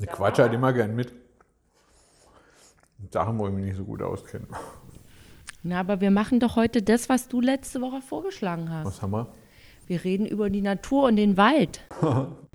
Ich 0.00 0.06
quatsche 0.08 0.42
halt 0.42 0.52
immer 0.52 0.72
gern 0.72 0.94
mit. 0.94 1.12
Sachen, 3.10 3.38
wo 3.38 3.46
ich 3.48 3.54
mich 3.54 3.64
nicht 3.64 3.76
so 3.76 3.84
gut 3.84 4.02
auskenne. 4.02 4.46
Na, 5.62 5.80
aber 5.80 6.00
wir 6.00 6.10
machen 6.10 6.40
doch 6.40 6.56
heute 6.56 6.82
das, 6.82 7.08
was 7.08 7.28
du 7.28 7.40
letzte 7.40 7.80
Woche 7.80 8.00
vorgeschlagen 8.00 8.70
hast. 8.70 8.86
Was 8.86 9.02
haben 9.02 9.12
wir? 9.12 9.32
Wir 9.86 10.02
reden 10.04 10.26
über 10.26 10.50
die 10.50 10.62
Natur 10.62 11.04
und 11.04 11.16
den 11.16 11.36
Wald. 11.36 11.80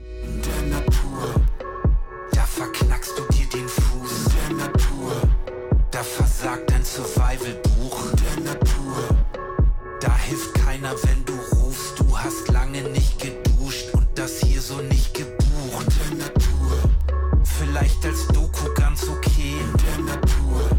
Vielleicht 17.82 18.06
als 18.06 18.28
Doku 18.28 18.72
ganz 18.76 19.10
okay. 19.10 19.56
Der 19.98 20.06
Natur. 20.06 20.70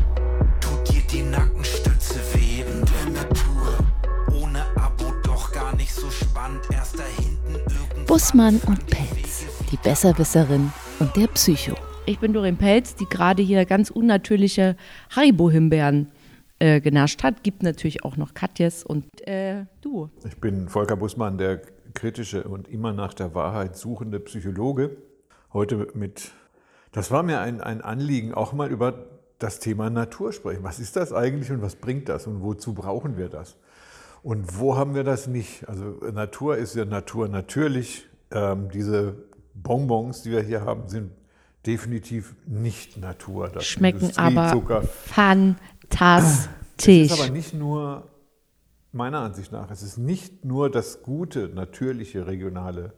Tut 0.60 0.88
dir 0.88 1.02
die 1.10 1.22
Nackenstütze 1.22 2.20
weh. 2.32 2.62
Der 2.62 3.12
Natur. 3.12 4.40
Ohne 4.40 4.62
Abo 4.76 5.12
doch 5.24 5.50
gar 5.50 5.74
nicht 5.74 5.92
so 5.92 6.08
spannend. 6.10 6.60
Erst 6.72 7.00
da 7.00 7.02
hinten 7.02 7.54
irgendwann. 7.54 8.06
Bussmann 8.06 8.60
und 8.68 8.86
Pelz, 8.86 9.46
die 9.72 9.78
Besserwisserin 9.78 10.70
und 11.00 11.16
der 11.16 11.26
Psycho. 11.26 11.74
Ich 12.06 12.20
bin 12.20 12.32
Doreen 12.32 12.56
Pelz, 12.56 12.94
die 12.94 13.06
gerade 13.06 13.42
hier 13.42 13.64
ganz 13.64 13.90
unnatürliche 13.90 14.76
Haribo-Himbeeren 15.10 16.06
äh, 16.60 16.80
genascht 16.80 17.24
hat. 17.24 17.42
Gibt 17.42 17.64
natürlich 17.64 18.04
auch 18.04 18.16
noch 18.16 18.32
Katjes 18.32 18.84
und 18.84 19.06
äh, 19.26 19.64
du. 19.80 20.08
Ich 20.24 20.36
bin 20.36 20.68
Volker 20.68 20.94
Bussmann, 20.94 21.36
der 21.36 21.62
kritische 21.94 22.44
und 22.44 22.68
immer 22.68 22.92
nach 22.92 23.12
der 23.12 23.34
Wahrheit 23.34 23.76
suchende 23.76 24.20
Psychologe. 24.20 24.98
Heute 25.52 25.88
mit, 25.94 26.30
das 26.92 27.10
war 27.10 27.22
mir 27.22 27.40
ein, 27.40 27.60
ein 27.60 27.80
Anliegen, 27.80 28.34
auch 28.34 28.52
mal 28.52 28.70
über 28.70 29.06
das 29.38 29.58
Thema 29.58 29.90
Natur 29.90 30.32
sprechen. 30.32 30.62
Was 30.62 30.78
ist 30.78 30.94
das 30.96 31.12
eigentlich 31.12 31.50
und 31.50 31.62
was 31.62 31.74
bringt 31.76 32.08
das 32.08 32.26
und 32.26 32.42
wozu 32.42 32.74
brauchen 32.74 33.16
wir 33.16 33.28
das? 33.28 33.56
Und 34.22 34.58
wo 34.58 34.76
haben 34.76 34.94
wir 34.94 35.02
das 35.02 35.26
nicht? 35.26 35.68
Also 35.68 35.84
Natur 36.12 36.56
ist 36.56 36.76
ja 36.76 36.84
Natur 36.84 37.28
natürlich. 37.28 38.06
Ähm, 38.30 38.70
diese 38.70 39.16
Bonbons, 39.54 40.22
die 40.22 40.30
wir 40.30 40.42
hier 40.42 40.64
haben, 40.64 40.88
sind 40.88 41.10
definitiv 41.66 42.36
nicht 42.46 42.98
Natur. 42.98 43.48
Das 43.48 43.66
Schmecken 43.66 44.12
aber 44.16 44.82
fantastisch. 44.82 46.46
Es 46.76 47.12
ist 47.12 47.20
aber 47.20 47.30
nicht 47.30 47.54
nur, 47.54 48.08
meiner 48.92 49.20
Ansicht 49.20 49.50
nach, 49.50 49.70
es 49.70 49.82
ist 49.82 49.96
nicht 49.96 50.44
nur 50.44 50.70
das 50.70 51.02
gute, 51.02 51.48
natürliche, 51.48 52.26
regionale, 52.26 52.92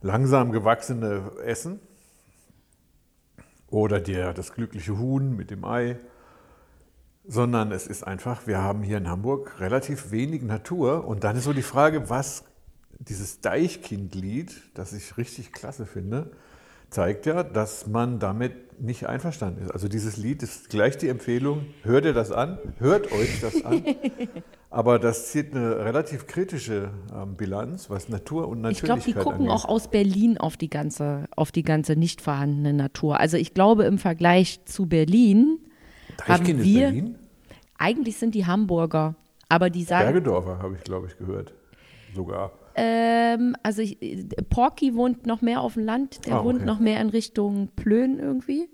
langsam 0.00 0.50
gewachsene 0.50 1.30
Essen 1.44 1.80
oder 3.72 4.00
der, 4.00 4.34
das 4.34 4.52
glückliche 4.52 4.98
Huhn 4.98 5.34
mit 5.34 5.50
dem 5.50 5.64
Ei, 5.64 5.98
sondern 7.26 7.72
es 7.72 7.86
ist 7.86 8.06
einfach, 8.06 8.46
wir 8.46 8.58
haben 8.58 8.82
hier 8.82 8.98
in 8.98 9.08
Hamburg 9.08 9.60
relativ 9.60 10.10
wenig 10.10 10.42
Natur 10.42 11.06
und 11.06 11.24
dann 11.24 11.36
ist 11.36 11.44
so 11.44 11.52
die 11.52 11.62
Frage, 11.62 12.10
was 12.10 12.44
dieses 12.98 13.40
Deichkind-Lied, 13.40 14.70
das 14.74 14.92
ich 14.92 15.16
richtig 15.16 15.52
klasse 15.52 15.86
finde, 15.86 16.30
zeigt 16.90 17.24
ja, 17.24 17.42
dass 17.42 17.86
man 17.86 18.18
damit 18.18 18.80
nicht 18.80 19.06
einverstanden 19.06 19.64
ist. 19.64 19.70
Also 19.70 19.88
dieses 19.88 20.18
Lied 20.18 20.42
ist 20.42 20.68
gleich 20.68 20.98
die 20.98 21.08
Empfehlung, 21.08 21.66
hört 21.82 22.04
ihr 22.04 22.12
das 22.12 22.30
an, 22.30 22.58
hört 22.78 23.10
euch 23.10 23.40
das 23.40 23.64
an. 23.64 23.82
Aber 24.74 24.98
das 24.98 25.30
zieht 25.30 25.54
eine 25.54 25.84
relativ 25.84 26.26
kritische 26.26 26.90
ähm, 27.14 27.36
Bilanz, 27.36 27.90
was 27.90 28.08
Natur 28.08 28.48
und 28.48 28.64
Ich 28.70 28.80
glaube, 28.80 29.00
Natürlichkeit 29.00 29.06
die 29.06 29.12
gucken 29.24 29.40
angeht. 29.50 29.50
auch 29.50 29.64
aus 29.66 29.88
Berlin 29.88 30.38
auf 30.38 30.56
die 30.56 30.70
ganze, 30.70 31.24
auf 31.36 31.52
die 31.52 31.62
ganze 31.62 31.94
nicht 31.94 32.22
vorhandene 32.22 32.72
Natur. 32.72 33.20
Also 33.20 33.36
ich 33.36 33.52
glaube, 33.52 33.84
im 33.84 33.98
Vergleich 33.98 34.64
zu 34.64 34.86
Berlin 34.86 35.58
haben 36.26 36.46
wir, 36.46 36.86
Berlin? 36.86 37.16
eigentlich 37.78 38.16
sind 38.16 38.34
die 38.34 38.46
Hamburger, 38.46 39.14
aber 39.50 39.68
die 39.68 39.84
sagen, 39.84 40.04
Bergedorfer 40.06 40.58
habe 40.62 40.74
ich, 40.76 40.84
glaube 40.84 41.06
ich, 41.08 41.18
gehört. 41.18 41.52
Sogar. 42.14 42.52
ähm, 42.74 43.54
also 43.62 43.82
ich, 43.82 43.98
Porky 44.48 44.94
wohnt 44.94 45.26
noch 45.26 45.42
mehr 45.42 45.60
auf 45.60 45.74
dem 45.74 45.84
Land, 45.84 46.26
der 46.26 46.36
Ah, 46.36 46.44
wohnt 46.44 46.56
okay. 46.56 46.64
noch 46.64 46.78
mehr 46.78 46.98
in 47.02 47.10
Richtung 47.10 47.68
Plön 47.76 48.18
irgendwie. 48.18 48.70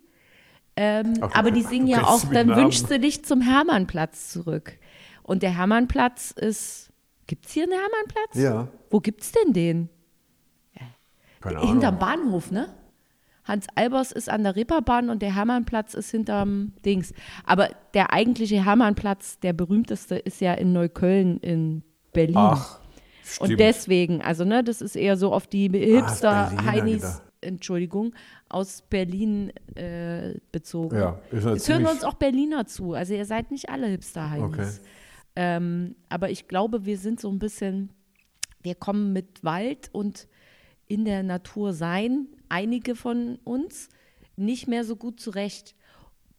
Ähm, 0.77 1.15
Ach, 1.23 1.35
aber 1.35 1.51
die 1.51 1.63
singen 1.73 1.89
ja 1.89 2.05
auch, 2.05 2.23
dann 2.33 2.55
wünschst 2.55 2.89
du 2.89 3.01
dich 3.01 3.25
zum 3.25 3.41
Hermannplatz 3.41 4.31
zurück. 4.31 4.79
Und 5.29 5.43
der 5.43 5.55
Hermannplatz 5.55 6.31
ist, 6.31 6.89
gibt 7.27 7.45
es 7.45 7.53
hier 7.53 7.65
einen 7.65 7.73
Hermannplatz? 7.73 8.35
Ja, 8.35 8.69
Wo 8.89 8.99
gibt's 8.99 9.31
denn 9.31 9.53
den? 9.53 9.91
keine 11.41 11.59
Ahnung. 11.59 11.71
Hinterm 11.71 11.99
Bahnhof, 11.99 12.51
ne? 12.51 12.75
Hans 13.45 13.67
Albers 13.75 14.11
ist 14.11 14.31
an 14.31 14.43
der 14.43 14.57
Reeperbahn 14.57 15.11
und 15.11 15.21
der 15.21 15.35
Hermannplatz 15.35 15.93
ist 15.93 16.11
hinterm 16.11 16.73
Dings. 16.85 17.13
Aber 17.45 17.69
der 17.93 18.13
eigentliche 18.13 18.65
Hermannplatz, 18.65 19.39
der 19.39 19.53
berühmteste, 19.53 20.17
ist 20.17 20.41
ja 20.41 20.55
in 20.55 20.73
Neukölln 20.73 21.39
in 21.41 21.83
Berlin. 22.15 22.37
Ach, 22.39 22.81
stimmt. 23.23 23.51
und 23.51 23.61
deswegen, 23.61 24.23
also 24.23 24.47
ne, 24.47 24.65
das 24.65 24.81
ist 24.81 24.97
eher 24.97 25.19
so 25.19 25.33
auf 25.35 25.47
die 25.47 25.69
Berliner 25.69 26.09
Hipster-Heinis. 26.09 27.23
Entschuldigung, 27.43 28.15
aus 28.49 28.83
Berlin 28.89 29.53
äh, 29.77 30.35
bezogen. 30.51 30.97
ja, 30.97 31.19
ist 31.31 31.45
ja 31.45 31.53
Jetzt 31.53 31.69
hören 31.69 31.83
wir 31.83 31.91
uns 31.91 32.03
auch 32.03 32.15
Berliner 32.15 32.67
zu. 32.67 32.95
Also 32.95 33.13
ihr 33.13 33.27
seid 33.27 33.51
nicht 33.51 33.69
alle 33.69 33.87
Hipster-Heinis. 33.89 34.59
Okay. 34.59 34.69
Ähm, 35.41 35.95
aber 36.09 36.31
ich 36.31 36.49
glaube, 36.49 36.85
wir 36.85 36.99
sind 36.99 37.21
so 37.21 37.31
ein 37.31 37.39
bisschen, 37.39 37.91
wir 38.61 38.75
kommen 38.75 39.13
mit 39.13 39.45
Wald 39.45 39.89
und 39.93 40.27
in 40.89 41.05
der 41.05 41.23
Natur 41.23 41.73
sein, 41.73 42.27
einige 42.49 42.97
von 42.97 43.37
uns, 43.45 43.89
nicht 44.37 44.67
mehr 44.67 44.83
so 44.85 44.97
gut 44.97 45.21
zurecht. 45.21 45.77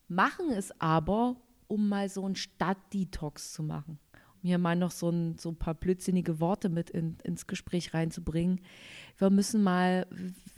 Machen 0.10 0.50
es 0.52 0.72
aber, 0.82 1.38
um 1.68 1.88
mal 1.88 2.10
so 2.10 2.26
einen 2.26 2.36
Stadtdetox 2.36 3.54
zu 3.54 3.64
machen. 3.64 4.00
Um 4.42 4.48
hier 4.48 4.58
mal 4.58 4.76
noch 4.76 4.92
so 4.92 5.10
ein, 5.10 5.38
so 5.38 5.50
ein 5.50 5.56
paar 5.56 5.76
blödsinnige 5.76 6.42
Worte 6.42 6.68
mit 6.68 6.90
in, 6.90 7.18
ins 7.24 7.48
Gespräch 7.48 7.94
reinzubringen. 7.94 8.60
Wir 9.18 9.30
müssen 9.30 9.64
mal, 9.64 10.08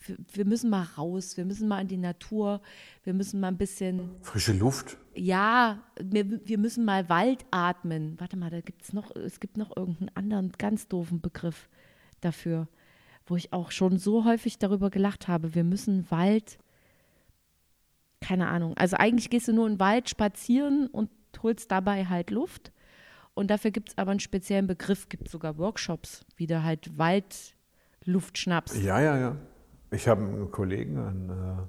wir- 0.07 0.17
wir 0.33 0.45
müssen 0.45 0.69
mal 0.71 0.87
raus, 0.97 1.37
wir 1.37 1.45
müssen 1.45 1.67
mal 1.67 1.81
in 1.81 1.87
die 1.87 1.97
Natur, 1.97 2.61
wir 3.03 3.13
müssen 3.13 3.39
mal 3.39 3.49
ein 3.49 3.57
bisschen 3.57 4.09
Frische 4.21 4.53
Luft. 4.53 4.97
Ja, 5.13 5.83
wir, 5.99 6.47
wir 6.47 6.57
müssen 6.57 6.85
mal 6.85 7.09
Wald 7.09 7.45
atmen. 7.51 8.19
Warte 8.19 8.37
mal, 8.37 8.49
da 8.49 8.61
gibt's 8.61 8.93
noch, 8.93 9.15
es 9.15 9.39
gibt 9.39 9.57
noch 9.57 9.75
irgendeinen 9.75 10.15
anderen 10.15 10.51
ganz 10.57 10.87
doofen 10.87 11.21
Begriff 11.21 11.69
dafür, 12.21 12.67
wo 13.25 13.35
ich 13.35 13.53
auch 13.53 13.71
schon 13.71 13.97
so 13.97 14.25
häufig 14.25 14.57
darüber 14.59 14.89
gelacht 14.89 15.27
habe. 15.27 15.55
Wir 15.55 15.63
müssen 15.63 16.09
Wald, 16.09 16.59
keine 18.21 18.47
Ahnung. 18.47 18.75
Also 18.77 18.97
eigentlich 18.97 19.29
gehst 19.29 19.47
du 19.47 19.53
nur 19.53 19.67
in 19.67 19.73
den 19.73 19.79
Wald 19.79 20.09
spazieren 20.09 20.87
und 20.87 21.09
holst 21.41 21.71
dabei 21.71 22.05
halt 22.05 22.31
Luft. 22.31 22.71
Und 23.33 23.49
dafür 23.49 23.71
gibt 23.71 23.89
es 23.89 23.97
aber 23.97 24.11
einen 24.11 24.19
speziellen 24.19 24.67
Begriff, 24.67 25.09
gibt 25.09 25.29
sogar 25.29 25.57
Workshops, 25.57 26.25
wie 26.35 26.47
du 26.47 26.63
halt 26.63 26.97
Waldluft 26.97 28.37
schnappst. 28.37 28.77
Ja, 28.77 28.99
ja, 29.01 29.17
ja. 29.17 29.37
Ich 29.91 30.07
habe 30.07 30.21
einen 30.21 30.51
Kollegen, 30.51 30.97
einen, 30.99 31.29
äh, 31.29 31.63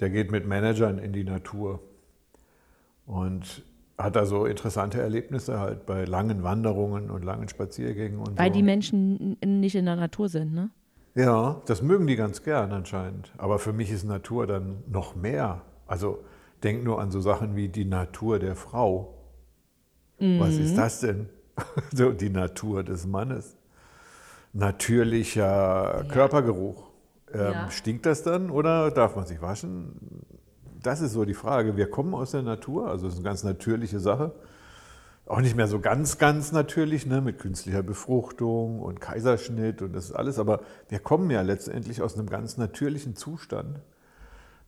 der 0.00 0.10
geht 0.10 0.30
mit 0.30 0.46
Managern 0.46 0.98
in 0.98 1.12
die 1.12 1.24
Natur 1.24 1.82
und 3.06 3.62
hat 3.98 4.16
da 4.16 4.26
so 4.26 4.46
interessante 4.46 5.00
Erlebnisse 5.00 5.60
halt 5.60 5.86
bei 5.86 6.04
langen 6.04 6.42
Wanderungen 6.42 7.10
und 7.10 7.24
langen 7.24 7.48
Spaziergängen 7.48 8.18
und 8.18 8.38
Weil 8.38 8.48
so. 8.48 8.54
die 8.54 8.62
Menschen 8.62 9.36
nicht 9.44 9.74
in 9.74 9.84
der 9.84 9.96
Natur 9.96 10.28
sind, 10.28 10.52
ne? 10.54 10.70
Ja, 11.14 11.60
das 11.66 11.82
mögen 11.82 12.06
die 12.06 12.16
ganz 12.16 12.42
gern 12.42 12.72
anscheinend. 12.72 13.32
Aber 13.36 13.58
für 13.58 13.72
mich 13.74 13.90
ist 13.90 14.04
Natur 14.04 14.46
dann 14.46 14.82
noch 14.88 15.14
mehr. 15.14 15.60
Also 15.86 16.24
denk 16.62 16.82
nur 16.84 17.00
an 17.00 17.10
so 17.10 17.20
Sachen 17.20 17.54
wie 17.54 17.68
die 17.68 17.84
Natur 17.84 18.38
der 18.38 18.56
Frau. 18.56 19.14
Was 20.18 20.54
Mhm. 20.56 20.62
ist 20.64 20.76
das 20.78 21.00
denn? 21.00 21.28
so 21.92 22.12
die 22.12 22.30
Natur 22.30 22.82
des 22.82 23.06
Mannes. 23.06 23.56
Natürlicher 24.54 26.04
Körpergeruch. 26.08 26.88
Ähm, 27.32 27.40
Ja. 27.40 27.70
Stinkt 27.70 28.06
das 28.06 28.22
dann 28.22 28.50
oder 28.50 28.90
darf 28.90 29.16
man 29.16 29.26
sich 29.26 29.40
waschen? 29.42 30.22
Das 30.82 31.00
ist 31.00 31.12
so 31.12 31.24
die 31.24 31.34
Frage. 31.34 31.76
Wir 31.76 31.88
kommen 31.88 32.14
aus 32.14 32.32
der 32.32 32.42
Natur, 32.42 32.88
also 32.88 33.06
es 33.06 33.14
ist 33.14 33.18
eine 33.20 33.24
ganz 33.28 33.44
natürliche 33.44 34.00
Sache. 34.00 34.32
Auch 35.26 35.40
nicht 35.40 35.56
mehr 35.56 35.68
so 35.68 35.78
ganz, 35.78 36.18
ganz 36.18 36.50
natürlich, 36.50 37.06
ne, 37.06 37.20
mit 37.20 37.38
künstlicher 37.38 37.82
Befruchtung 37.82 38.80
und 38.80 39.00
Kaiserschnitt 39.00 39.80
und 39.80 39.92
das 39.92 40.06
ist 40.06 40.12
alles. 40.12 40.38
Aber 40.40 40.60
wir 40.88 40.98
kommen 40.98 41.30
ja 41.30 41.42
letztendlich 41.42 42.02
aus 42.02 42.18
einem 42.18 42.28
ganz 42.28 42.56
natürlichen 42.58 43.14
Zustand, 43.14 43.78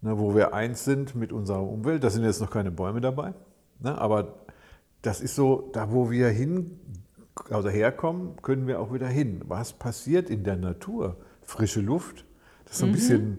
ne, 0.00 0.16
wo 0.18 0.34
wir 0.36 0.54
eins 0.54 0.84
sind 0.84 1.16
mit 1.16 1.32
unserer 1.32 1.62
Umwelt. 1.62 2.04
Da 2.04 2.10
sind 2.10 2.22
jetzt 2.22 2.40
noch 2.40 2.50
keine 2.50 2.70
Bäume 2.70 3.00
dabei. 3.00 3.34
Ne, 3.80 3.98
aber 3.98 4.34
das 5.02 5.20
ist 5.20 5.34
so, 5.34 5.70
da 5.72 5.90
wo 5.90 6.10
wir 6.12 6.28
hin, 6.28 6.78
also 7.50 7.68
herkommen, 7.68 8.36
können 8.40 8.68
wir 8.68 8.80
auch 8.80 8.92
wieder 8.92 9.08
hin. 9.08 9.42
Was 9.48 9.72
passiert 9.72 10.30
in 10.30 10.44
der 10.44 10.56
Natur? 10.56 11.16
Frische 11.42 11.80
Luft. 11.80 12.24
Das 12.64 12.74
ist 12.74 12.78
so 12.78 12.86
ein 12.86 12.92
bisschen, 12.92 13.38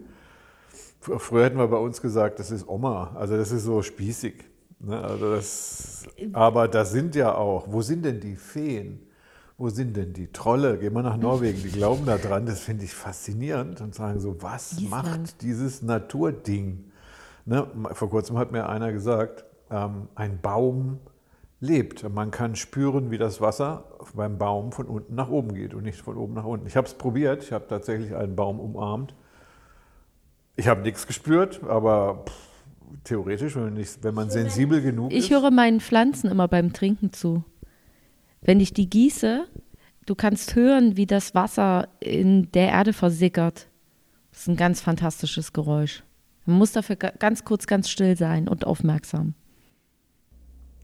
früher 1.00 1.44
hätten 1.44 1.58
wir 1.58 1.68
bei 1.68 1.78
uns 1.78 2.00
gesagt, 2.00 2.38
das 2.38 2.50
ist 2.50 2.68
Oma. 2.68 3.12
Also 3.14 3.36
das 3.36 3.52
ist 3.52 3.64
so 3.64 3.82
spießig. 3.82 4.44
Ne? 4.80 5.00
Also 5.00 5.30
das, 5.30 6.04
aber 6.32 6.68
da 6.68 6.84
sind 6.84 7.14
ja 7.14 7.34
auch, 7.34 7.66
wo 7.68 7.82
sind 7.82 8.04
denn 8.04 8.20
die 8.20 8.36
Feen? 8.36 9.06
wo 9.58 9.68
sind 9.70 9.96
denn 9.96 10.12
die 10.12 10.30
Trolle? 10.32 10.78
Gehen 10.78 10.92
wir 10.92 11.02
nach 11.02 11.16
Norwegen, 11.16 11.62
die 11.62 11.70
glauben 11.70 12.04
da 12.04 12.18
dran. 12.18 12.46
Das 12.46 12.60
finde 12.60 12.84
ich 12.84 12.94
faszinierend 12.94 13.80
und 13.80 13.94
sagen 13.94 14.20
so, 14.20 14.42
was 14.42 14.74
Island. 14.74 14.90
macht 14.90 15.42
dieses 15.42 15.82
Naturding? 15.82 16.84
Ne? 17.46 17.66
Vor 17.92 18.10
kurzem 18.10 18.36
hat 18.36 18.52
mir 18.52 18.68
einer 18.68 18.92
gesagt, 18.92 19.44
ähm, 19.70 20.08
ein 20.14 20.40
Baum 20.40 20.98
lebt. 21.60 22.08
Man 22.12 22.30
kann 22.30 22.54
spüren, 22.54 23.10
wie 23.10 23.18
das 23.18 23.40
Wasser 23.40 23.84
beim 24.14 24.36
Baum 24.36 24.72
von 24.72 24.86
unten 24.86 25.14
nach 25.14 25.30
oben 25.30 25.54
geht 25.54 25.72
und 25.72 25.84
nicht 25.84 26.02
von 26.02 26.18
oben 26.18 26.34
nach 26.34 26.44
unten. 26.44 26.66
Ich 26.66 26.76
habe 26.76 26.86
es 26.86 26.94
probiert, 26.94 27.42
ich 27.42 27.52
habe 27.52 27.66
tatsächlich 27.66 28.14
einen 28.14 28.36
Baum 28.36 28.60
umarmt. 28.60 29.14
Ich 30.56 30.68
habe 30.68 30.80
nichts 30.82 31.06
gespürt, 31.06 31.62
aber 31.64 32.24
pff, 32.26 32.32
theoretisch, 33.04 33.56
wenn, 33.56 33.76
ich, 33.76 34.02
wenn 34.02 34.14
man 34.14 34.30
sensibel 34.30 34.80
genug 34.80 35.12
Ich 35.12 35.24
ist. 35.26 35.30
höre 35.30 35.50
meinen 35.50 35.80
Pflanzen 35.80 36.30
immer 36.30 36.48
beim 36.48 36.72
Trinken 36.72 37.12
zu. 37.12 37.44
Wenn 38.40 38.60
ich 38.60 38.72
die 38.72 38.88
gieße, 38.88 39.46
du 40.06 40.14
kannst 40.14 40.54
hören, 40.54 40.96
wie 40.96 41.06
das 41.06 41.34
Wasser 41.34 41.88
in 42.00 42.50
der 42.52 42.68
Erde 42.68 42.92
versickert. 42.92 43.68
Das 44.30 44.40
ist 44.42 44.48
ein 44.48 44.56
ganz 44.56 44.80
fantastisches 44.80 45.52
Geräusch. 45.52 46.02
Man 46.46 46.58
muss 46.58 46.72
dafür 46.72 46.96
ga- 46.96 47.12
ganz 47.18 47.44
kurz 47.44 47.66
ganz 47.66 47.88
still 47.90 48.16
sein 48.16 48.48
und 48.48 48.66
aufmerksam. 48.66 49.34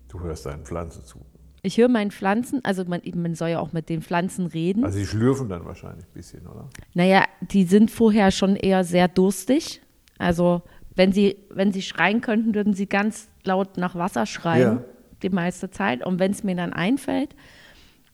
Du 0.08 0.20
hörst 0.20 0.44
deinen 0.46 0.64
Pflanzen 0.64 1.04
zu. 1.04 1.18
Ich 1.64 1.78
höre 1.78 1.88
meinen 1.88 2.10
Pflanzen, 2.10 2.64
also 2.64 2.84
man, 2.84 3.00
man 3.14 3.34
soll 3.36 3.50
ja 3.50 3.60
auch 3.60 3.72
mit 3.72 3.88
den 3.88 4.02
Pflanzen 4.02 4.46
reden. 4.46 4.84
Also 4.84 4.98
sie 4.98 5.06
schlürfen 5.06 5.48
dann 5.48 5.64
wahrscheinlich 5.64 6.04
ein 6.06 6.12
bisschen, 6.12 6.46
oder? 6.46 6.68
Naja, 6.94 7.24
die 7.40 7.64
sind 7.64 7.90
vorher 7.90 8.32
schon 8.32 8.56
eher 8.56 8.82
sehr 8.82 9.06
durstig. 9.06 9.80
Also 10.18 10.62
wenn 10.96 11.12
sie, 11.12 11.36
wenn 11.50 11.70
sie 11.72 11.82
schreien 11.82 12.20
könnten, 12.20 12.54
würden 12.54 12.74
sie 12.74 12.86
ganz 12.86 13.28
laut 13.44 13.76
nach 13.76 13.94
Wasser 13.94 14.26
schreien, 14.26 14.78
Ja. 14.78 14.84
die 15.22 15.30
meiste 15.30 15.70
Zeit. 15.70 16.04
Und 16.04 16.18
wenn 16.18 16.32
es 16.32 16.42
mir 16.42 16.56
dann 16.56 16.72
einfällt, 16.72 17.36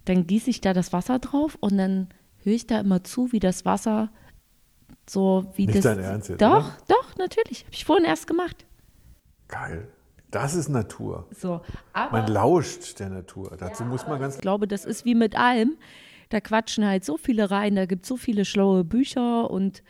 dann 0.05 0.27
gieße 0.27 0.51
ich 0.51 0.61
da 0.61 0.75
das 0.75 0.93
Wasser 0.93 1.19
drauf 1.19 1.57
und 1.61 1.79
dann 1.79 2.09
höre 2.45 2.53
ich 2.55 2.67
da 2.67 2.81
immer 2.81 3.03
zu, 3.03 3.33
wie 3.33 3.41
das 3.41 3.65
Wasser 3.65 4.11
so 5.09 5.51
wie 5.57 5.65
Nicht 5.65 5.79
das. 5.79 5.85
dein 5.85 6.01
Ernst 6.01 6.29
jetzt, 6.29 6.43
Doch, 6.43 6.67
oder? 6.67 6.77
doch, 6.89 7.17
natürlich. 7.17 7.65
Habe 7.65 7.73
ich 7.75 7.85
vorhin 7.87 8.05
erst 8.05 8.27
gemacht. 8.27 8.67
Geil. 9.49 9.89
Das 10.31 10.55
ist 10.55 10.69
Natur. 10.69 11.27
So. 11.35 11.61
Man 11.95 12.27
lauscht 12.27 13.01
der 13.01 13.09
Natur. 13.09 13.57
Dazu 13.59 13.85
muss 13.85 14.07
man 14.07 14.21
ganz 14.21 14.37
ich 14.37 14.41
glaube, 14.41 14.69
das 14.69 14.85
ist 14.85 15.05
wie 15.05 15.15
mit 15.15 15.37
allem. 15.37 15.77
Da 16.29 16.41
quatschen 16.41 16.85
halt 16.87 17.05
so 17.05 17.17
viele 17.17 17.51
rein, 17.51 17.75
da 17.75 17.87
gibt 17.87 18.03
es 18.03 18.09
so 18.09 18.19
viele 18.19 18.45
schlaue 18.45 18.85
Bücher 18.85 19.51
und 19.51 19.83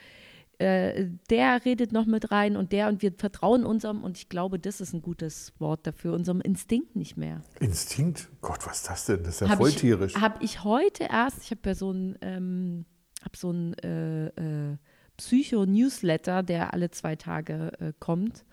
äh, 0.58 1.06
der 1.31 1.64
redet 1.64 1.93
noch 1.93 2.06
mit 2.06 2.31
rein 2.31 2.56
und 2.56 2.73
der 2.73 2.88
und 2.88 3.00
wir 3.00 3.12
vertrauen 3.12 3.64
unserem 3.64 4.02
und 4.02 4.19
ich 4.19 4.29
glaube, 4.29 4.58
das 4.58 4.81
ist 4.81 4.93
ein 4.93 5.02
gutes 5.02 5.52
Wort 5.58 5.87
dafür, 5.87 6.14
unserem 6.14 6.40
Instinkt 6.40 6.96
nicht 6.96 7.17
mehr. 7.17 7.43
Instinkt. 7.61 8.29
Gott, 8.40 8.67
was 8.67 8.79
ist 8.79 8.88
das 8.88 9.06
denn? 9.06 9.23
Das 9.23 9.35
ist 9.35 9.40
ja 9.40 9.49
Hab 9.50 9.58
voll 9.58 9.69
ich, 9.70 9.76
tierisch. 9.76 10.17
Habe 10.17 10.43
ich 10.44 10.64
heute 10.64 11.05
erst, 11.05 11.43
ich 11.43 11.50
habe 11.52 11.61
ja 11.64 11.75
so 11.75 11.93
ein, 11.93 12.19
ähm, 12.23 12.87
hab 13.25 13.37
so 13.37 13.52
ein 13.52 13.75
äh, 13.75 14.26
äh, 14.26 14.76
Psycho-Newsletter, 15.17 16.43
der 16.43 16.73
alle 16.73 16.90
zwei 16.90 17.14
Tage 17.14 17.73
äh, 17.79 17.93
kommt. 17.99 18.44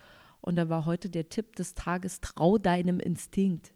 Und 0.46 0.58
da 0.58 0.70
war 0.70 0.86
heute 0.86 1.10
der 1.10 1.28
Tipp 1.28 1.56
des 1.56 1.74
Tages, 1.74 2.22
trau 2.22 2.60
deinem 2.60 3.00
Instinkt. 3.00 3.74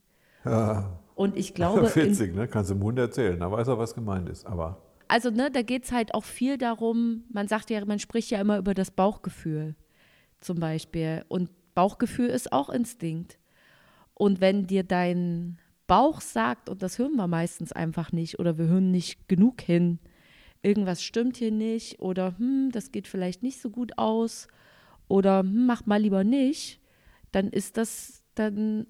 Und 1.15 1.35
ich 1.35 1.55
glaube, 1.55 1.87
40, 1.89 2.35
ne? 2.35 2.47
Kannst 2.47 2.69
du 2.69 2.75
im 2.75 2.81
Mund 2.81 2.99
erzählen. 2.99 3.39
Da 3.39 3.51
weiß 3.51 3.67
er, 3.69 3.79
was 3.79 3.95
gemeint 3.95 4.29
ist. 4.29 4.45
Aber 4.45 4.79
also 5.07 5.31
ne, 5.31 5.49
da 5.49 5.63
geht 5.63 5.85
es 5.85 5.91
halt 5.91 6.13
auch 6.13 6.23
viel 6.23 6.59
darum, 6.59 7.23
man 7.33 7.47
sagt 7.47 7.71
ja, 7.71 7.83
man 7.83 7.97
spricht 7.97 8.29
ja 8.29 8.39
immer 8.39 8.59
über 8.59 8.75
das 8.75 8.91
Bauchgefühl 8.91 9.75
zum 10.41 10.59
Beispiel. 10.59 11.25
Und 11.27 11.49
Bauchgefühl 11.73 12.27
ist 12.27 12.53
auch 12.53 12.69
Instinkt. 12.69 13.39
Und 14.13 14.39
wenn 14.39 14.67
dir 14.67 14.83
dein 14.83 15.57
Bauch 15.87 16.21
sagt, 16.21 16.69
und 16.69 16.83
das 16.83 16.99
hören 16.99 17.15
wir 17.15 17.27
meistens 17.27 17.71
einfach 17.71 18.11
nicht, 18.11 18.37
oder 18.37 18.59
wir 18.59 18.67
hören 18.67 18.91
nicht 18.91 19.27
genug 19.27 19.61
hin, 19.61 19.97
irgendwas 20.61 21.01
stimmt 21.01 21.37
hier 21.37 21.51
nicht, 21.51 21.99
oder 21.99 22.37
hm, 22.37 22.69
das 22.71 22.91
geht 22.91 23.07
vielleicht 23.07 23.41
nicht 23.41 23.59
so 23.59 23.71
gut 23.71 23.97
aus, 23.97 24.47
oder 25.09 25.39
hm, 25.41 25.65
mach 25.65 25.85
mal 25.85 26.01
lieber 26.01 26.23
nicht, 26.23 26.79
dann 27.33 27.49
ist 27.49 27.75
das, 27.75 28.23
dann 28.35 28.87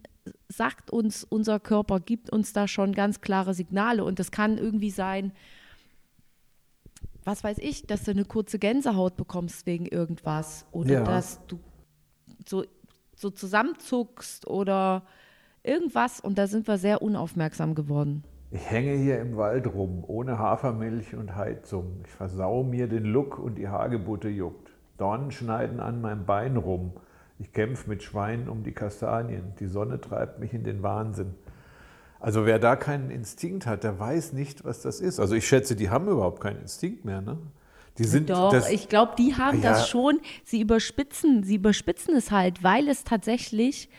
sagt 0.48 0.92
uns 0.92 1.24
unser 1.24 1.60
Körper, 1.60 2.00
gibt 2.00 2.30
uns 2.30 2.54
da 2.54 2.68
schon 2.68 2.94
ganz 2.94 3.20
klare 3.22 3.56
Signale. 3.56 4.04
Und 4.04 4.20
das 4.20 4.30
kann 4.30 4.60
irgendwie 4.60 4.92
sein, 4.92 5.32
was 7.24 7.44
weiß 7.44 7.58
ich, 7.60 7.86
dass 7.88 8.04
du 8.04 8.12
eine 8.12 8.26
kurze 8.26 8.60
Gänsehaut 8.60 9.18
bekommst 9.18 9.66
wegen 9.66 9.86
irgendwas 9.86 10.66
oder 10.72 10.94
Ja. 10.94 11.04
dass 11.04 11.46
du 11.48 11.60
so, 12.48 12.64
so 13.16 13.30
zusammenzuckst 13.30 14.48
oder 14.48 15.04
irgendwas 15.64 16.20
und 16.20 16.38
da 16.38 16.48
sind 16.48 16.68
wir 16.68 16.78
sehr 16.78 17.02
unaufmerksam 17.02 17.76
geworden. 17.76 18.24
ich 18.52 18.66
hänge 18.70 18.94
hier 18.96 19.20
im 19.20 19.36
Wald 19.38 19.68
rum, 19.68 20.04
ohne 20.08 20.40
Hafermilch 20.40 21.14
und 21.16 21.36
Heizung. 21.36 22.02
Ich 22.06 22.12
versau 22.12 22.64
mir 22.64 22.88
den 22.88 23.04
Look 23.04 23.38
und 23.38 23.56
die 23.56 23.68
Hagebutte 23.68 24.30
juckt. 24.30 24.69
Dornen 25.00 25.32
schneiden 25.32 25.80
an 25.80 26.02
meinem 26.02 26.26
Bein 26.26 26.58
rum. 26.58 26.92
Ich 27.40 27.54
kämpfe 27.54 27.90
mit 27.90 28.04
Schweinen 28.04 28.50
um 28.50 28.64
die 28.64 28.74
Kastanien. 28.74 29.54
Die 29.60 29.68
Sonne 29.68 30.00
treibt 30.02 30.40
mich 30.40 30.54
in 30.54 30.64
den 30.64 30.84
Wahnsinn. 30.84 31.34
Also 32.20 32.46
wer 32.46 32.60
da 32.60 32.76
keinen 32.76 33.12
Instinkt 33.12 33.66
hat, 33.66 33.86
der 33.86 33.98
weiß 33.98 34.34
nicht, 34.34 34.66
was 34.66 34.82
das 34.82 35.00
ist. 35.00 35.20
Also 35.22 35.36
ich 35.36 35.48
schätze, 35.48 35.76
die 35.78 35.90
haben 35.90 36.08
überhaupt 36.10 36.42
keinen 36.42 36.62
Instinkt 36.62 37.06
mehr. 37.06 37.22
Ne? 37.22 37.38
Die 37.98 38.04
sind 38.04 38.30
Doch, 38.30 38.52
das, 38.52 38.70
ich 38.70 38.90
glaube, 38.90 39.14
die 39.18 39.36
haben 39.36 39.62
Ja. 39.62 39.72
das 39.72 39.88
schon. 39.90 40.20
Sie 40.44 40.60
überspitzen, 40.60 41.44
sie 41.44 41.56
überspitzen 41.56 42.16
es 42.16 42.30
halt, 42.32 42.62
weil 42.62 42.90
es 42.90 43.06
tatsächlich, 43.06 43.90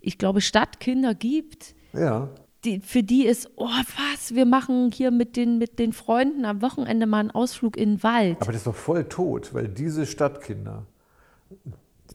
ich 0.00 0.18
glaube, 0.18 0.40
Stadtkinder 0.40 1.14
gibt, 1.14 1.76
ja, 1.92 2.28
die, 2.68 2.80
für 2.80 3.02
die 3.02 3.26
ist, 3.26 3.50
oh 3.56 3.66
was, 3.66 4.34
wir 4.34 4.46
machen 4.46 4.90
hier 4.92 5.10
mit 5.10 5.36
den, 5.36 5.58
mit 5.58 5.78
den 5.78 5.92
Freunden 5.92 6.44
am 6.44 6.62
Wochenende 6.62 7.06
mal 7.06 7.20
einen 7.20 7.30
Ausflug 7.30 7.76
in 7.76 7.96
den 7.96 8.02
Wald. 8.02 8.36
Aber 8.40 8.52
das 8.52 8.62
ist 8.62 8.66
doch 8.66 8.74
voll 8.74 9.04
tot, 9.04 9.54
weil 9.54 9.68
diese 9.68 10.06
Stadtkinder, 10.06 10.84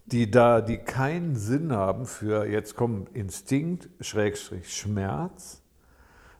die 0.05 0.29
da, 0.29 0.61
die 0.61 0.77
keinen 0.77 1.35
Sinn 1.35 1.71
haben 1.71 2.05
für, 2.05 2.45
jetzt 2.45 2.75
kommt 2.75 3.15
Instinkt, 3.15 3.89
Schrägstrich, 3.99 4.73
Schmerz, 4.73 5.61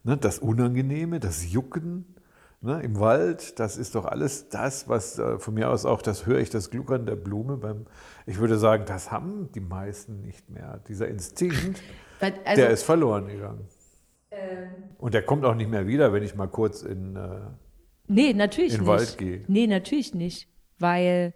ne, 0.04 0.18
das 0.18 0.40
Unangenehme, 0.40 1.20
das 1.20 1.52
Jucken 1.52 2.06
ne, 2.62 2.82
im 2.82 3.00
Wald, 3.00 3.60
das 3.60 3.78
ist 3.78 3.96
doch 3.96 4.06
alles 4.06 4.50
das, 4.50 4.88
was 4.90 5.18
äh, 5.18 5.40
von 5.40 5.54
mir 5.54 5.70
aus 5.70 5.86
auch, 5.86 6.02
das 6.02 6.26
höre 6.26 6.40
ich, 6.40 6.50
das 6.50 6.70
Gluckern 6.70 7.06
der 7.06 7.16
Blume 7.16 7.58
beim, 7.58 7.86
ich 8.26 8.40
würde 8.40 8.58
sagen, 8.58 8.86
das 8.86 9.12
haben 9.12 9.50
die 9.54 9.62
meisten 9.62 10.22
nicht 10.22 10.50
mehr. 10.50 10.80
Dieser 10.88 11.08
Instinkt, 11.08 11.82
also, 12.20 12.38
der 12.56 12.70
ist 12.70 12.84
verloren 12.84 13.28
gegangen. 13.28 13.68
Und 14.98 15.14
der 15.14 15.24
kommt 15.24 15.46
auch 15.46 15.56
nicht 15.56 15.70
mehr 15.70 15.88
wieder, 15.88 16.14
wenn 16.14 16.24
ich 16.24 16.36
mal 16.36 16.48
kurz 16.48 16.82
in, 16.82 17.16
äh, 17.16 17.42
Nee, 18.08 18.34
natürlich 18.34 18.74
in 18.74 18.82
den. 18.82 18.88
Wald 18.88 19.18
gehe. 19.18 19.44
Nee, 19.48 19.68
natürlich 19.68 20.14
nicht. 20.14 20.48
Weil, 20.80 21.34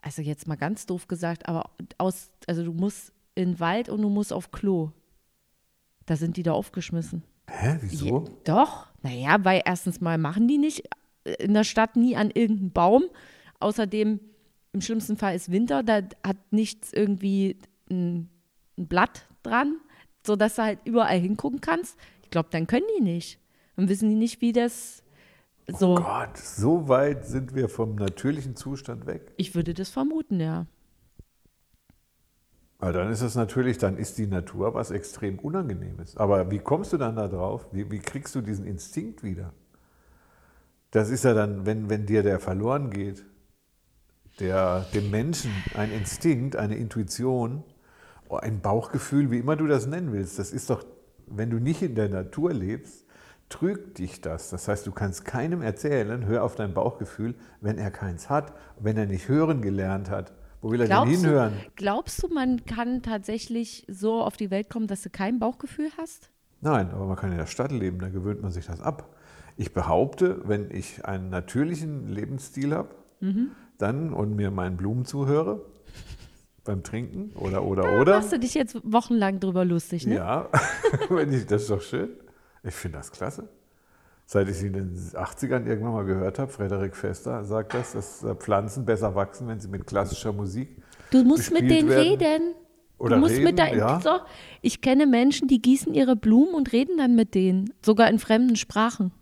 also 0.00 0.22
jetzt 0.22 0.46
mal 0.46 0.56
ganz 0.56 0.86
doof 0.86 1.08
gesagt, 1.08 1.48
aber 1.48 1.70
aus, 1.98 2.30
also 2.46 2.64
du 2.64 2.72
musst 2.72 3.12
in 3.34 3.52
den 3.52 3.60
Wald 3.60 3.88
und 3.88 4.02
du 4.02 4.08
musst 4.08 4.32
auf 4.32 4.50
Klo. 4.50 4.90
Da 6.06 6.16
sind 6.16 6.36
die 6.36 6.42
da 6.42 6.52
aufgeschmissen. 6.52 7.22
Hä, 7.48 7.78
wieso? 7.82 8.24
Ja, 8.24 8.24
doch, 8.44 8.86
naja, 9.02 9.44
weil 9.44 9.62
erstens 9.64 10.00
mal 10.00 10.18
machen 10.18 10.48
die 10.48 10.58
nicht 10.58 10.88
in 11.38 11.54
der 11.54 11.64
Stadt 11.64 11.96
nie 11.96 12.16
an 12.16 12.30
irgendeinen 12.32 12.72
Baum. 12.72 13.04
Außerdem, 13.60 14.20
im 14.72 14.80
schlimmsten 14.80 15.16
Fall 15.16 15.34
ist 15.34 15.50
Winter, 15.50 15.82
da 15.82 16.02
hat 16.24 16.36
nichts 16.50 16.92
irgendwie 16.92 17.58
ein, 17.90 18.28
ein 18.78 18.86
Blatt 18.86 19.26
dran, 19.42 19.76
sodass 20.26 20.56
du 20.56 20.62
halt 20.62 20.78
überall 20.84 21.18
hingucken 21.18 21.60
kannst. 21.60 21.96
Ich 22.22 22.30
glaube, 22.30 22.48
dann 22.50 22.66
können 22.66 22.86
die 22.98 23.02
nicht. 23.02 23.38
Dann 23.76 23.88
wissen 23.88 24.08
die 24.08 24.16
nicht, 24.16 24.40
wie 24.40 24.52
das 24.52 25.02
so. 25.66 25.96
Gott, 25.96 26.36
so 26.36 26.88
weit 26.88 27.26
sind 27.26 27.54
wir 27.54 27.68
vom 27.68 27.94
natürlichen 27.96 28.56
Zustand 28.56 29.06
weg. 29.06 29.32
Ich 29.36 29.54
würde 29.54 29.74
das 29.74 29.90
vermuten, 29.90 30.40
ja. 30.40 30.66
Aber 32.78 32.92
dann 32.92 33.10
ist 33.10 33.22
es 33.22 33.34
natürlich, 33.34 33.78
dann 33.78 33.96
ist 33.96 34.18
die 34.18 34.26
Natur 34.26 34.74
was 34.74 34.90
extrem 34.90 35.38
Unangenehmes. 35.38 36.16
Aber 36.16 36.50
wie 36.50 36.58
kommst 36.58 36.92
du 36.92 36.98
dann 36.98 37.16
da 37.16 37.26
drauf? 37.26 37.66
Wie, 37.72 37.90
wie 37.90 38.00
kriegst 38.00 38.34
du 38.34 38.42
diesen 38.42 38.66
Instinkt 38.66 39.22
wieder? 39.22 39.54
Das 40.90 41.10
ist 41.10 41.24
ja 41.24 41.34
dann, 41.34 41.64
wenn, 41.66 41.88
wenn 41.88 42.06
dir 42.06 42.22
der 42.22 42.38
verloren 42.38 42.90
geht, 42.90 43.24
der, 44.40 44.84
dem 44.92 45.10
Menschen 45.10 45.50
ein 45.74 45.90
Instinkt, 45.90 46.56
eine 46.56 46.76
Intuition, 46.76 47.64
oh, 48.28 48.36
ein 48.36 48.60
Bauchgefühl, 48.60 49.30
wie 49.30 49.38
immer 49.38 49.56
du 49.56 49.66
das 49.66 49.86
nennen 49.86 50.12
willst, 50.12 50.38
das 50.38 50.52
ist 50.52 50.70
doch, 50.70 50.84
wenn 51.26 51.50
du 51.50 51.58
nicht 51.58 51.82
in 51.82 51.94
der 51.94 52.08
Natur 52.08 52.52
lebst, 52.52 53.04
trügt 53.48 53.98
dich 53.98 54.20
das. 54.20 54.50
Das 54.50 54.66
heißt, 54.68 54.86
du 54.86 54.92
kannst 54.92 55.24
keinem 55.24 55.62
erzählen, 55.62 56.26
hör 56.26 56.42
auf 56.44 56.54
dein 56.56 56.74
Bauchgefühl, 56.74 57.34
wenn 57.60 57.78
er 57.78 57.90
keins 57.90 58.28
hat, 58.28 58.52
wenn 58.80 58.96
er 58.96 59.06
nicht 59.06 59.28
hören 59.28 59.62
gelernt 59.62 60.10
hat. 60.10 60.32
Wo 60.62 60.70
will 60.72 60.80
er 60.80 60.86
denn 60.88 60.96
Glaubst 60.96 61.14
du, 61.22 61.26
hinhören? 61.28 61.52
glaubst 61.76 62.22
du, 62.22 62.28
man 62.28 62.64
kann 62.64 63.02
tatsächlich 63.02 63.84
so 63.88 64.22
auf 64.22 64.36
die 64.36 64.50
Welt 64.50 64.68
kommen, 64.70 64.86
dass 64.88 65.02
du 65.02 65.10
kein 65.10 65.38
Bauchgefühl 65.38 65.90
hast? 65.96 66.30
Nein, 66.60 66.90
aber 66.90 67.06
man 67.06 67.16
kann 67.16 67.30
in 67.30 67.38
der 67.38 67.46
Stadt 67.46 67.70
leben, 67.70 67.98
da 68.00 68.08
gewöhnt 68.08 68.42
man 68.42 68.50
sich 68.50 68.66
das 68.66 68.80
ab. 68.80 69.14
Ich 69.56 69.72
behaupte, 69.72 70.40
wenn 70.44 70.70
ich 70.70 71.04
einen 71.04 71.30
natürlichen 71.30 72.08
Lebensstil 72.08 72.74
habe, 72.74 72.88
Mhm. 73.20 73.50
dann 73.78 74.12
und 74.12 74.34
mir 74.36 74.50
meinen 74.50 74.76
Blumen 74.76 75.04
zuhöre, 75.04 75.64
beim 76.66 76.82
Trinken 76.82 77.30
oder, 77.36 77.64
oder, 77.64 77.82
Da 77.82 78.00
oder. 78.00 78.16
machst 78.18 78.32
du 78.32 78.38
dich 78.38 78.54
jetzt 78.54 78.76
wochenlang 78.84 79.40
drüber 79.40 79.64
lustig, 79.64 80.06
ne? 80.06 80.16
Ja, 80.16 80.48
das 81.48 81.62
ist 81.62 81.70
doch 81.70 81.80
schön. 81.82 82.10
Ich 82.62 82.74
finde 82.74 82.98
das 82.98 83.10
klasse. 83.12 83.48
seit 84.26 84.48
ich 84.48 84.56
sie 84.56 84.66
in 84.66 84.72
den 84.72 84.96
80ern 84.96 85.66
irgendwann 85.66 85.92
mal 85.92 86.04
gehört 86.04 86.38
habe, 86.38 86.50
Frederik 86.50 86.96
Fester 86.96 87.44
sagt 87.44 87.74
das, 87.74 87.92
dass 87.92 88.24
äh, 88.24 88.34
Pflanzen 88.34 88.84
besser 88.84 89.14
wachsen, 89.14 89.46
wenn 89.48 89.60
sie 89.60 89.68
mit 89.68 89.86
klassischer 89.86 90.32
Musik 90.32 90.76
Du 91.12 91.22
musst 91.22 91.52
mit 91.52 91.70
denen 91.70 91.88
werden. 91.88 92.06
reden. 92.08 92.54
Oder 92.98 93.16
du 93.16 93.20
musst 93.20 93.34
reden, 93.34 93.44
mit 93.44 93.58
der, 93.58 93.76
ja. 93.76 94.00
so, 94.00 94.10
ich 94.62 94.80
kenne 94.80 95.06
Menschen, 95.06 95.46
die 95.48 95.62
gießen 95.62 95.94
ihre 95.94 96.16
Blumen 96.16 96.54
und 96.54 96.72
reden 96.72 96.96
dann 96.98 97.14
mit 97.14 97.34
denen, 97.34 97.72
sogar 97.84 98.08
in 98.10 98.18
fremden 98.18 98.56
Sprachen. 98.56 99.12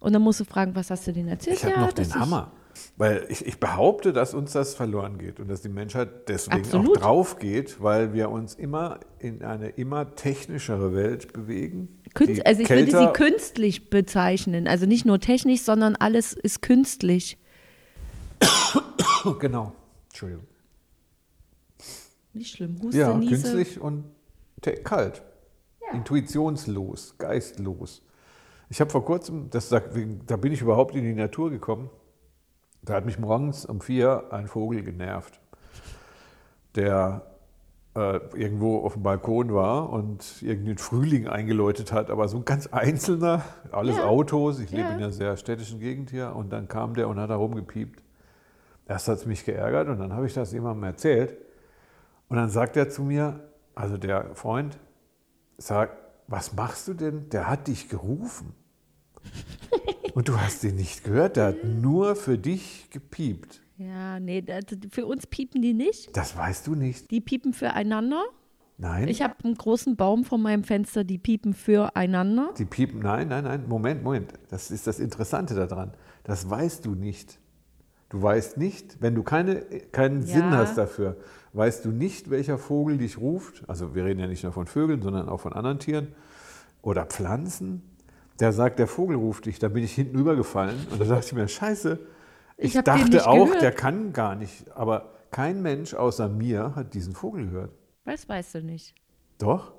Und 0.00 0.12
dann 0.12 0.22
musst 0.22 0.38
du 0.38 0.44
fragen, 0.44 0.76
was 0.76 0.90
hast 0.90 1.06
du 1.08 1.12
denen 1.12 1.28
erzählt? 1.28 1.56
Ich 1.56 1.64
habe 1.64 1.74
Ja, 1.74 1.80
noch 1.80 1.92
den 1.92 2.14
Hammer. 2.14 2.52
Weil 2.96 3.26
ich, 3.28 3.46
ich 3.46 3.60
behaupte, 3.60 4.12
dass 4.12 4.34
uns 4.34 4.52
das 4.52 4.74
verloren 4.74 5.18
geht 5.18 5.38
und 5.40 5.48
dass 5.48 5.62
die 5.62 5.68
Menschheit 5.68 6.28
deswegen 6.28 6.60
Absolut. 6.62 6.96
auch 6.96 7.00
drauf 7.00 7.38
geht, 7.38 7.82
weil 7.82 8.12
wir 8.12 8.30
uns 8.30 8.54
immer 8.54 9.00
in 9.18 9.42
eine 9.42 9.68
immer 9.70 10.14
technischere 10.14 10.94
Welt 10.94 11.32
bewegen. 11.32 12.00
Künst, 12.14 12.44
also 12.46 12.62
ich 12.62 12.68
würde 12.68 12.90
sie 12.90 13.12
künstlich 13.12 13.90
bezeichnen. 13.90 14.66
Also 14.66 14.86
nicht 14.86 15.04
nur 15.04 15.20
technisch, 15.20 15.62
sondern 15.62 15.96
alles 15.96 16.32
ist 16.32 16.62
künstlich. 16.62 17.38
Genau. 19.40 19.72
Entschuldigung. 20.08 20.46
Nicht 22.32 22.56
schlimm. 22.56 22.80
Huste, 22.80 22.98
Ja, 22.98 23.14
Niese. 23.14 23.32
künstlich 23.32 23.80
und 23.80 24.04
kalt. 24.84 25.22
Intuitionslos, 25.92 27.16
geistlos. 27.18 28.02
Ich 28.70 28.80
habe 28.80 28.90
vor 28.90 29.04
kurzem, 29.04 29.48
das, 29.50 29.68
da 29.70 29.80
da 30.26 30.36
bin 30.36 30.52
ich 30.52 30.60
überhaupt 30.60 30.94
in 30.94 31.02
die 31.02 31.14
Natur 31.14 31.50
gekommen, 31.50 31.90
da 32.88 32.94
hat 32.94 33.04
mich 33.04 33.18
morgens 33.18 33.64
um 33.66 33.80
vier 33.80 34.24
ein 34.30 34.46
Vogel 34.46 34.82
genervt, 34.82 35.40
der 36.74 37.22
äh, 37.94 38.18
irgendwo 38.34 38.78
auf 38.78 38.94
dem 38.94 39.02
Balkon 39.02 39.52
war 39.54 39.90
und 39.90 40.42
irgendwie 40.42 40.72
den 40.74 40.78
Frühling 40.78 41.26
eingeläutet 41.28 41.92
hat, 41.92 42.10
aber 42.10 42.28
so 42.28 42.38
ein 42.38 42.44
ganz 42.44 42.66
einzelner, 42.68 43.42
alles 43.72 43.96
Ja. 43.96 44.04
Autos, 44.06 44.60
ich 44.60 44.70
lebe 44.70 44.82
Ja. 44.82 44.90
in 44.90 44.96
einer 44.96 45.12
sehr 45.12 45.36
städtischen 45.36 45.80
Gegend 45.80 46.10
hier 46.10 46.34
und 46.36 46.50
dann 46.50 46.68
kam 46.68 46.94
der 46.94 47.08
und 47.08 47.18
hat 47.18 47.30
da 47.30 47.36
rumgepiept. 47.36 48.02
Erst 48.86 49.08
hat 49.08 49.18
es 49.18 49.26
mich 49.26 49.44
geärgert 49.44 49.88
und 49.88 49.98
dann 49.98 50.12
habe 50.14 50.26
ich 50.26 50.34
das 50.34 50.52
jemandem 50.52 50.84
erzählt 50.84 51.36
und 52.28 52.36
dann 52.36 52.48
sagt 52.48 52.76
er 52.76 52.88
zu 52.88 53.02
mir, 53.02 53.40
also 53.74 53.96
der 53.96 54.34
Freund, 54.34 54.78
sagt, 55.58 55.96
was 56.26 56.54
machst 56.54 56.88
du 56.88 56.94
denn? 56.94 57.28
Der 57.30 57.48
hat 57.48 57.68
dich 57.68 57.88
gerufen. 57.88 58.54
Und 60.18 60.26
du 60.26 60.36
hast 60.36 60.64
ihn 60.64 60.74
nicht 60.74 61.04
gehört, 61.04 61.36
der 61.36 61.46
hat 61.46 61.62
nur 61.62 62.16
für 62.16 62.38
dich 62.38 62.90
gepiept. 62.90 63.62
Ja, 63.76 64.18
nee, 64.18 64.44
für 64.90 65.06
uns 65.06 65.28
piepen 65.28 65.62
die 65.62 65.74
nicht. 65.74 66.16
Das 66.16 66.36
weißt 66.36 66.66
du 66.66 66.74
nicht. 66.74 67.08
Die 67.12 67.20
piepen 67.20 67.52
füreinander. 67.52 68.24
Nein? 68.78 69.06
Ich 69.06 69.22
habe 69.22 69.36
einen 69.44 69.54
großen 69.54 69.94
Baum 69.94 70.24
vor 70.24 70.38
meinem 70.38 70.64
Fenster, 70.64 71.04
die 71.04 71.18
piepen 71.18 71.54
füreinander. 71.54 72.52
Die 72.58 72.64
piepen, 72.64 72.98
nein, 72.98 73.28
nein, 73.28 73.44
nein, 73.44 73.68
Moment, 73.68 74.02
Moment. 74.02 74.32
Das 74.48 74.72
ist 74.72 74.88
das 74.88 74.98
Interessante 74.98 75.54
daran. 75.54 75.92
Das 76.24 76.50
weißt 76.50 76.84
du 76.84 76.96
nicht. 76.96 77.38
Du 78.08 78.20
weißt 78.20 78.56
nicht, 78.56 79.00
wenn 79.00 79.14
du 79.14 79.22
keine, 79.22 79.60
keinen 79.92 80.22
Ja. 80.22 80.34
Sinn 80.34 80.50
hast 80.50 80.76
dafür, 80.76 81.16
weißt 81.52 81.84
du 81.84 81.90
nicht, 81.90 82.28
welcher 82.28 82.58
Vogel 82.58 82.98
dich 82.98 83.18
ruft. 83.18 83.62
Also 83.68 83.94
wir 83.94 84.04
reden 84.04 84.18
ja 84.18 84.26
nicht 84.26 84.42
nur 84.42 84.50
von 84.50 84.66
Vögeln, 84.66 85.00
sondern 85.00 85.28
auch 85.28 85.38
von 85.38 85.52
anderen 85.52 85.78
Tieren 85.78 86.08
oder 86.82 87.06
Pflanzen. 87.06 87.82
Der 88.40 88.52
sagt, 88.52 88.78
der 88.78 88.86
Vogel 88.86 89.16
ruft 89.16 89.46
dich. 89.46 89.58
Da 89.58 89.68
bin 89.68 89.82
ich 89.82 89.92
hinten 89.94 90.18
übergefallen 90.18 90.76
und 90.90 91.00
da 91.00 91.04
dachte 91.04 91.26
ich 91.26 91.32
mir, 91.32 91.48
scheiße. 91.48 91.98
Ich 92.56 92.74
Ich, 92.76 92.82
dachte 92.82 93.04
nicht 93.10 93.26
auch, 93.26 93.46
gehört. 93.46 93.62
der 93.62 93.72
kann 93.72 94.12
gar 94.12 94.34
nicht. 94.34 94.70
Aber 94.72 95.14
kein 95.30 95.62
Mensch 95.62 95.94
außer 95.94 96.28
mir 96.28 96.74
hat 96.74 96.94
diesen 96.94 97.14
Vogel 97.14 97.46
gehört. 97.46 97.72
Das 98.04 98.28
weißt 98.28 98.56
du 98.56 98.62
nicht. 98.62 98.94
Doch? 99.38 99.72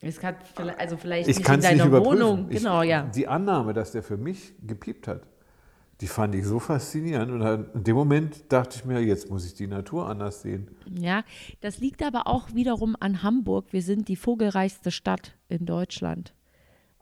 Es 0.00 0.18
kann 0.20 0.36
vielleicht, 0.54 0.78
also 0.78 0.96
vielleicht 0.96 1.28
Ich 1.28 1.38
nicht 1.38 1.48
in 1.48 1.54
nicht 1.56 1.64
deiner 1.64 1.86
überprüfen. 1.86 2.20
Wohnung. 2.20 2.46
Ich, 2.50 2.58
Genau, 2.58 2.82
ja. 2.82 3.02
Die 3.02 3.28
Annahme, 3.28 3.72
dass 3.72 3.92
der 3.92 4.02
für 4.02 4.16
mich 4.16 4.54
gepiept 4.66 5.08
hat, 5.08 5.22
die 6.00 6.06
fand 6.06 6.34
ich 6.34 6.44
so 6.44 6.58
faszinierend. 6.58 7.32
Und 7.32 7.42
in 7.74 7.84
dem 7.84 7.96
Moment 7.96 8.52
dachte 8.52 8.76
ich 8.76 8.84
mir, 8.84 9.00
jetzt 9.00 9.30
muss 9.30 9.46
ich 9.46 9.54
die 9.54 9.66
Natur 9.66 10.08
anders 10.08 10.42
sehen. 10.42 10.68
Ja, 10.98 11.22
das 11.60 11.78
liegt 11.78 12.02
aber 12.02 12.26
auch 12.26 12.52
wiederum 12.54 12.94
an 13.00 13.22
Hamburg. 13.22 13.72
Wir 13.72 13.82
sind 13.82 14.08
die 14.08 14.16
vogelreichste 14.16 14.90
Stadt 14.90 15.36
in 15.48 15.64
Deutschland. 15.64 16.34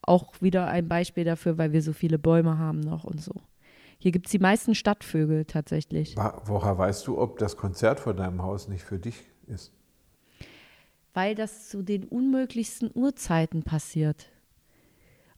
Auch 0.06 0.32
wieder 0.40 0.66
ein 0.68 0.88
Beispiel 0.88 1.25
dafür, 1.25 1.58
weil 1.58 1.73
wir 1.73 1.82
so 1.82 1.92
viele 1.92 2.18
Bäume 2.18 2.58
haben 2.58 2.80
noch 2.80 3.04
und 3.04 3.20
so. 3.23 3.32
Hier 3.99 4.12
gibt 4.12 4.26
es 4.26 4.32
die 4.32 4.38
meisten 4.38 4.75
Stadtvögel 4.75 5.44
tatsächlich. 5.46 6.14
Woher 6.44 6.76
weißt 6.76 7.06
du, 7.06 7.18
ob 7.18 7.38
das 7.38 7.56
Konzert 7.56 8.00
vor 8.00 8.12
deinem 8.14 8.42
Haus 8.42 8.68
nicht 8.68 8.84
für 8.84 8.99
dich 8.99 9.16
ist? 9.46 9.73
weil 11.16 11.37
das 11.37 11.68
zu 11.68 11.82
den 11.82 12.04
unmöglichsten 12.04 12.90
Uhrzeiten 12.92 13.62
passiert. 13.62 14.26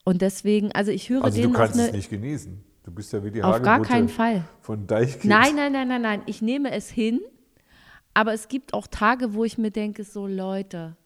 Und 0.04 0.22
deswegen, 0.22 0.72
also 0.72 0.90
ich 0.90 1.10
höre 1.10 1.22
Also 1.22 1.36
du 1.36 1.42
denen 1.42 1.54
auf 1.54 1.60
kannst 1.60 1.78
eine. 1.78 1.88
es 1.88 1.92
nicht 1.92 2.08
genießen. 2.08 2.64
Du 2.82 2.90
bist 2.90 3.12
ja 3.12 3.22
wie 3.22 3.30
die 3.30 3.42
Auf 3.42 3.60
gar 3.60 3.82
keinen 3.82 4.08
Fall. 4.08 4.44
von 4.62 4.86
Deichkind. 4.86 5.26
Nein, 5.26 5.54
nein, 5.54 5.72
nein, 5.72 5.88
nein, 5.88 6.00
nein. 6.00 6.22
Ich 6.24 6.40
nehme 6.40 6.70
es 6.72 6.88
hin. 6.88 7.20
Aber 8.14 8.32
es 8.32 8.48
gibt 8.48 8.72
auch 8.72 8.86
Tage, 8.86 9.34
wo 9.34 9.44
ich 9.44 9.58
mir 9.58 9.70
denke, 9.70 10.02
so 10.04 10.26
Leute, 10.26 10.96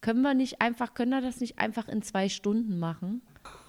können 0.00 0.22
wir 0.22 0.34
nicht 0.34 0.60
einfach, 0.60 0.94
können 0.94 1.10
wir 1.10 1.20
das 1.20 1.40
nicht 1.40 1.58
einfach 1.58 1.88
in 1.88 2.02
zwei 2.02 2.28
Stunden 2.28 2.78
machen? 2.78 3.22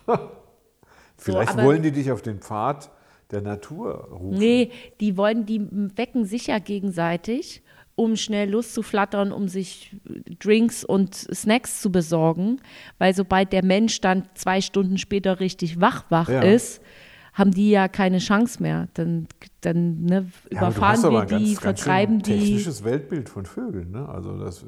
Vielleicht 1.18 1.54
aber- 1.54 1.64
wollen 1.66 1.84
die 1.84 1.92
dich 1.92 2.12
auf 2.12 2.22
den 2.22 2.40
Pfad 2.40 2.92
der 3.32 3.42
Natur 3.42 3.94
rufen. 4.12 4.38
Nee, 4.40 4.72
die 5.00 5.16
wollen, 5.18 5.46
die 5.46 5.62
wecken 5.98 6.26
sich 6.26 6.48
ja 6.48 6.58
gegenseitig, 6.60 7.62
um 7.96 8.16
schnell 8.16 8.50
loszuflattern, 8.50 9.32
um 9.34 9.48
sich 9.50 9.96
Drinks 10.40 10.84
und 10.86 11.14
Snacks 11.14 11.82
zu 11.82 11.92
besorgen. 11.92 12.62
Weil 12.98 13.14
sobald 13.14 13.52
der 13.54 13.64
Mensch 13.64 14.00
dann 14.02 14.24
zwei 14.36 14.62
Stunden 14.62 14.98
später 14.98 15.40
richtig 15.42 15.82
wach 15.82 16.06
wach 16.10 16.30
Ja. 16.30 16.42
ist, 16.42 16.82
haben 17.34 17.52
die 17.52 17.70
ja 17.70 17.88
keine 17.88 18.18
Chance 18.20 18.64
mehr. 18.64 18.88
Dann, 18.94 19.28
dann 19.62 20.02
ne, 20.06 20.32
Ja, 20.52 20.58
überfahren 20.60 20.92
hast 20.98 21.06
aber 21.06 21.30
wir 21.30 21.38
ein 21.38 21.44
die, 21.44 21.54
ganz, 21.54 21.62
ganz 21.62 21.82
vertreiben 21.82 22.20
die. 22.24 22.32
technisches 22.40 22.84
Weltbild 22.86 23.28
von 23.30 23.46
Vögeln. 23.46 23.92
Ne? 23.92 24.08
Also 24.08 24.38
das, 24.40 24.66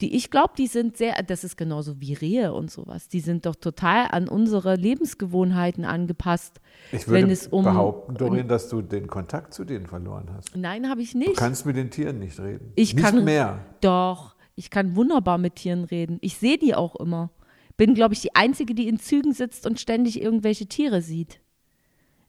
die 0.00 0.16
ich 0.16 0.30
glaube, 0.30 0.54
die 0.56 0.66
sind 0.66 0.96
sehr, 0.96 1.22
das 1.22 1.44
ist 1.44 1.56
genauso 1.56 2.00
wie 2.00 2.14
Rehe 2.14 2.52
und 2.54 2.70
sowas. 2.70 3.08
Die 3.08 3.20
sind 3.20 3.44
doch 3.46 3.54
total 3.54 4.06
an 4.10 4.28
unsere 4.28 4.76
Lebensgewohnheiten 4.76 5.84
angepasst. 5.84 6.60
ich 6.92 7.06
würde 7.06 7.22
wenn 7.24 7.30
es 7.30 7.46
um, 7.48 7.64
behaupten, 7.64 8.14
Doreen, 8.14 8.48
dass 8.48 8.68
du 8.68 8.80
den 8.82 9.06
Kontakt 9.08 9.52
zu 9.52 9.64
denen 9.64 9.86
verloren 9.86 10.30
hast. 10.34 10.56
Nein, 10.56 10.88
habe 10.88 11.02
ich 11.02 11.12
Du 11.12 11.18
nicht. 11.18 11.36
kannst 11.36 11.66
mit 11.66 11.76
den 11.76 11.90
Tieren 11.90 12.18
nicht 12.18 12.38
reden. 12.40 12.72
Ich 12.76 12.94
nicht 12.94 13.04
kann 13.04 13.24
mehr. 13.24 13.64
Doch, 13.80 14.36
ich 14.54 14.70
kann 14.70 14.96
wunderbar 14.96 15.38
mit 15.38 15.56
Tieren 15.56 15.84
reden. 15.84 16.18
Ich 16.22 16.36
sehe 16.36 16.58
die 16.58 16.74
auch 16.74 16.96
immer. 16.96 17.30
Bin, 17.76 17.94
glaube 17.94 18.14
ich, 18.14 18.20
die 18.20 18.34
Einzige, 18.34 18.74
die 18.74 18.88
in 18.88 18.98
Zügen 18.98 19.32
sitzt 19.32 19.66
und 19.66 19.80
ständig 19.80 20.20
irgendwelche 20.20 20.66
Tiere 20.66 21.00
sieht, 21.02 21.40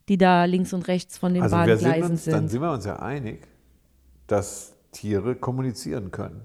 die 0.09 0.17
da 0.17 0.45
links 0.45 0.73
und 0.73 0.87
rechts 0.87 1.17
von 1.17 1.33
den 1.33 1.43
Also 1.43 1.55
wir 1.57 1.77
sind 1.77 1.89
Bahngleisen 1.89 2.11
uns, 2.11 2.23
sind. 2.25 2.33
dann 2.33 2.47
sind 2.49 2.61
wir 2.61 2.71
uns 2.71 2.85
ja 2.85 2.99
einig, 2.99 3.47
dass 4.27 4.75
Tiere 4.91 5.35
kommunizieren 5.35 6.11
können. 6.11 6.41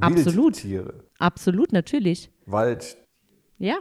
Absolut. 0.00 0.54
Wildtiere, 0.54 1.04
Absolut, 1.18 1.72
natürlich. 1.72 2.30
Wald. 2.46 2.96
Ja. 3.58 3.78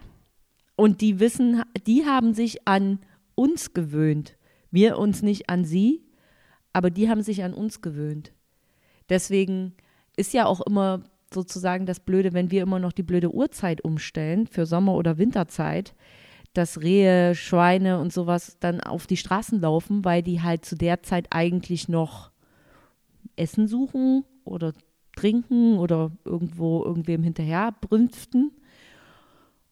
Und 0.76 1.02
die 1.02 1.20
wissen, 1.20 1.64
die 1.88 2.06
haben 2.06 2.34
sich 2.34 2.68
an 2.68 3.00
uns 3.36 3.74
gewöhnt. 3.74 4.38
Wir 4.72 4.98
uns 4.98 5.22
nicht 5.22 5.50
an 5.50 5.66
sie, 5.66 6.06
aber 6.74 6.90
die 6.90 7.10
haben 7.10 7.22
sich 7.22 7.44
an 7.44 7.54
uns 7.54 7.82
gewöhnt. 7.82 8.34
Deswegen 9.10 9.74
ist 10.16 10.34
ja 10.34 10.46
auch 10.46 10.62
immer 10.62 11.04
sozusagen 11.34 11.86
das 11.86 12.00
Blöde, 12.00 12.34
wenn 12.34 12.52
wir 12.52 12.62
immer 12.62 12.80
noch 12.80 12.92
die 12.92 13.04
blöde 13.04 13.34
Uhrzeit 13.34 13.84
umstellen 13.84 14.48
für 14.48 14.66
Sommer- 14.66 14.96
oder 14.96 15.18
Winterzeit, 15.18 15.96
dass 16.54 16.82
Rehe, 16.82 17.36
Schweine 17.36 18.00
und 18.00 18.12
sowas 18.12 18.58
dann 18.60 18.82
auf 18.82 19.08
die 19.08 19.18
Straßen 19.18 19.62
laufen, 19.62 20.04
weil 20.04 20.24
die 20.24 20.42
halt 20.42 20.66
zu 20.66 20.76
der 20.76 21.04
Zeit 21.04 21.28
eigentlich 21.30 21.88
noch 21.88 22.32
Essen 23.36 23.68
suchen 23.68 24.26
oder 24.44 24.74
trinken 25.20 25.78
oder 25.78 26.12
irgendwo 26.26 26.84
irgendwem 26.84 27.24
hinterher 27.24 27.74
brünften. 27.82 28.52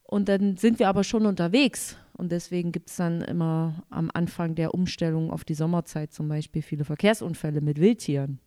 Und 0.03 0.29
dann 0.29 0.57
sind 0.57 0.79
wir 0.79 0.87
aber 0.87 1.03
schon 1.03 1.25
unterwegs. 1.25 1.97
Und 2.13 2.31
deswegen 2.31 2.71
gibt 2.71 2.89
es 2.89 2.95
dann 2.95 3.21
immer 3.21 3.83
am 3.89 4.09
Anfang 4.13 4.55
der 4.55 4.73
Umstellung 4.73 5.31
auf 5.31 5.43
die 5.43 5.53
Sommerzeit 5.53 6.13
zum 6.13 6.27
Beispiel 6.29 6.61
viele 6.61 6.85
Verkehrsunfälle 6.85 7.61
mit 7.61 7.79
Wildtieren. 7.79 8.39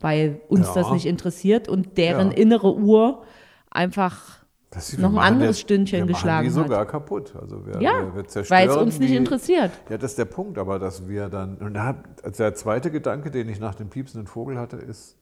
Weil 0.00 0.40
uns 0.48 0.66
Ja. 0.68 0.74
das 0.74 0.90
nicht 0.92 1.06
interessiert 1.06 1.68
und 1.68 1.96
deren 1.98 2.30
Ja. 2.32 2.36
innere 2.36 2.74
Uhr 2.76 3.22
einfach 3.70 4.44
Das, 4.70 4.98
Noch 4.98 5.12
ein 5.12 5.18
anderes 5.18 5.56
das- 5.56 5.60
Stündchen 5.60 6.00
wir 6.00 6.06
geschlagen 6.14 6.48
die 6.48 6.54
hat. 6.54 6.64
sogar 6.64 6.84
kaputt. 6.86 7.34
Also 7.40 7.64
wir, 7.64 7.80
Ja, 7.80 8.12
wir, 8.14 8.24
wir 8.24 8.50
weil 8.50 8.68
es 8.68 8.76
uns 8.76 8.98
nicht 8.98 9.12
die, 9.12 9.16
interessiert. 9.16 9.70
Ja, 9.88 9.96
das 9.96 10.10
ist 10.12 10.18
der 10.18 10.24
Punkt, 10.26 10.58
aber 10.58 10.78
dass 10.78 11.08
wir 11.08 11.28
dann, 11.28 11.56
und 11.58 11.74
da 11.74 11.84
hat, 11.86 11.96
also 12.24 12.42
der 12.42 12.54
zweite 12.54 12.90
Gedanke, 12.90 13.30
den 13.30 13.48
ich 13.48 13.58
nach 13.60 13.74
dem 13.74 13.88
piepsenden 13.88 14.26
Vogel 14.26 14.58
hatte, 14.58 14.76
ist 14.76 15.16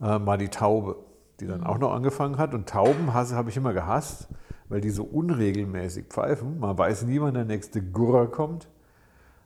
äh, 0.00 0.18
mal 0.18 0.38
die 0.38 0.48
Taube, 0.48 0.96
die 1.40 1.46
dann 1.46 1.64
auch 1.64 1.78
noch 1.78 1.92
angefangen 1.92 2.38
hat. 2.38 2.54
Und 2.54 2.68
Tauben 2.68 3.14
habe 3.14 3.50
ich 3.50 3.56
immer 3.56 3.72
gehasst, 3.72 4.28
weil 4.68 4.80
die 4.80 4.90
so 4.90 5.04
unregelmäßig 5.04 6.06
pfeifen. 6.06 6.60
Man 6.60 6.76
weiß 6.76 7.04
nie, 7.04 7.20
wann 7.20 7.34
der 7.34 7.44
nächste 7.44 7.82
Gurrer 7.82 8.26
kommt. 8.28 8.68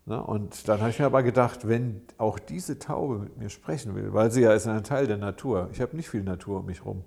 Ne? 0.06 0.22
Und 0.22 0.68
dann 0.68 0.80
habe 0.80 0.90
ich 0.90 0.98
mir 0.98 1.06
aber 1.06 1.22
gedacht, 1.22 1.66
wenn 1.66 2.02
auch 2.18 2.38
diese 2.38 2.78
Taube 2.78 3.18
mit 3.18 3.38
mir 3.38 3.48
sprechen 3.48 3.94
will, 3.94 4.12
weil 4.12 4.30
sie 4.30 4.42
ja 4.42 4.52
ist 4.52 4.66
ein 4.66 4.84
Teil 4.84 5.06
der 5.06 5.16
Natur, 5.16 5.68
ich 5.72 5.80
habe 5.80 5.96
nicht 5.96 6.10
viel 6.10 6.22
Natur 6.22 6.60
um 6.60 6.66
mich 6.66 6.84
rum, 6.84 7.04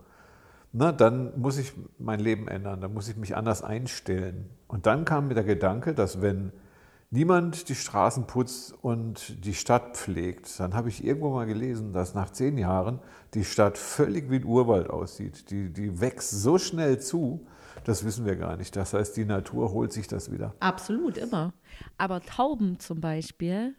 na, 0.74 0.92
dann 0.92 1.40
muss 1.40 1.58
ich 1.58 1.74
mein 1.98 2.20
Leben 2.20 2.48
ändern, 2.48 2.82
dann 2.82 2.94
muss 2.94 3.08
ich 3.08 3.16
mich 3.16 3.36
anders 3.36 3.64
einstellen. 3.64 4.50
Und 4.68 4.86
dann 4.86 5.06
kam 5.06 5.28
mir 5.28 5.34
der 5.34 5.44
Gedanke, 5.44 5.94
dass 5.94 6.22
wenn 6.22 6.52
niemand 7.10 7.70
die 7.70 7.76
Straßen 7.76 8.28
putzt 8.28 8.74
und 8.82 9.46
die 9.46 9.54
Stadt 9.54 9.96
pflegt, 9.96 10.60
dann 10.60 10.74
habe 10.74 10.90
ich 10.90 11.04
irgendwo 11.04 11.32
mal 11.32 11.46
gelesen, 11.46 11.94
dass 11.94 12.14
nach 12.14 12.32
zehn 12.32 12.58
Jahren 12.58 13.00
die 13.34 13.46
Stadt 13.46 13.78
völlig 13.78 14.30
wie 14.30 14.38
ein 14.38 14.46
Urwald 14.46 14.90
aussieht. 14.90 15.50
Die, 15.52 15.72
die 15.72 16.00
wächst 16.02 16.32
so 16.32 16.58
schnell 16.58 17.00
zu, 17.00 17.46
das 17.84 18.04
wissen 18.04 18.26
wir 18.26 18.36
gar 18.36 18.58
nicht. 18.58 18.76
Das 18.76 18.94
heißt, 18.94 19.16
die 19.16 19.26
Natur 19.26 19.72
holt 19.72 19.94
sich 19.94 20.08
das 20.08 20.32
wieder. 20.32 20.54
Absolut, 20.60 21.18
immer. 21.18 21.54
Aber 21.98 22.22
Tauben 22.22 22.80
zum 22.80 23.00
Beispiel, 23.00 23.76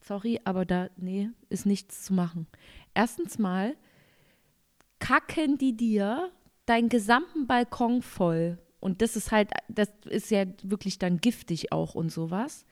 sorry, 0.00 0.40
aber 0.44 0.64
da, 0.64 0.88
nee, 0.96 1.30
ist 1.48 1.66
nichts 1.66 2.04
zu 2.04 2.14
machen. 2.14 2.46
Erstens 2.94 3.38
mal 3.38 3.74
kacken 4.98 5.58
die 5.58 5.76
dir 5.76 6.30
deinen 6.66 6.88
gesamten 6.88 7.46
Balkon 7.46 8.02
voll. 8.02 8.58
Und 8.80 9.02
das 9.02 9.16
ist 9.16 9.30
halt, 9.30 9.50
das 9.68 9.88
ist 10.08 10.30
ja 10.30 10.44
wirklich 10.62 10.98
dann 10.98 11.18
giftig 11.18 11.72
auch 11.72 11.94
und 11.94 12.10
sowas. 12.10 12.64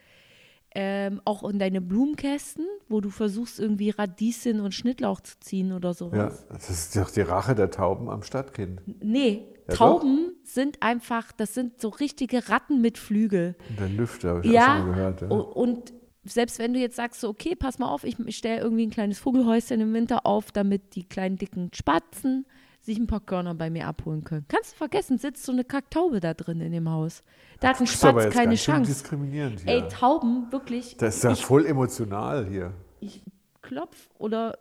Ähm, 0.74 1.22
auch 1.24 1.48
in 1.48 1.58
deine 1.58 1.80
Blumenkästen, 1.80 2.66
wo 2.88 3.00
du 3.00 3.08
versuchst, 3.08 3.58
irgendwie 3.58 3.88
Radieschen 3.90 4.60
und 4.60 4.74
Schnittlauch 4.74 5.20
zu 5.22 5.38
ziehen 5.40 5.72
oder 5.72 5.88
Ja, 5.90 5.94
sowas. 5.94 6.46
das 6.50 6.68
ist 6.70 6.96
doch 6.96 7.10
die 7.10 7.22
Rache 7.22 7.54
der 7.54 7.70
Tauben 7.70 8.10
am 8.10 8.22
Stadtkind. 8.22 8.82
Nee, 9.02 9.46
Ja, 9.66 9.74
Tauben 9.74 10.32
sind 10.44 10.82
einfach, 10.82 11.32
das 11.32 11.54
sind 11.54 11.80
so 11.80 11.88
richtige 11.88 12.50
Ratten 12.50 12.82
mit 12.82 12.98
Flügel. 12.98 13.56
Und 13.70 13.80
der 13.80 13.88
Lüfter, 13.88 14.28
habe 14.28 14.40
ich 14.42 14.50
auch 14.50 14.54
Ja, 14.54 14.76
schon 14.78 14.86
mal 14.88 14.94
gehört. 14.94 15.20
Ja. 15.22 15.28
und 15.28 15.92
selbst 16.24 16.58
wenn 16.58 16.74
du 16.74 16.80
jetzt 16.80 16.96
sagst, 16.96 17.20
so, 17.22 17.30
okay, 17.30 17.54
pass 17.54 17.78
mal 17.78 17.88
auf, 17.88 18.04
ich, 18.04 18.18
ich 18.18 18.36
stelle 18.36 18.60
irgendwie 18.60 18.86
ein 18.86 18.90
kleines 18.90 19.18
Vogelhäuschen 19.18 19.80
im 19.80 19.94
Winter 19.94 20.26
auf, 20.26 20.52
damit 20.52 20.94
die 20.94 21.08
kleinen 21.08 21.36
dicken 21.36 21.70
Spatzen 21.74 22.44
sich 22.88 22.98
ein 22.98 23.06
paar 23.06 23.20
Körner 23.20 23.54
bei 23.54 23.68
mir 23.68 23.86
abholen 23.86 24.24
können. 24.24 24.46
Kannst 24.48 24.72
du 24.72 24.76
vergessen, 24.76 25.18
sitzt 25.18 25.44
so 25.44 25.52
eine 25.52 25.62
Kacktaube 25.62 26.20
da 26.20 26.32
drin 26.32 26.60
in 26.60 26.72
dem 26.72 26.88
Haus. 26.90 27.22
Da 27.60 27.68
hat 27.68 27.80
ein 27.80 27.86
Spatz 27.86 28.32
keine 28.32 28.54
Chance. 28.54 28.90
diskriminierend 28.90 29.60
hier. 29.60 29.72
Ey, 29.72 29.88
Tauben, 29.88 30.50
wirklich. 30.50 30.96
das 30.96 31.16
ist 31.16 31.24
ja 31.24 31.32
ich, 31.32 31.44
voll 31.44 31.66
emotional 31.66 32.46
hier. 32.48 32.72
ich 33.00 33.22
klopf 33.60 34.08
oder, 34.18 34.58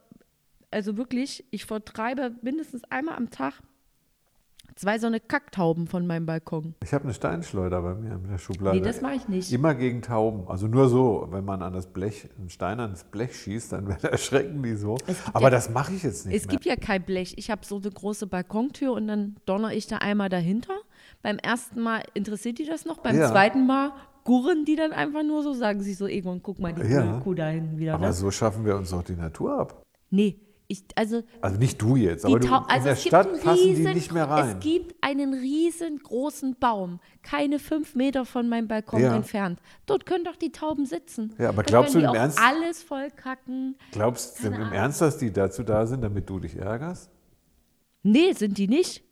also 0.71 0.97
wirklich, 0.97 1.45
ich 1.51 1.65
vertreibe 1.65 2.35
mindestens 2.41 2.83
einmal 2.89 3.15
am 3.15 3.29
Tag 3.29 3.61
zwei 4.77 4.97
so 4.99 5.07
eine 5.07 5.19
Kacktauben 5.19 5.87
von 5.87 6.07
meinem 6.07 6.25
Balkon. 6.25 6.75
Ich 6.83 6.93
habe 6.93 7.03
eine 7.03 7.13
Steinschleuder 7.13 7.81
bei 7.81 7.95
mir 7.95 8.13
in 8.15 8.29
der 8.29 8.37
Schublade. 8.37 8.77
Nee, 8.77 8.83
das 8.83 9.01
mache 9.01 9.15
ich 9.15 9.27
nicht. 9.27 9.51
Immer 9.51 9.75
gegen 9.75 10.01
Tauben. 10.01 10.47
Also 10.47 10.67
nur 10.67 10.87
so, 10.87 11.27
wenn 11.31 11.43
man 11.43 11.61
an 11.61 11.73
das 11.73 11.87
Blech, 11.87 12.29
einen 12.37 12.49
Stein 12.49 12.79
ans 12.79 13.03
Blech 13.03 13.35
schießt, 13.35 13.73
dann 13.73 13.87
erschrecken 14.03 14.63
die 14.63 14.75
so. 14.75 14.97
Aber 15.33 15.43
ja- 15.45 15.49
das 15.49 15.69
mache 15.69 15.93
ich 15.93 16.03
jetzt 16.03 16.25
nicht 16.25 16.35
Es 16.35 16.43
mehr. 16.45 16.51
gibt 16.51 16.65
ja 16.65 16.75
kein 16.75 17.03
Blech. 17.03 17.33
Ich 17.37 17.51
habe 17.51 17.65
so 17.65 17.77
eine 17.77 17.89
große 17.91 18.27
Balkontür 18.27 18.93
und 18.93 19.07
dann 19.07 19.35
donner 19.45 19.73
ich 19.73 19.87
da 19.87 19.97
einmal 19.97 20.29
dahinter. 20.29 20.73
Beim 21.23 21.37
ersten 21.39 21.81
Mal 21.81 22.03
interessiert 22.13 22.59
die 22.59 22.65
das 22.65 22.85
noch. 22.85 22.99
Beim 22.99 23.17
Ja. 23.17 23.29
zweiten 23.31 23.65
Mal 23.65 23.91
gurren 24.23 24.65
die 24.65 24.75
dann 24.75 24.91
einfach 24.91 25.23
nur 25.23 25.41
so, 25.41 25.53
sagen 25.53 25.81
sie 25.81 25.93
so, 25.93 26.05
Egon, 26.05 26.41
guck 26.43 26.59
mal, 26.59 26.73
die 26.73 26.81
Ja. 26.91 27.19
Kuh 27.23 27.33
da 27.33 27.47
hinten 27.47 27.77
wieder. 27.77 27.93
Aber 27.95 28.07
Ne? 28.07 28.13
so 28.13 28.29
schaffen 28.29 28.65
wir 28.65 28.75
uns 28.75 28.91
doch 28.91 29.01
die 29.03 29.15
Natur 29.15 29.57
ab. 29.59 29.81
Nee, 30.09 30.39
ich, 30.69 30.83
also 30.95 31.23
Also 31.41 31.57
nicht 31.57 31.81
du 31.81 31.95
jetzt, 31.95 32.23
die 32.23 32.27
aber 32.27 32.39
du, 32.39 32.47
in 32.47 32.53
also 32.53 32.83
der 32.83 32.93
es 32.93 32.99
gibt 33.03 33.07
Stadt 33.07 33.27
einen 33.27 33.39
passen 33.41 33.63
die 33.63 33.69
riesen- 33.69 33.93
nicht 33.93 34.11
mehr 34.11 34.29
rein. 34.29 34.57
Es 34.57 34.63
gibt 34.63 34.95
einen 35.01 35.33
riesengroßen 35.33 36.55
Baum, 36.59 36.99
keine 37.23 37.59
fünf 37.59 37.95
Meter 37.95 38.25
von 38.25 38.49
meinem 38.49 38.67
Balkon 38.67 39.01
Ja. 39.01 39.15
entfernt. 39.15 39.59
Dort 39.85 40.05
können 40.05 40.25
doch 40.25 40.35
die 40.35 40.51
Tauben 40.51 40.85
sitzen. 40.85 41.33
Ja, 41.37 41.49
aber 41.49 41.63
Da 41.63 41.67
glaubst 41.69 41.95
du 41.95 41.99
die 41.99 42.05
im 42.05 42.13
Ernst- 42.13 42.39
alles 42.39 42.83
voll 42.83 43.09
kacken. 43.11 43.77
Glaubst 43.91 44.43
du 44.43 44.47
im 44.47 44.53
Ahnung. 44.55 44.71
Ernst, 44.73 45.01
dass 45.01 45.17
die 45.17 45.31
dazu 45.31 45.63
da 45.63 45.85
sind, 45.85 46.01
damit 46.01 46.29
du 46.29 46.39
dich 46.39 46.55
ärgerst? 46.57 47.09
Nee, 48.03 48.33
sind 48.33 48.57
die 48.57 48.67
nicht. 48.67 49.03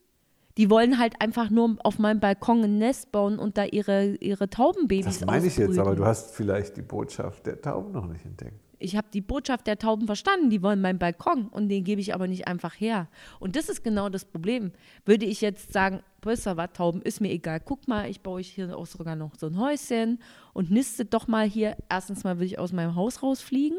Die 0.58 0.70
wollen 0.70 0.98
halt 1.00 1.22
einfach 1.22 1.50
nur 1.50 1.76
auf 1.84 2.00
meinem 2.00 2.22
Balkon 2.22 2.64
ein 2.64 2.78
Nest 2.78 3.12
bauen 3.12 3.40
und 3.40 3.58
da 3.58 3.66
ihre, 3.66 4.16
ihre 4.16 4.50
Taubenbabys 4.50 5.06
Das 5.06 5.26
meine 5.26 5.48
ich 5.48 5.58
jetzt, 5.58 5.72
aber 5.78 5.82
ausbrüten. 5.92 5.98
du 5.98 6.06
hast 6.06 6.34
vielleicht 6.34 6.78
die 6.78 6.82
Botschaft 6.82 7.46
der 7.46 7.62
Tauben 7.62 7.92
noch 7.92 8.08
nicht 8.08 8.24
entdeckt. 8.26 8.60
Ich 8.80 8.96
habe 8.96 9.08
die 9.14 9.22
Botschaft 9.22 9.68
der 9.68 9.78
Tauben 9.78 10.06
verstanden. 10.06 10.50
Die 10.50 10.62
wollen 10.62 10.82
meinen 10.82 11.00
Balkon 11.00 11.48
und 11.48 11.70
den 11.70 11.84
gebe 11.84 12.02
ich 12.02 12.14
aber 12.14 12.28
nicht 12.28 12.48
einfach 12.48 12.74
her. 12.80 13.08
Und 13.40 13.56
das 13.56 13.70
ist 13.70 13.84
genau 13.84 14.10
das 14.10 14.26
Problem. 14.26 14.72
Würde 15.06 15.26
ich 15.26 15.42
jetzt 15.42 15.74
sagen, 15.74 16.02
du 16.22 16.30
was, 16.30 16.74
Tauben, 16.74 17.02
ist 17.02 17.22
mir 17.22 17.32
egal. 17.32 17.60
Guck 17.60 17.88
mal, 17.88 18.10
ich 18.10 18.22
baue 18.22 18.36
euch 18.36 18.50
hier 18.50 18.76
auch 18.78 18.86
sogar 18.86 19.16
noch 19.16 19.36
so 19.38 19.48
ein 19.48 19.60
Häuschen 19.60 20.20
und 20.54 20.72
nistet 20.72 21.14
doch 21.14 21.28
mal 21.28 21.48
hier. 21.48 21.78
Erstens 21.90 22.24
mal 22.24 22.40
will 22.40 22.48
ich 22.48 22.60
aus 22.60 22.74
meinem 22.74 22.96
Haus 22.96 23.22
rausfliegen, 23.22 23.78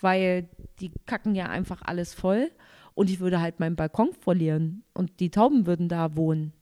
weil 0.00 0.48
die 0.80 0.90
kacken 1.06 1.34
ja 1.34 1.46
einfach 1.46 1.82
alles 1.82 2.14
voll. 2.14 2.50
Und 2.94 3.10
ich 3.10 3.20
würde 3.20 3.40
halt 3.40 3.60
meinen 3.60 3.76
Balkon 3.76 4.12
verlieren 4.12 4.82
und 4.92 5.20
die 5.20 5.30
Tauben 5.30 5.66
würden 5.66 5.88
da 5.88 6.16
wohnen. 6.16 6.52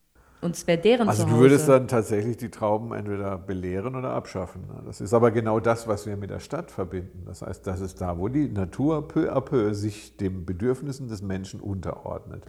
Und 0.47 0.57
es 0.57 0.67
wäre 0.67 0.79
deren 0.79 1.09
Also 1.09 1.25
Zuhause. 1.25 1.37
du 1.37 1.41
würdest 1.43 1.69
dann 1.69 1.89
tatsächlich 1.89 2.37
die 2.39 2.51
Trauben 2.51 2.95
entweder 2.95 3.37
belehren 3.37 3.95
oder 3.97 4.11
abschaffen. 4.11 4.63
Das 4.87 5.01
ist 5.01 5.13
aber 5.13 5.31
genau 5.31 5.61
das, 5.61 5.87
was 5.87 6.07
wir 6.07 6.17
mit 6.17 6.31
der 6.31 6.41
Stadt 6.41 6.71
verbinden. 6.71 7.25
Das 7.27 7.43
heißt, 7.43 7.67
das 7.67 7.81
ist 7.81 8.01
da, 8.01 8.19
wo 8.19 8.29
die 8.29 8.49
Natur 8.49 9.07
peu 9.07 9.31
à 9.31 9.41
peu 9.41 9.75
sich 9.75 10.17
den 10.17 10.47
Bedürfnissen 10.47 11.09
des 11.09 11.21
Menschen 11.21 11.61
unterordnet. 11.61 12.45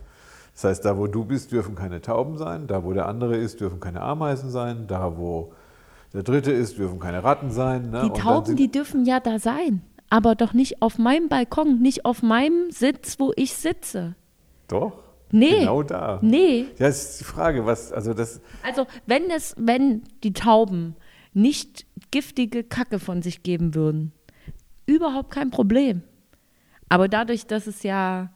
Das 0.54 0.64
heißt, 0.64 0.86
da 0.86 0.98
wo 0.98 1.08
du 1.08 1.26
bist, 1.26 1.52
dürfen 1.52 1.76
keine 1.76 2.02
Tauben 2.02 2.38
sein, 2.38 2.68
da 2.68 2.84
wo 2.84 2.94
der 2.94 3.08
andere 3.08 3.36
ist, 3.36 3.60
dürfen 3.60 3.80
keine 3.80 4.02
Ameisen 4.02 4.50
sein, 4.50 4.86
da 4.88 5.18
wo 5.18 5.52
der 6.14 6.24
dritte 6.24 6.52
ist, 6.52 6.78
dürfen 6.78 7.00
keine 7.00 7.24
Ratten 7.24 7.52
sein. 7.52 7.90
Ne? 7.92 8.10
Die 8.12 8.20
Tauben, 8.20 8.56
die 8.56 8.72
dürfen 8.72 9.06
ja 9.06 9.20
da 9.20 9.38
sein, 9.40 9.82
aber 10.10 10.36
doch 10.36 10.54
nicht 10.54 10.82
auf 10.82 10.98
meinem 10.98 11.30
Balkon, 11.30 11.80
nicht 11.82 12.06
auf 12.06 12.24
meinem 12.24 12.72
Sitz, 12.72 13.20
wo 13.20 13.34
ich 13.36 13.54
sitze. 13.54 14.16
Doch, 14.68 14.94
Nee. 15.32 15.60
genau 15.60 15.84
da. 15.84 16.20
Nee, 16.22 16.68
Ja, 16.78 16.88
das 16.88 17.12
ist 17.12 17.20
die 17.22 17.24
Frage, 17.26 17.66
was, 17.66 17.92
also 17.92 18.14
das, 18.14 18.40
also 18.64 18.86
wenn 19.06 19.30
es, 19.30 19.54
wenn 19.58 20.04
die 20.24 20.34
Tauben 20.34 20.96
nicht 21.34 21.86
giftige 22.12 22.64
Kacke 22.64 23.00
von 23.00 23.22
sich 23.22 23.44
geben 23.44 23.76
würden, 23.76 24.12
überhaupt 24.86 25.32
kein 25.32 25.52
Problem. 25.52 26.02
Aber 26.90 27.08
dadurch, 27.10 27.46
dass 27.46 27.68
es 27.68 27.84
ja 27.84 28.32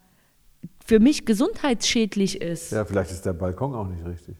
für 0.85 0.99
mich 0.99 1.25
gesundheitsschädlich 1.25 2.41
ist, 2.41 2.71
ja, 2.71 2.83
vielleicht 2.85 3.11
ist 3.11 3.25
der 3.25 3.33
Balkon 3.33 3.73
auch 3.73 3.87
nicht 3.87 4.05
richtig. 4.05 4.35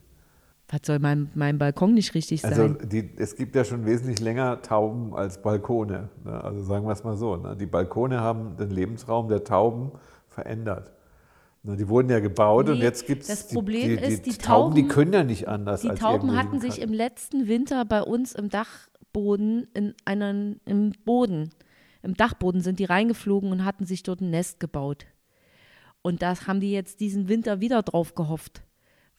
was 0.70 0.82
soll 0.84 1.00
mein, 1.00 1.30
mein 1.36 1.58
Balkon 1.58 1.94
nicht 1.94 2.14
richtig 2.14 2.44
Also 2.44 2.68
sein? 2.68 2.78
die, 2.90 3.10
es 3.18 3.36
gibt 3.36 3.56
ja 3.56 3.64
schon 3.64 3.86
wesentlich 3.86 4.20
länger 4.20 4.62
Tauben 4.62 5.16
als 5.16 5.42
Balkone. 5.42 6.10
Ne? 6.26 6.44
Also 6.44 6.62
sagen 6.64 6.86
wir 6.86 6.92
es 6.92 7.04
mal 7.06 7.16
so. 7.16 7.38
Ne? 7.38 7.56
Die 7.56 7.66
Balkone 7.66 8.20
haben 8.20 8.58
den 8.58 8.70
Lebensraum 8.72 9.30
der 9.30 9.44
Tauben 9.46 9.92
verändert. 10.28 10.92
Die 11.64 11.88
wurden 11.88 12.10
ja 12.10 12.20
gebaut 12.20 12.70
und 12.70 12.80
Nee, 12.80 12.84
jetzt 12.86 13.06
gibt 13.06 13.22
es 13.22 13.28
das 13.28 13.48
die, 13.48 13.54
Problem 13.56 13.90
die, 13.90 13.98
die, 13.98 14.04
ist, 14.14 14.26
die 14.26 14.32
Tauben, 14.38 14.74
die 14.74 14.82
Tauben- 14.82 14.94
können 14.94 15.14
ja 15.14 15.24
nicht 15.24 15.48
anders 15.48 15.82
Die 15.82 15.90
als 15.92 16.00
Tauben 16.00 16.36
hatten 16.36 16.60
sich 16.60 16.82
im 16.82 16.92
letzten 16.92 17.48
Winter 17.48 17.86
bei 17.86 18.02
uns 18.02 18.34
im 18.34 18.50
Dachboden, 18.50 19.68
in 19.76 19.94
einen, 20.06 20.60
im 20.66 20.92
Boden, 21.06 21.52
im 22.02 22.16
Dachboden 22.16 22.62
sind 22.62 22.80
die 22.80 22.86
reingeflogen 22.86 23.52
und 23.52 23.64
hatten 23.64 23.86
sich 23.86 24.02
dort 24.02 24.22
ein 24.22 24.32
Nest 24.32 24.60
gebaut. 24.60 25.06
Und 26.02 26.24
das 26.24 26.48
haben 26.48 26.60
die 26.62 26.72
jetzt 26.72 27.00
diesen 27.00 27.28
Winter 27.28 27.62
wieder 27.62 27.84
drauf 27.84 28.16
gehofft, 28.16 28.64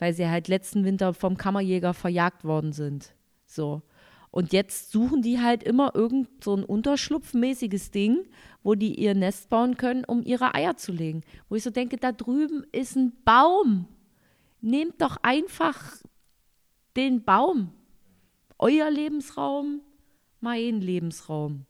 weil 0.00 0.12
sie 0.12 0.26
halt 0.26 0.48
letzten 0.48 0.84
Winter 0.84 1.14
vom 1.14 1.36
Kammerjäger 1.36 1.94
verjagt 1.94 2.42
worden 2.44 2.72
sind. 2.72 3.14
So. 3.46 3.82
Und 4.32 4.54
jetzt 4.54 4.90
suchen 4.90 5.20
die 5.20 5.40
halt 5.40 5.62
immer 5.62 5.94
irgend 5.94 6.42
so 6.42 6.56
ein 6.56 6.64
unterschlupfmäßiges 6.64 7.90
Ding, 7.90 8.24
wo 8.62 8.74
die 8.74 8.98
ihr 8.98 9.14
Nest 9.14 9.50
bauen 9.50 9.76
können, 9.76 10.06
um 10.06 10.22
ihre 10.22 10.54
Eier 10.54 10.76
zu 10.76 10.90
legen. 10.90 11.20
Wo 11.50 11.54
ich 11.54 11.62
so 11.62 11.70
denke, 11.70 11.98
da 11.98 12.12
drüben 12.12 12.64
ist 12.72 12.96
ein 12.96 13.12
Baum. 13.26 13.86
Nehmt 14.62 15.02
doch 15.02 15.18
einfach 15.22 15.78
den 16.96 17.22
Baum. 17.22 17.74
Euer 18.58 18.90
Lebensraum, 18.90 19.82
mein 20.40 20.80
Lebensraum. 20.80 21.66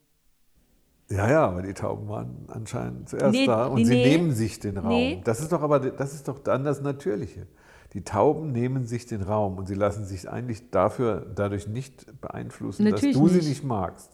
Ja, 1.10 1.28
ja, 1.28 1.48
aber 1.48 1.62
die 1.62 1.74
Tauben 1.74 2.08
waren 2.08 2.46
anscheinend 2.46 3.08
zuerst 3.08 3.32
Nee, 3.32 3.46
da 3.46 3.66
und 3.66 3.78
nee, 3.80 3.84
sie 3.84 3.96
nehmen 3.96 4.30
sich 4.30 4.60
den 4.60 4.78
Raum. 4.78 4.90
Nee. 4.90 5.20
Das 5.24 5.40
ist 5.40 5.50
doch 5.50 5.62
aber 5.62 5.80
das 5.80 6.14
ist 6.14 6.28
doch 6.28 6.38
dann 6.38 6.62
das 6.62 6.80
Natürliche. 6.80 7.48
Die 7.92 8.02
Tauben 8.04 8.52
nehmen 8.52 8.86
sich 8.86 9.04
den 9.06 9.22
Raum 9.22 9.58
und 9.58 9.66
sie 9.68 9.74
lassen 9.74 10.04
sich 10.06 10.30
eigentlich 10.30 10.70
dafür 10.70 11.26
dadurch 11.34 11.68
nicht 11.68 12.20
beeinflussen, 12.20 12.84
Natürlich 12.84 13.16
dass 13.16 13.22
du 13.22 13.28
nicht. 13.28 13.42
sie 13.42 13.48
nicht 13.50 13.64
magst. 13.64 14.10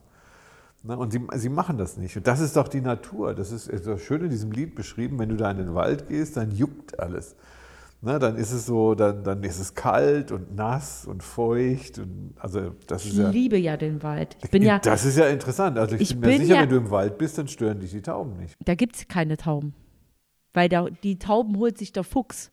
Na, 0.82 0.94
und 0.94 1.12
sie, 1.12 1.20
sie 1.36 1.48
machen 1.48 1.76
das 1.78 1.96
nicht. 1.96 2.16
Und 2.16 2.26
das 2.26 2.40
ist 2.40 2.56
doch 2.56 2.68
die 2.68 2.80
Natur. 2.80 3.34
Das 3.34 3.50
ist, 3.52 3.68
ist 3.68 3.86
doch 3.86 3.98
schön 3.98 4.22
in 4.22 4.30
diesem 4.30 4.50
Lied 4.52 4.74
beschrieben. 4.74 5.18
Wenn 5.18 5.28
du 5.28 5.36
da 5.36 5.50
in 5.50 5.58
den 5.58 5.74
Wald 5.74 6.08
gehst, 6.08 6.36
dann 6.36 6.50
juckt 6.52 6.98
alles. 6.98 7.36
Na, 8.00 8.20
dann 8.20 8.36
ist 8.36 8.52
es 8.52 8.66
so, 8.66 8.94
dann, 8.94 9.24
dann 9.24 9.42
ist 9.42 9.58
es 9.58 9.74
kalt 9.74 10.30
und 10.30 10.54
nass 10.54 11.04
und 11.04 11.22
feucht. 11.24 11.98
Und, 11.98 12.34
also 12.38 12.70
das 12.86 13.04
Ich 13.04 13.10
ist 13.12 13.18
ja, 13.18 13.28
liebe 13.30 13.58
ja 13.58 13.76
den 13.76 14.02
Wald. 14.04 14.36
Ich 14.42 14.50
bin 14.50 14.62
ja, 14.62 14.78
das 14.82 15.04
ist 15.04 15.18
ja 15.18 15.26
interessant. 15.26 15.78
Also 15.78 15.96
ich, 15.96 16.02
Ich 16.02 16.10
bin 16.10 16.20
mir 16.20 16.26
bin 16.28 16.42
sicher, 16.42 16.54
ja- 16.56 16.62
wenn 16.62 16.68
du 16.70 16.76
im 16.76 16.90
Wald 16.90 17.18
bist, 17.18 17.38
dann 17.38 17.48
stören 17.48 17.80
dich 17.80 17.90
die 17.90 18.02
Tauben 18.02 18.36
nicht. 18.38 18.54
da 18.64 18.74
gibt 18.76 18.94
es 18.96 19.08
keine 19.08 19.36
Tauben. 19.36 19.74
Weil 20.54 20.68
da, 20.68 20.86
die 21.02 21.18
Tauben 21.18 21.56
holt 21.58 21.76
sich 21.76 21.92
der 21.92 22.04
Fuchs. 22.04 22.52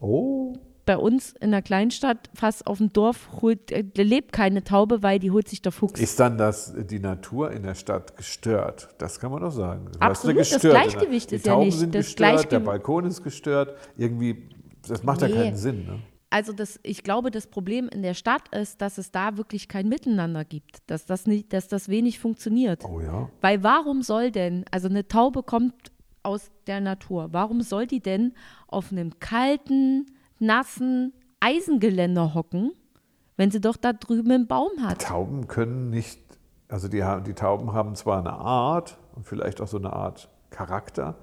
Oh. 0.00 0.54
Bei 0.86 0.96
uns 0.96 1.34
in 1.40 1.50
der 1.50 1.60
Kleinstadt, 1.60 2.30
fast 2.34 2.66
auf 2.66 2.78
dem 2.78 2.92
Dorf, 2.94 3.28
holt, 3.42 3.70
äh, 3.72 3.84
lebt 3.94 4.32
keine 4.32 4.64
Taube, 4.64 5.02
weil 5.02 5.18
die 5.18 5.30
holt 5.30 5.46
sich 5.46 5.60
der 5.60 5.70
Fuchs. 5.70 6.00
Ist 6.00 6.18
dann 6.18 6.38
das, 6.38 6.72
die 6.74 6.98
Natur 6.98 7.50
in 7.50 7.62
der 7.62 7.74
Stadt 7.74 8.16
gestört? 8.16 8.88
Das 8.96 9.20
kann 9.20 9.30
man 9.30 9.42
doch 9.42 9.50
sagen. 9.52 9.90
Du 9.92 10.00
Absolut, 10.00 10.38
das 10.38 10.60
Gleichgewicht 10.60 11.30
die 11.30 11.34
ist 11.36 11.46
ja 11.46 11.52
Tauben 11.52 11.66
nicht- 11.66 11.78
sind 11.78 11.94
das 11.94 12.06
gestört, 12.06 12.50
der 12.52 12.60
Balkon 12.60 13.04
ist 13.04 13.22
gestört. 13.22 13.74
Irgendwie, 13.98 14.48
das 14.88 15.02
macht 15.02 15.20
ja 15.20 15.28
Nee. 15.28 15.34
keinen 15.34 15.56
Sinn. 15.56 15.84
Ne? 15.84 15.98
also 16.30 16.52
das, 16.52 16.78
ich 16.82 17.02
glaube, 17.04 17.30
das 17.30 17.46
Problem 17.46 17.88
in 17.88 18.02
der 18.02 18.12
Stadt 18.14 18.48
ist, 18.54 18.80
dass 18.82 18.98
es 18.98 19.10
da 19.10 19.36
wirklich 19.38 19.66
kein 19.68 19.88
Miteinander 19.88 20.44
gibt, 20.44 20.78
dass 20.86 21.06
das 21.06 21.26
nicht, 21.26 21.52
dass 21.54 21.68
das 21.68 21.88
wenig 21.88 22.18
funktioniert. 22.18 22.84
Oh 22.84 23.00
ja. 23.00 23.30
Weil 23.40 23.62
warum 23.62 24.02
soll 24.02 24.30
denn, 24.30 24.64
also 24.70 24.88
eine 24.88 25.08
Taube 25.08 25.42
kommt 25.42 25.72
aus 26.22 26.50
der 26.66 26.80
Natur, 26.80 27.28
warum 27.32 27.60
soll 27.62 27.86
die 27.86 28.00
denn 28.00 28.34
auf 28.66 28.92
einem 28.92 29.18
kalten, 29.20 30.06
nassen 30.38 31.12
Eisengeländer 31.40 32.34
hocken, 32.34 32.72
wenn 33.36 33.50
sie 33.50 33.60
doch 33.60 33.76
da 33.76 33.92
drüben 33.92 34.30
einen 34.32 34.46
Baum 34.46 34.70
hat? 34.82 35.02
Tauben 35.02 35.48
können 35.48 35.90
nicht, 35.90 36.20
also 36.68 36.88
die, 36.88 37.02
haben- 37.04 37.24
die 37.24 37.34
Tauben 37.34 37.72
haben 37.72 37.94
zwar 37.94 38.18
eine 38.18 38.32
Art 38.32 38.98
und 39.14 39.26
vielleicht 39.26 39.60
auch 39.60 39.68
so 39.68 39.78
eine 39.78 39.92
Art 39.92 40.28
Charakter, 40.50 41.16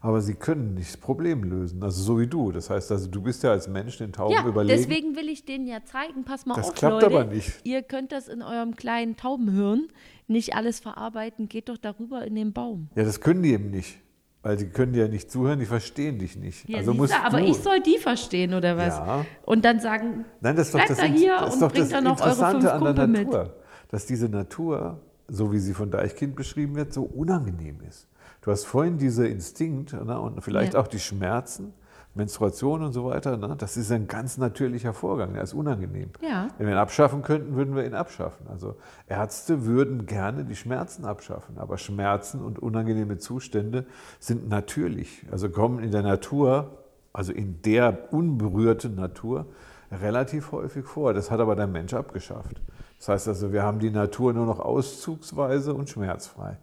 aber 0.00 0.20
sie 0.20 0.34
können 0.34 0.74
nicht 0.74 0.88
das 0.94 0.96
Problem 0.96 1.44
lösen. 1.44 1.80
Also 1.82 2.02
so 2.02 2.18
wie 2.18 2.26
du. 2.26 2.50
Das 2.50 2.70
heißt, 2.70 2.90
also 2.90 3.08
du 3.08 3.22
bist 3.22 3.44
ja 3.44 3.52
als 3.52 3.68
Mensch 3.68 3.98
den 3.98 4.12
Tauben 4.12 4.34
Ja, 4.34 4.44
überlegen. 4.44 4.76
deswegen 4.76 5.14
will 5.16 5.28
ich 5.28 5.44
denen 5.44 5.68
ja 5.68 5.84
zeigen, 5.84 6.24
pass 6.24 6.44
mal 6.44 6.56
Das 6.56 6.70
auf, 6.70 6.74
klappt 6.74 6.94
Leute, 7.02 7.06
aber 7.06 7.24
nicht. 7.24 7.60
ihr 7.64 7.82
könnt 7.82 8.10
das 8.10 8.26
in 8.26 8.42
eurem 8.42 8.74
kleinen 8.74 9.16
Taubenhirn 9.16 9.86
nicht 10.26 10.56
alles 10.56 10.80
verarbeiten, 10.80 11.48
geht 11.48 11.68
doch 11.68 11.76
darüber 11.78 12.24
in 12.26 12.34
den 12.34 12.52
Baum. 12.52 12.88
Ja, 12.96 13.04
das 13.04 13.20
können 13.20 13.42
die 13.44 13.52
eben 13.52 13.70
nicht. 13.70 13.98
Weil 14.42 14.56
die 14.56 14.66
können 14.66 14.92
dir 14.92 15.04
ja 15.04 15.08
nicht 15.08 15.30
zuhören, 15.30 15.60
die 15.60 15.66
verstehen 15.66 16.18
dich 16.18 16.36
nicht. 16.36 16.68
Ja, 16.68 16.78
also 16.78 16.94
musst 16.94 17.12
du, 17.12 17.24
aber 17.24 17.40
du. 17.40 17.46
ich 17.46 17.58
soll 17.58 17.80
die 17.80 17.98
verstehen, 17.98 18.54
oder 18.54 18.76
was? 18.76 18.96
Ja. 18.96 19.24
Und 19.44 19.64
dann 19.64 19.78
sagen, 19.78 20.24
Nein, 20.40 20.56
das 20.56 20.66
ist 20.68 20.74
doch 20.74 20.84
das, 20.84 20.98
da 20.98 21.04
hier 21.04 21.36
das, 21.38 21.62
und 21.62 21.72
bringt 21.72 21.92
dann 21.92 22.04
noch 22.04 22.20
eure 22.20 22.30
Interessante 22.30 22.68
fünf 22.68 22.72
an 22.72 22.84
der 22.84 23.04
Kumpel 23.04 23.06
mit. 23.08 23.32
Natur. 23.32 23.54
Dass 23.88 24.06
diese 24.06 24.28
Natur, 24.28 25.00
so 25.28 25.52
wie 25.52 25.58
sie 25.58 25.74
von 25.74 25.90
Deichkind 25.90 26.34
beschrieben 26.34 26.74
wird, 26.74 26.92
so 26.92 27.02
unangenehm 27.02 27.80
ist. 27.88 28.08
Du 28.40 28.50
hast 28.50 28.64
vorhin 28.64 28.98
diese 28.98 29.28
Instinkt 29.28 29.92
ne, 29.92 30.20
und 30.20 30.42
vielleicht 30.42 30.74
Ja. 30.74 30.80
auch 30.80 30.88
die 30.88 30.98
Schmerzen, 30.98 31.72
Menstruation 32.14 32.82
und 32.82 32.92
so 32.92 33.04
weiter. 33.06 33.36
Ne, 33.36 33.54
das 33.56 33.76
ist 33.76 33.90
ein 33.90 34.06
ganz 34.06 34.36
natürlicher 34.36 34.92
Vorgang, 34.92 35.34
der 35.34 35.42
ist 35.42 35.54
unangenehm. 35.54 36.10
Ja. 36.20 36.48
Wenn 36.58 36.66
wir 36.66 36.74
ihn 36.74 36.78
abschaffen 36.78 37.22
könnten, 37.22 37.54
würden 37.56 37.74
wir 37.74 37.86
ihn 37.86 37.94
abschaffen. 37.94 38.46
Also 38.48 38.76
Ärzte 39.06 39.64
würden 39.64 40.06
gerne 40.06 40.44
die 40.44 40.56
Schmerzen 40.56 41.04
abschaffen, 41.04 41.58
aber 41.58 41.78
Schmerzen 41.78 42.42
und 42.42 42.58
unangenehme 42.58 43.18
Zustände 43.18 43.86
sind 44.18 44.48
natürlich, 44.48 45.24
also 45.30 45.48
kommen 45.48 45.78
in 45.82 45.90
der 45.90 46.02
Natur, 46.02 46.78
also 47.12 47.32
in 47.32 47.62
der 47.62 48.12
unberührten 48.12 48.94
Natur, 48.94 49.46
relativ 49.90 50.52
häufig 50.52 50.84
vor. 50.84 51.14
Das 51.14 51.30
hat 51.30 51.40
aber 51.40 51.56
der 51.56 51.66
Mensch 51.66 51.94
abgeschafft. 51.94 52.60
Das 52.98 53.08
heißt 53.08 53.28
also, 53.28 53.52
wir 53.52 53.62
haben 53.62 53.78
die 53.78 53.90
Natur 53.90 54.32
nur 54.32 54.46
noch 54.46 54.60
auszugsweise 54.60 55.74
und 55.74 55.88
schmerzfrei. 55.88 56.58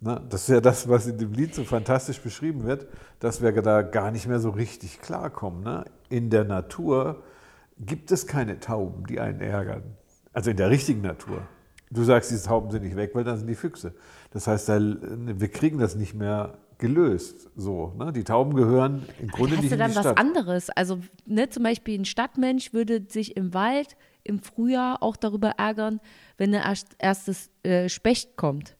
Ne, 0.00 0.20
das 0.28 0.42
ist 0.42 0.48
ja 0.48 0.60
das, 0.60 0.88
was 0.88 1.06
in 1.06 1.16
dem 1.16 1.32
Lied 1.32 1.54
so 1.54 1.64
fantastisch 1.64 2.20
beschrieben 2.20 2.64
wird, 2.64 2.86
dass 3.18 3.40
wir 3.40 3.50
da 3.62 3.80
gar 3.82 4.10
nicht 4.10 4.26
mehr 4.26 4.40
so 4.40 4.50
richtig 4.50 5.00
klarkommen. 5.00 5.62
Ne? 5.64 5.84
In 6.10 6.28
der 6.28 6.44
Natur 6.44 7.22
gibt 7.78 8.12
es 8.12 8.26
keine 8.26 8.60
Tauben, 8.60 9.06
die 9.06 9.20
einen 9.20 9.40
ärgern. 9.40 9.82
Also 10.34 10.50
in 10.50 10.56
der 10.58 10.68
richtigen 10.68 11.00
Natur. 11.00 11.42
Du 11.90 12.02
sagst, 12.04 12.30
diese 12.30 12.46
Tauben 12.46 12.70
sind 12.70 12.82
nicht 12.82 12.96
weg, 12.96 13.12
weil 13.14 13.24
dann 13.24 13.38
sind 13.38 13.46
die 13.46 13.54
Füchse. 13.54 13.94
Das 14.32 14.46
heißt, 14.46 14.68
wir 14.68 15.48
kriegen 15.48 15.78
das 15.78 15.94
nicht 15.94 16.14
mehr 16.14 16.58
gelöst. 16.78 17.48
So, 17.56 17.94
ne? 17.96 18.12
Die 18.12 18.24
Tauben 18.24 18.54
gehören 18.54 19.06
im 19.18 19.28
Grunde 19.28 19.56
hast 19.56 19.62
nicht 19.62 19.70
du 19.70 19.76
in 19.76 19.78
dann 19.78 19.90
die 19.92 19.96
was 19.96 20.02
Stadt. 20.02 20.18
anderes? 20.18 20.68
Also 20.70 20.98
ne, 21.24 21.48
zum 21.48 21.62
Beispiel 21.62 21.98
ein 21.98 22.04
Stadtmensch 22.04 22.74
würde 22.74 23.06
sich 23.08 23.34
im 23.36 23.54
Wald 23.54 23.96
im 24.24 24.40
Frühjahr 24.40 25.02
auch 25.02 25.16
darüber 25.16 25.50
ärgern, 25.56 26.00
wenn 26.36 26.54
ein 26.54 26.62
erst- 26.62 26.96
erstes 26.98 27.48
äh, 27.62 27.88
Specht 27.88 28.36
kommt 28.36 28.75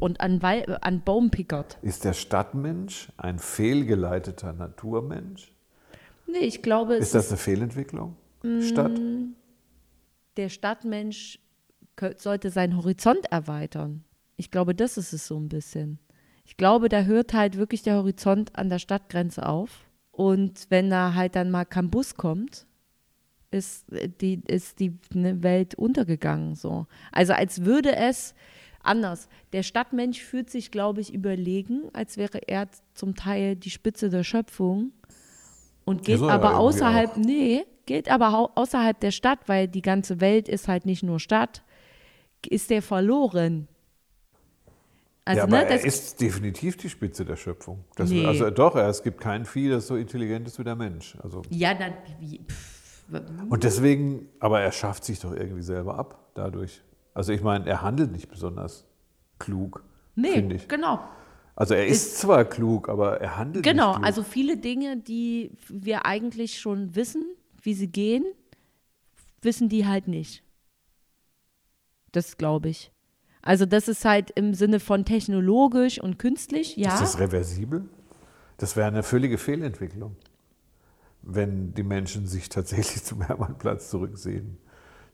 und 0.00 0.20
an, 0.20 0.42
Wal 0.42 0.78
an 0.80 1.02
Baum 1.02 1.30
pickert. 1.30 1.78
Ist 1.82 2.04
der 2.04 2.12
Stadtmensch 2.12 3.10
ein 3.16 3.38
fehlgeleiteter 3.38 4.52
Naturmensch? 4.52 5.52
Nee, 6.26 6.38
ich 6.38 6.62
glaube, 6.62 6.94
Ist 6.94 7.14
das 7.14 7.28
eine 7.28 7.38
Fehlentwicklung? 7.38 8.16
Mm. 8.42 8.60
Stadt? 8.62 8.98
der 10.36 10.48
Stadtmensch 10.48 11.38
sollte 12.16 12.50
seinen 12.50 12.76
Horizont 12.76 13.26
erweitern. 13.30 14.04
Ich 14.36 14.50
glaube, 14.50 14.74
das 14.74 14.96
ist 14.96 15.12
es 15.12 15.26
so 15.26 15.38
ein 15.38 15.48
bisschen. 15.48 15.98
Ich 16.44 16.56
glaube, 16.56 16.88
da 16.88 17.02
hört 17.02 17.34
halt 17.34 17.56
wirklich 17.56 17.82
der 17.82 17.96
Horizont 17.96 18.56
an 18.56 18.70
der 18.70 18.78
Stadtgrenze 18.78 19.46
auf. 19.46 19.84
Und 20.10 20.66
wenn 20.70 20.90
da 20.90 21.14
halt 21.14 21.36
dann 21.36 21.50
mal 21.50 21.64
kein 21.64 21.90
Bus 21.90 22.16
kommt, 22.16 22.66
ist 23.50 23.90
äh, 23.92 24.08
die, 24.08 24.40
ist 24.46 24.80
die 24.80 24.98
ne, 25.12 25.42
Welt 25.42 25.74
untergegangen. 25.74 26.54
So. 26.54 26.86
Also 27.12 27.34
als 27.34 27.64
würde 27.64 27.94
es 27.94 28.34
anders. 28.82 29.28
Der 29.52 29.62
Stadtmensch 29.62 30.20
fühlt 30.20 30.50
sich, 30.50 30.70
glaube 30.70 31.00
ich, 31.00 31.12
überlegen, 31.12 31.82
als 31.92 32.16
wäre 32.16 32.38
er 32.46 32.68
zum 32.94 33.14
Teil 33.14 33.56
die 33.56 33.70
Spitze 33.70 34.10
der 34.10 34.24
Schöpfung 34.24 34.92
und 35.84 36.04
geht 36.04 36.20
er 36.20 36.30
aber 36.30 36.56
außerhalb, 36.58 37.12
auch. 37.12 37.16
nee, 37.16 37.64
geht 37.86 38.10
aber 38.10 38.52
außerhalb 38.54 38.98
der 39.00 39.10
Stadt, 39.10 39.40
weil 39.46 39.68
die 39.68 39.82
ganze 39.82 40.20
Welt 40.20 40.48
ist 40.48 40.68
halt 40.68 40.86
nicht 40.86 41.02
nur 41.02 41.20
Stadt, 41.20 41.62
ist 42.48 42.70
der 42.70 42.82
verloren. 42.82 43.68
Also, 45.24 45.42
ja, 45.42 45.46
ne, 45.46 45.64
er 45.68 45.84
ist 45.84 46.20
definitiv 46.20 46.76
die 46.76 46.88
Spitze 46.88 47.24
der 47.24 47.36
Schöpfung. 47.36 47.84
Das, 47.94 48.10
Nee. 48.10 48.26
Also 48.26 48.50
doch, 48.50 48.74
es 48.74 49.04
gibt 49.04 49.20
kein 49.20 49.44
Vieh, 49.44 49.68
das 49.68 49.86
so 49.86 49.94
intelligent 49.94 50.48
ist 50.48 50.58
wie 50.58 50.64
der 50.64 50.74
Mensch. 50.74 51.16
Also, 51.22 51.42
ja, 51.48 51.74
dann, 51.74 51.92
pff, 52.48 52.82
und 53.48 53.64
deswegen, 53.64 54.28
aber 54.40 54.60
er 54.60 54.72
schafft 54.72 55.04
sich 55.04 55.20
doch 55.20 55.32
irgendwie 55.32 55.62
selber 55.62 55.98
ab 55.98 56.30
dadurch. 56.34 56.82
Also 57.14 57.32
ich 57.32 57.42
meine, 57.42 57.66
er 57.66 57.82
handelt 57.82 58.12
nicht 58.12 58.28
besonders 58.28 58.84
klug, 59.38 59.84
nee, 60.14 60.58
genau. 60.68 61.00
Also 61.54 61.74
er 61.74 61.86
ist, 61.86 62.16
zwar 62.18 62.44
klug, 62.46 62.88
aber 62.88 63.20
er 63.20 63.36
handelt 63.36 63.64
Genau, 63.64 63.88
nicht 63.90 63.96
klug. 63.96 64.06
also 64.06 64.22
viele 64.22 64.56
Dinge, 64.56 64.96
die 64.96 65.52
wir 65.68 66.06
eigentlich 66.06 66.58
schon 66.58 66.94
wissen, 66.94 67.24
wie 67.60 67.74
sie 67.74 67.88
gehen, 67.88 68.24
wissen 69.42 69.68
die 69.68 69.86
halt 69.86 70.08
nicht. 70.08 70.42
Das 72.12 72.38
glaube 72.38 72.68
ich. 72.70 72.90
Also 73.42 73.66
das 73.66 73.88
ist 73.88 74.04
halt 74.04 74.30
im 74.30 74.54
Sinne 74.54 74.80
von 74.80 75.04
technologisch 75.04 76.00
und 76.00 76.18
künstlich, 76.18 76.76
ja. 76.76 76.94
Ist 76.94 77.00
das 77.02 77.18
reversibel? 77.18 77.84
Das 78.56 78.76
wäre 78.76 78.86
eine 78.86 79.02
völlige 79.02 79.36
Fehlentwicklung, 79.36 80.16
wenn 81.22 81.74
die 81.74 81.82
Menschen 81.82 82.26
sich 82.26 82.48
tatsächlich 82.48 83.02
zum 83.04 83.22
Hermannplatz 83.22 83.90
zurücksehen. 83.90 84.58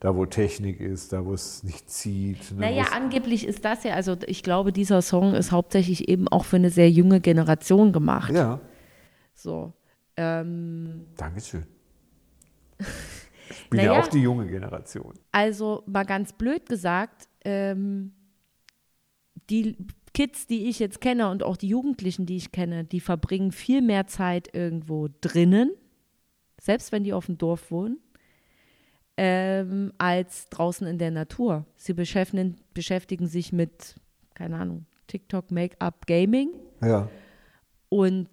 Da, 0.00 0.14
wo 0.14 0.26
Technik 0.26 0.78
ist, 0.80 1.12
da, 1.12 1.24
wo 1.24 1.34
es 1.34 1.64
nicht 1.64 1.90
zieht. 1.90 2.52
ne, 2.52 2.61
Naja, 2.61 2.84
angeblich 2.92 3.44
ist 3.46 3.64
das 3.64 3.82
ja, 3.82 3.94
also 3.94 4.16
ich 4.26 4.44
glaube, 4.44 4.72
dieser 4.72 5.02
Song 5.02 5.34
ist 5.34 5.50
hauptsächlich 5.50 6.08
eben 6.08 6.28
auch 6.28 6.44
für 6.44 6.54
eine 6.56 6.70
sehr 6.70 6.88
junge 6.90 7.20
Generation 7.20 7.92
gemacht. 7.92 8.32
ja, 8.32 8.61
So. 9.34 9.72
Ähm, 10.16 11.06
Dankeschön. 11.16 11.66
Ich 13.50 13.70
bin 13.70 13.80
ja 13.80 13.87
Naja. 13.87 14.00
auch 14.02 14.08
die 14.08 14.20
junge 14.20 14.46
Generation. 14.46 15.14
Also 15.32 15.82
mal 15.87 16.04
ganz 16.04 16.34
blöd 16.34 16.68
gesagt, 16.68 17.28
ähm, 17.46 18.12
die 19.48 19.76
Kids, 20.12 20.46
die 20.46 20.68
ich 20.68 20.78
jetzt 20.78 21.00
kenne 21.00 21.30
und 21.30 21.42
auch 21.42 21.56
die 21.56 21.68
Jugendlichen, 21.68 22.26
die 22.26 22.37
ich 22.37 22.52
kenne, 22.52 22.84
die 22.84 23.00
verbringen 23.00 23.50
viel 23.52 23.80
mehr 23.80 24.06
Zeit 24.06 24.54
irgendwo 24.54 25.08
drinnen, 25.22 25.70
selbst 26.61 26.92
wenn 26.92 27.04
die 27.04 27.12
auf 27.14 27.26
dem 27.26 27.38
Dorf 27.38 27.70
wohnen, 27.70 27.98
ähm, 29.20 29.92
als 29.98 30.48
draußen 30.48 30.87
in 30.87 30.96
der 30.98 31.11
Natur. 31.11 31.66
Sie 31.76 31.92
beschäftigen, 31.92 32.57
beschäftigen 32.72 33.26
sich 33.26 33.52
mit, 33.52 33.96
keine 34.35 34.57
Ahnung, 34.59 34.87
TikTok, 35.09 35.50
Make-up, 35.50 36.07
Gaming 36.07 36.50
Ja. 36.81 37.09
und 37.88 38.28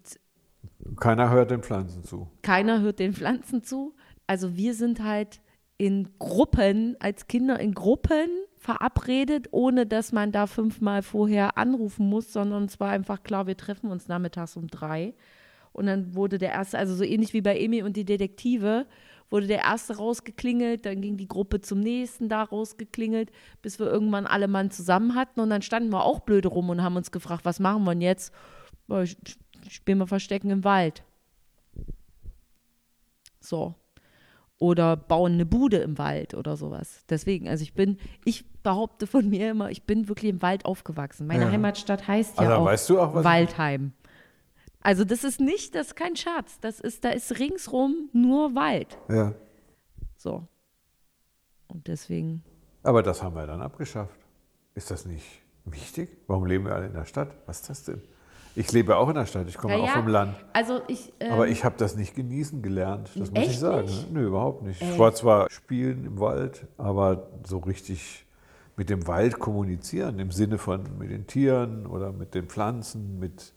Keiner 1.00 1.30
hört 1.30 1.50
den 1.50 1.62
Pflanzen 1.62 2.04
zu. 2.04 2.28
keiner 2.42 2.80
hört 2.80 3.00
den 3.00 3.12
Pflanzen 3.14 3.62
zu. 3.64 3.94
Also 4.28 4.56
wir 4.56 4.74
sind 4.74 5.02
halt 5.02 5.40
in 5.78 6.08
Gruppen, 6.20 6.96
als 7.00 7.26
Kinder 7.26 7.58
in 7.58 7.74
Gruppen 7.74 8.28
verabredet, 8.56 9.48
ohne 9.50 9.86
dass 9.86 10.12
man 10.12 10.30
da 10.32 10.46
fünfmal 10.46 11.02
vorher 11.02 11.58
anrufen 11.58 12.08
muss, 12.08 12.32
sondern 12.32 12.64
es 12.64 12.78
war 12.80 12.90
einfach 12.90 13.22
klar, 13.24 13.46
wir 13.48 13.56
treffen 13.56 13.90
uns 13.90 14.06
nachmittags 14.08 14.56
um 14.56 14.68
drei. 14.68 15.14
Und 15.72 15.86
dann 15.86 16.14
wurde 16.14 16.38
der 16.38 16.52
erste, 16.52 16.78
also 16.78 16.94
so 16.94 17.04
ähnlich 17.04 17.32
wie 17.34 17.42
bei 17.42 17.58
Emi 17.58 17.82
und 17.82 17.96
die 17.96 18.04
Detektive, 18.06 18.86
wurde 19.30 19.46
der 19.46 19.58
erste 19.60 19.96
rausgeklingelt, 19.96 20.86
dann 20.86 21.00
ging 21.00 21.16
die 21.16 21.26
Gruppe 21.28 21.60
zum 21.60 21.80
nächsten 21.80 22.28
da 22.28 22.42
rausgeklingelt, 22.44 23.30
bis 23.62 23.78
wir 23.78 23.86
irgendwann 23.86 24.26
alle 24.26 24.48
Mann 24.48 24.70
zusammen 24.70 25.14
hatten. 25.14 25.40
Und 25.40 25.50
dann 25.50 25.62
standen 25.62 25.90
wir 25.90 26.04
auch 26.04 26.20
blöde 26.20 26.48
rum 26.48 26.70
und 26.70 26.82
haben 26.82 26.96
uns 26.96 27.10
gefragt, 27.10 27.44
was 27.44 27.58
machen 27.60 27.84
wir 27.84 27.92
denn 27.92 28.02
jetzt? 28.02 28.32
Ich- 29.02 29.16
ich- 29.26 29.38
Spielen 29.68 29.98
wir 29.98 30.06
Verstecken 30.06 30.50
im 30.50 30.62
Wald. 30.62 31.02
So. 33.40 33.74
Oder 34.58 34.96
bauen 34.96 35.32
eine 35.34 35.44
Bude 35.44 35.78
im 35.78 35.98
Wald 35.98 36.34
oder 36.34 36.56
sowas. 36.56 37.04
Deswegen, 37.10 37.48
also 37.48 37.62
ich 37.62 37.74
bin, 37.74 37.98
ich 38.24 38.44
behaupte 38.62 39.06
von 39.06 39.28
mir 39.28 39.50
immer, 39.50 39.70
ich 39.70 39.82
bin 39.82 40.08
wirklich 40.08 40.30
im 40.30 40.40
Wald 40.40 40.64
aufgewachsen. 40.64 41.26
Meine 41.26 41.44
Ja. 41.44 41.50
Heimatstadt 41.50 42.08
heißt 42.08 42.38
Also 42.38 42.50
ja 42.50 42.56
auch 42.58 42.64
weißt 42.64 42.88
du 42.90 43.00
auch, 43.00 43.14
was- 43.14 43.24
Waldheim. 43.24 43.92
Also 44.86 45.04
das 45.04 45.24
ist 45.24 45.40
nicht, 45.40 45.74
das 45.74 45.88
ist 45.88 45.96
kein 45.96 46.14
Scherz. 46.14 46.60
Das 46.60 46.78
ist, 46.78 47.04
da 47.04 47.08
ist 47.08 47.40
ringsrum 47.40 48.08
nur 48.12 48.54
Wald. 48.54 48.96
Ja. 49.08 49.32
So. 50.16 50.46
Und 51.66 51.88
deswegen, 51.88 52.44
Aber 52.84 53.02
das 53.02 53.20
haben 53.20 53.34
wir 53.34 53.48
dann 53.48 53.60
abgeschafft. 53.62 54.16
Ist 54.76 54.92
das 54.92 55.04
nicht 55.04 55.26
wichtig? 55.64 56.16
Warum 56.28 56.46
leben 56.46 56.66
wir 56.66 56.76
alle 56.76 56.86
in 56.86 56.92
der 56.92 57.04
Stadt? 57.04 57.34
Was 57.46 57.62
ist 57.62 57.68
das 57.70 57.82
denn? 57.82 58.00
Ich 58.54 58.70
lebe 58.70 58.96
auch 58.96 59.08
in 59.08 59.16
der 59.16 59.26
Stadt, 59.26 59.48
ich 59.48 59.58
komme 59.58 59.76
Ja, 59.76 59.82
auch 59.82 59.88
vom 59.88 60.06
Land. 60.06 60.36
Also 60.52 60.80
ich. 60.86 61.12
Ähm, 61.18 61.32
Aber 61.32 61.48
ich 61.48 61.64
habe 61.64 61.74
das 61.78 61.96
nicht 61.96 62.14
genießen 62.14 62.62
gelernt, 62.62 63.10
das 63.16 63.32
muss 63.32 63.44
ich 63.44 63.58
sagen. 63.58 63.88
nicht? 63.88 64.12
Nö, 64.12 64.28
überhaupt 64.28 64.62
nicht. 64.62 64.80
Ich 64.80 64.98
war 65.00 65.12
zwar 65.14 65.50
spielen 65.50 66.04
im 66.04 66.20
Wald, 66.20 66.64
aber 66.78 67.28
so 67.44 67.58
richtig 67.58 68.24
mit 68.76 68.88
dem 68.88 69.08
Wald 69.08 69.40
kommunizieren, 69.40 70.20
im 70.20 70.30
Sinne 70.30 70.58
von 70.58 70.84
mit 70.96 71.10
den 71.10 71.26
Tieren 71.26 71.86
oder 71.88 72.12
mit 72.12 72.36
den 72.36 72.46
Pflanzen, 72.46 73.18
mit 73.18 73.52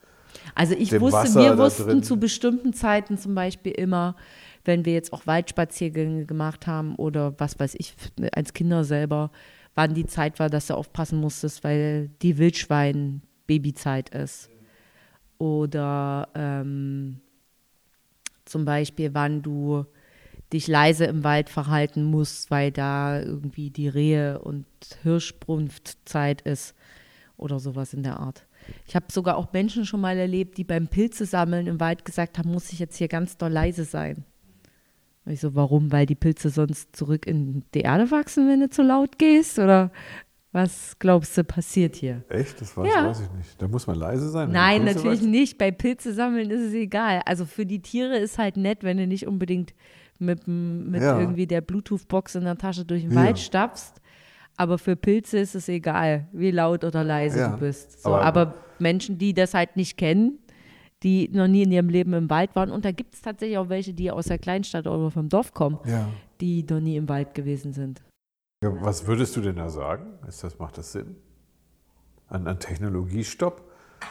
Also 0.55 0.73
ich 0.73 0.91
wusste, 0.99 1.17
Wasser 1.17 1.39
wir 1.41 1.57
wussten 1.57 2.03
zu 2.03 2.17
bestimmten 2.17 2.73
Zeiten 2.73 3.17
zum 3.17 3.35
Beispiel 3.35 3.71
immer, 3.73 4.15
wenn 4.65 4.85
wir 4.85 4.93
jetzt 4.93 5.13
auch 5.13 5.25
Waldspaziergänge 5.27 6.25
gemacht 6.25 6.67
haben 6.67 6.95
oder 6.95 7.39
was 7.39 7.59
weiß 7.59 7.75
ich, 7.77 7.93
als 8.33 8.53
Kinder 8.53 8.83
selber, 8.83 9.31
wann 9.75 9.93
die 9.93 10.05
Zeit 10.05 10.39
war, 10.39 10.49
dass 10.49 10.67
du 10.67 10.75
aufpassen 10.75 11.19
musstest, 11.19 11.63
weil 11.63 12.09
die 12.21 12.37
Wildschwein-Babyzeit 12.37 14.09
ist. 14.09 14.49
Oder 15.37 16.27
ähm, 16.35 17.21
zum 18.45 18.65
Beispiel, 18.65 19.13
wann 19.13 19.41
du 19.41 19.85
dich 20.51 20.67
leise 20.67 21.05
im 21.05 21.23
Wald 21.23 21.49
verhalten 21.49 22.03
musst, 22.03 22.51
weil 22.51 22.71
da 22.71 23.21
irgendwie 23.21 23.69
die 23.69 23.87
Rehe- 23.87 24.39
und 24.39 24.65
Hirschbrunftzeit 25.03 26.41
ist 26.41 26.75
oder 27.37 27.59
sowas 27.59 27.93
in 27.93 28.03
der 28.03 28.19
Art. 28.19 28.45
Ich 28.87 28.95
habe 28.95 29.05
sogar 29.11 29.37
auch 29.37 29.51
Menschen 29.53 29.85
schon 29.85 30.01
mal 30.01 30.17
erlebt, 30.17 30.57
die 30.57 30.63
beim 30.63 30.87
Pilze 30.87 31.25
sammeln 31.25 31.67
im 31.67 31.79
Wald 31.79 32.05
gesagt 32.05 32.37
haben, 32.37 32.51
muss 32.51 32.71
ich 32.71 32.79
jetzt 32.79 32.97
hier 32.97 33.07
ganz 33.07 33.37
doll 33.37 33.51
leise 33.51 33.83
sein. 33.83 34.23
Und 35.25 35.33
ich 35.33 35.41
so, 35.41 35.53
warum? 35.55 35.91
Weil 35.91 36.05
die 36.05 36.15
Pilze 36.15 36.49
sonst 36.49 36.95
zurück 36.95 37.27
in 37.27 37.63
die 37.73 37.81
Erde 37.81 38.09
wachsen, 38.11 38.47
wenn 38.47 38.61
du 38.61 38.69
zu 38.69 38.81
laut 38.81 39.17
gehst? 39.19 39.59
Oder 39.59 39.91
was 40.51 40.97
glaubst 40.97 41.37
du 41.37 41.43
passiert 41.43 41.95
hier? 41.95 42.23
echt, 42.29 42.59
das 42.59 42.75
weiß, 42.75 42.87
Ja. 42.91 43.05
weiß 43.07 43.21
ich 43.21 43.31
nicht. 43.37 43.61
Da 43.61 43.67
muss 43.67 43.85
man 43.85 43.97
leise 43.97 44.29
sein. 44.29 44.51
Nein, 44.51 44.85
natürlich 44.85 45.19
wachsen? 45.19 45.31
nicht. 45.31 45.57
Bei 45.59 45.69
Pilze 45.71 46.13
sammeln 46.13 46.49
ist 46.49 46.61
es 46.61 46.73
egal. 46.73 47.21
Also 47.25 47.45
für 47.45 47.65
die 47.67 47.81
Tiere 47.81 48.17
ist 48.17 48.37
halt 48.39 48.57
nett, 48.57 48.83
wenn 48.83 48.97
du 48.97 49.05
nicht 49.05 49.27
unbedingt 49.27 49.73
mit, 50.17 50.47
mit 50.47 51.01
Ja. 51.01 51.19
irgendwie 51.19 51.45
der 51.47 51.61
Bluetooth-Box 51.61 52.35
in 52.35 52.45
der 52.45 52.57
Tasche 52.57 52.83
durch 52.85 53.03
den 53.03 53.11
Ja. 53.11 53.25
Wald 53.25 53.37
stapfst. 53.39 54.01
Aber 54.59 54.77
für 54.77 54.97
Pilze 54.97 55.39
ist 55.39 55.55
es 55.55 55.69
egal, 55.69 56.27
wie 56.33 56.51
laut 56.51 56.83
oder 56.83 57.01
leise 57.05 57.39
Ja. 57.39 57.51
du 57.51 57.59
bist. 57.59 58.01
So, 58.03 58.09
Aber- 58.13 58.25
aber, 58.25 58.53
Menschen, 58.77 59.17
die 59.17 59.33
das 59.33 59.53
halt 59.53 59.77
nicht 59.77 59.95
kennen, 59.97 60.37
die 61.01 61.29
noch 61.29 61.47
nie 61.47 61.63
in 61.63 61.71
ihrem 61.71 61.87
Leben 61.87 62.11
im 62.11 62.29
Wald 62.29 62.53
waren, 62.57 62.69
und 62.69 62.83
da 62.83 62.91
gibt 62.91 63.13
es 63.15 63.21
tatsächlich 63.21 63.57
auch 63.57 63.69
welche, 63.69 63.93
die 63.93 64.11
aus 64.11 64.25
der 64.25 64.37
Kleinstadt 64.37 64.85
oder 64.85 65.11
vom 65.11 65.29
Dorf 65.29 65.53
kommen, 65.53 65.79
Ja. 65.85 66.09
die 66.41 66.65
noch 66.69 66.81
nie 66.81 66.97
im 66.97 67.07
Wald 67.07 67.33
gewesen 67.35 67.71
sind. 67.71 68.01
Ja, 68.61 68.73
was 68.81 69.07
würdest 69.07 69.33
du 69.37 69.41
denn 69.41 69.55
da 69.55 69.69
sagen? 69.69 70.07
Ist 70.27 70.43
das, 70.43 70.59
macht 70.59 70.77
das 70.77 70.91
Sinn? 70.91 71.15
An, 72.27 72.45
an 72.45 72.59
Technologiestopp? 72.59 73.61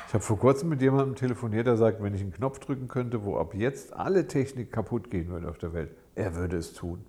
Ich 0.08 0.14
habe 0.14 0.24
vor 0.24 0.38
kurzem 0.38 0.70
mit 0.70 0.80
jemandem 0.80 1.14
telefoniert, 1.14 1.66
der 1.66 1.76
sagt, 1.76 2.02
wenn 2.02 2.14
ich 2.14 2.22
einen 2.22 2.32
Knopf 2.32 2.58
drücken 2.58 2.88
könnte, 2.88 3.22
wo 3.22 3.36
ab 3.36 3.54
jetzt 3.54 3.92
alle 3.92 4.26
Technik 4.26 4.72
kaputt 4.72 5.10
gehen 5.10 5.28
würde 5.28 5.46
auf 5.50 5.58
der 5.58 5.74
Welt, 5.74 5.90
er 6.14 6.34
würde 6.36 6.56
es 6.56 6.72
tun. 6.72 7.04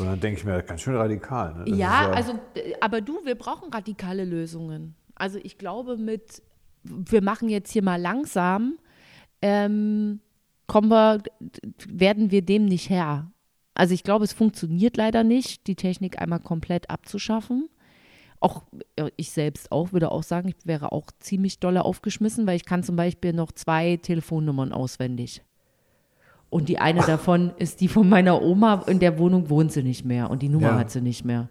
Und 0.00 0.06
dann 0.06 0.20
denke 0.20 0.40
ich 0.40 0.44
mir, 0.46 0.62
ganz 0.62 0.80
schön 0.80 0.96
radikal. 0.96 1.54
Ne? 1.54 1.76
Ja, 1.76 2.06
ist 2.06 2.16
also, 2.16 2.32
äh, 2.54 2.72
aber 2.80 3.00
du, 3.00 3.24
wir 3.24 3.34
brauchen 3.34 3.70
radikale 3.72 4.24
Lösungen. 4.24 4.94
Also 5.14 5.38
ich 5.42 5.58
glaube 5.58 5.98
mit, 5.98 6.42
wir 6.82 7.22
machen 7.22 7.50
jetzt 7.50 7.70
hier 7.70 7.82
mal 7.82 8.00
langsam, 8.00 8.78
ähm, 9.42 10.20
kommen 10.66 10.88
wir, 10.88 11.22
werden 11.86 12.30
wir 12.30 12.42
dem 12.42 12.64
nicht 12.64 12.88
Herr. 12.88 13.30
Also 13.74 13.92
ich 13.92 14.02
glaube, 14.02 14.24
es 14.24 14.32
funktioniert 14.32 14.96
leider 14.96 15.22
nicht, 15.22 15.66
die 15.66 15.76
Technik 15.76 16.20
einmal 16.20 16.40
komplett 16.40 16.88
abzuschaffen. 16.88 17.68
Auch 18.40 18.64
ja, 18.98 19.08
ich 19.16 19.32
selbst 19.32 19.70
auch, 19.70 19.92
würde 19.92 20.10
auch 20.10 20.22
sagen, 20.22 20.48
ich 20.48 20.56
wäre 20.64 20.92
auch 20.92 21.10
ziemlich 21.18 21.60
dolle 21.60 21.84
aufgeschmissen, 21.84 22.46
weil 22.46 22.56
ich 22.56 22.64
kann 22.64 22.82
zum 22.82 22.96
Beispiel 22.96 23.34
noch 23.34 23.52
zwei 23.52 23.98
Telefonnummern 23.98 24.72
auswendig. 24.72 25.42
Und 26.50 26.68
die 26.68 26.78
eine 26.78 27.00
davon 27.00 27.52
ist 27.58 27.80
die 27.80 27.88
von 27.88 28.08
meiner 28.08 28.42
Oma, 28.42 28.82
in 28.88 28.98
der 28.98 29.18
Wohnung 29.18 29.48
wohnt 29.50 29.70
sie 29.72 29.82
nicht 29.84 30.04
mehr 30.04 30.30
und 30.30 30.42
die 30.42 30.48
Nummer 30.48 30.68
Ja. 30.70 30.78
hat 30.78 30.90
sie 30.90 31.00
nicht 31.00 31.24
mehr. 31.24 31.48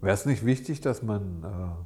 Wäre 0.00 0.14
es 0.14 0.24
nicht 0.26 0.44
wichtig, 0.46 0.80
dass 0.80 1.02
man 1.02 1.42
äh, 1.44 1.84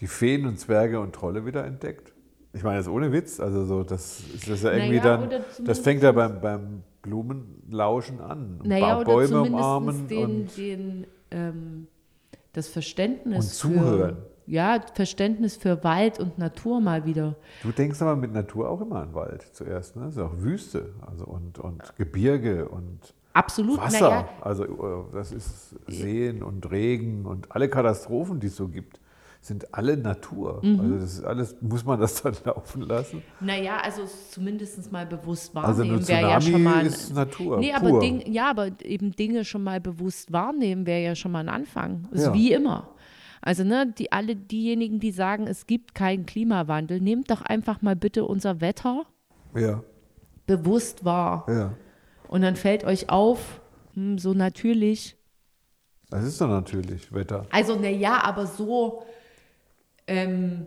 die 0.00 0.06
Feen 0.06 0.46
und 0.46 0.58
Zwerge 0.60 1.00
und 1.00 1.12
Trolle 1.14 1.44
wieder 1.44 1.64
entdeckt? 1.64 2.12
Ich 2.52 2.62
meine, 2.62 2.76
das 2.78 2.86
ist 2.86 2.92
ohne 2.92 3.12
Witz. 3.12 3.40
Also 3.40 3.64
so, 3.64 3.82
das 3.82 4.20
ist 4.20 4.48
das 4.48 4.62
ja 4.62 4.72
irgendwie 4.72 4.98
Naja, 4.98 5.26
dann, 5.26 5.42
das 5.64 5.78
fängt 5.80 6.02
ja 6.02 6.12
beim, 6.12 6.40
beim 6.40 6.82
Blumenlauschen 7.02 8.20
an. 8.20 8.60
Naja, 8.62 8.94
Ba- 8.94 9.00
oder 9.00 9.04
Bäume 9.04 9.28
zumindest 9.28 9.54
umarmen 9.54 10.08
den, 10.08 10.24
und 10.24 10.56
den, 10.56 11.06
ähm, 11.30 11.86
das 12.52 12.68
Verständnis 12.68 13.44
Und 13.62 13.72
zuhören. 13.74 14.16
Für, 14.16 14.37
ja, 14.48 14.80
Verständnis 14.94 15.56
für 15.56 15.84
Wald 15.84 16.18
und 16.18 16.38
Natur 16.38 16.80
mal 16.80 17.04
wieder. 17.04 17.36
Du 17.62 17.70
denkst 17.70 18.00
aber 18.02 18.16
mit 18.16 18.32
Natur 18.32 18.68
auch 18.70 18.80
immer 18.80 18.96
an 19.02 19.14
Wald 19.14 19.42
zuerst. 19.52 19.96
Ne? 19.96 20.04
Das 20.06 20.16
ist 20.16 20.20
auch 20.22 20.36
Wüste 20.38 20.94
also 21.06 21.24
und, 21.24 21.58
und 21.58 21.82
Gebirge 21.96 22.68
und 22.68 22.98
Absolut, 23.34 23.78
Wasser. 23.78 24.00
naja, 24.10 24.28
Also 24.40 24.64
äh, 24.64 25.14
das 25.14 25.32
ist 25.32 25.76
Seen 25.86 26.42
und 26.42 26.70
Regen 26.70 27.24
und 27.26 27.52
alle 27.52 27.68
Katastrophen, 27.68 28.40
die 28.40 28.48
es 28.48 28.56
so 28.56 28.66
gibt, 28.68 29.00
sind 29.40 29.72
alle 29.72 29.96
Natur. 29.96 30.60
Mhm. 30.64 30.80
Also 30.80 30.94
das 30.96 31.12
ist 31.14 31.24
alles, 31.24 31.56
muss 31.60 31.84
man 31.84 32.00
das 32.00 32.20
dann 32.22 32.34
laufen 32.44 32.82
lassen? 32.82 33.22
naja, 33.40 33.78
also 33.84 34.02
es 34.02 34.30
zumindest 34.32 34.90
mal 34.90 35.06
bewusst 35.06 35.54
Also 35.56 35.78
wahrnehmen 35.82 35.98
eine 35.98 36.08
wäre 36.08 36.20
ja 36.22 36.40
schon 36.40 36.62
mal 36.62 36.84
ist 36.86 37.14
Natur, 37.14 37.58
Nee, 37.58 37.72
aber. 37.72 38.00
Ding, 38.00 38.22
ja, 38.32 38.50
aber 38.50 38.70
eben 38.82 39.12
Dinge 39.14 39.44
schon 39.44 39.62
mal 39.62 39.80
bewusst 39.80 40.32
wahrnehmen 40.32 40.86
wäre 40.86 41.02
ja 41.04 41.14
schon 41.14 41.30
mal 41.30 41.40
ein 41.40 41.48
Anfang. 41.48 42.08
Ist 42.10 42.24
Ja. 42.26 42.34
wie 42.34 42.52
immer. 42.52 42.88
Also 43.40 43.64
ne, 43.64 43.92
die 43.98 44.12
alle 44.12 44.34
diejenigen, 44.36 45.00
die 45.00 45.12
sagen, 45.12 45.46
es 45.46 45.66
gibt 45.66 45.94
keinen 45.94 46.26
Klimawandel, 46.26 47.00
nehmt 47.00 47.30
doch 47.30 47.42
einfach 47.42 47.82
mal 47.82 47.96
bitte 47.96 48.24
unser 48.24 48.60
Wetter 48.60 49.04
Ja, 49.54 49.82
bewusst 50.46 51.04
wahr. 51.04 51.46
ja. 51.48 51.74
Und 52.28 52.42
dann 52.42 52.56
fällt 52.56 52.84
euch 52.84 53.08
auf, 53.08 53.60
hm, 53.94 54.18
so 54.18 54.34
natürlich. 54.34 55.16
Das 56.10 56.24
ist 56.24 56.40
doch 56.40 56.48
natürlich 56.48 57.12
Wetter. 57.12 57.46
Also, 57.50 57.76
na 57.80 57.88
ja, 57.88 58.22
aber 58.22 58.46
so 58.46 59.02
ähm, 60.06 60.66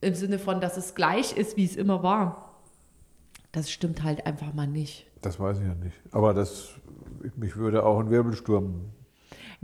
im 0.00 0.14
Sinne 0.14 0.38
von, 0.38 0.60
dass 0.60 0.76
es 0.76 0.94
gleich 0.94 1.36
ist, 1.36 1.56
wie 1.56 1.64
es 1.64 1.76
immer 1.76 2.02
war. 2.02 2.60
Das 3.52 3.70
stimmt 3.70 4.02
halt 4.02 4.26
einfach 4.26 4.52
mal 4.52 4.66
nicht. 4.66 5.06
Das 5.22 5.38
weiß 5.40 5.58
ich 5.60 5.66
ja 5.66 5.74
nicht. 5.74 5.96
Aber 6.10 6.34
das, 6.34 6.70
mich 7.36 7.56
würde 7.56 7.84
auch 7.84 7.98
ein 8.00 8.10
Wirbelsturm 8.10 8.90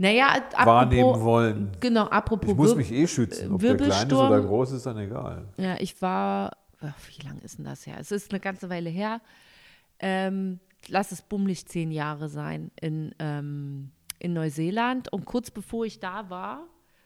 Naja, 0.01 0.29
apropos, 0.29 0.65
wahrnehmen 0.65 1.21
wollen. 1.21 1.71
Genau, 1.79 2.05
apropos 2.05 2.49
Ich 2.49 2.57
muss 2.57 2.75
mich 2.75 2.91
eh 2.91 3.05
schützen. 3.05 3.51
Ob 3.51 3.61
der 3.61 3.77
klein 3.77 4.07
ist 4.07 4.13
oder 4.13 4.41
groß 4.41 4.71
ist, 4.71 4.87
dann 4.87 4.97
egal. 4.97 5.45
Ja, 5.57 5.75
ich 5.79 6.01
war, 6.01 6.57
ach, 6.79 6.95
wie 7.07 7.27
lange 7.27 7.41
ist 7.41 7.59
denn 7.59 7.65
das 7.65 7.85
her? 7.85 7.97
Es 7.99 8.11
ist 8.11 8.31
eine 8.31 8.39
ganze 8.39 8.71
Weile 8.71 8.89
her. 8.89 9.21
Ähm, 9.99 10.59
lass 10.87 11.11
es 11.11 11.21
bummelig 11.21 11.67
zehn 11.67 11.91
Jahre 11.91 12.29
sein 12.29 12.71
in, 12.81 13.13
ähm, 13.19 13.91
in 14.17 14.33
Neuseeland. 14.33 15.13
Und 15.13 15.25
kurz 15.25 15.51
bevor 15.51 15.85
ich 15.85 15.99
da 15.99 16.31
war, 16.31 16.63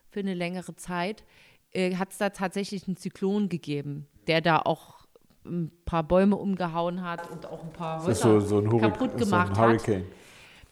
für 0.10 0.22
eine 0.22 0.34
längere 0.34 0.78
Zeit, 0.78 1.26
äh, 1.72 1.98
hat 1.98 2.14
es 2.14 2.18
da 2.18 2.30
tatsächlich 2.30 2.88
einen 2.88 2.96
Zyklon 2.96 3.50
gegeben, 3.50 4.08
der 4.28 4.40
da 4.40 4.60
auch 4.60 5.06
ein 5.46 5.70
paar 5.84 6.04
Bäume 6.04 6.38
umgehauen 6.38 7.04
hat 7.04 7.30
und 7.30 7.46
auch 7.46 7.62
ein 7.62 7.74
paar 7.74 8.02
Häuser 8.02 8.40
so, 8.40 8.40
so 8.40 8.60
ein, 8.60 8.80
kaputt 8.80 9.12
so 9.18 9.26
gemacht 9.26 9.52
ein 9.52 9.58
hat. 9.58 9.68
Hurricane. 9.68 10.06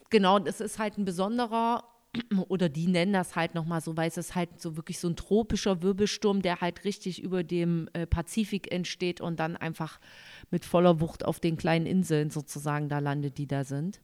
Genau, 0.09 0.39
das 0.39 0.62
ist 0.62 0.79
halt 0.79 0.97
ein 0.97 1.05
besonderer, 1.05 1.83
oder 2.47 2.69
die 2.69 2.88
nennen 2.88 3.13
das 3.13 3.36
halt 3.36 3.56
nochmal 3.56 3.82
so, 3.82 3.97
weil 3.97 4.08
es 4.08 4.17
ist 4.17 4.36
halt 4.36 4.62
so 4.62 4.76
wirklich 4.76 4.99
so 4.99 5.08
ein 5.08 5.15
tropischer 5.15 5.82
Wirbelsturm, 5.82 6.41
der 6.41 6.62
halt 6.62 6.86
richtig 6.86 7.21
über 7.21 7.43
dem 7.43 7.89
äh, 7.93 8.06
Pazifik 8.06 8.71
entsteht 8.71 9.21
und 9.21 9.39
dann 9.39 9.56
einfach 9.56 9.99
mit 10.52 10.65
voller 10.65 10.99
Wucht 10.99 11.26
auf 11.26 11.39
den 11.39 11.58
kleinen 11.58 11.86
Inseln 11.86 12.30
sozusagen 12.30 12.89
da 12.89 12.99
landet, 12.99 13.38
die 13.38 13.47
da 13.47 13.63
sind. 13.63 14.02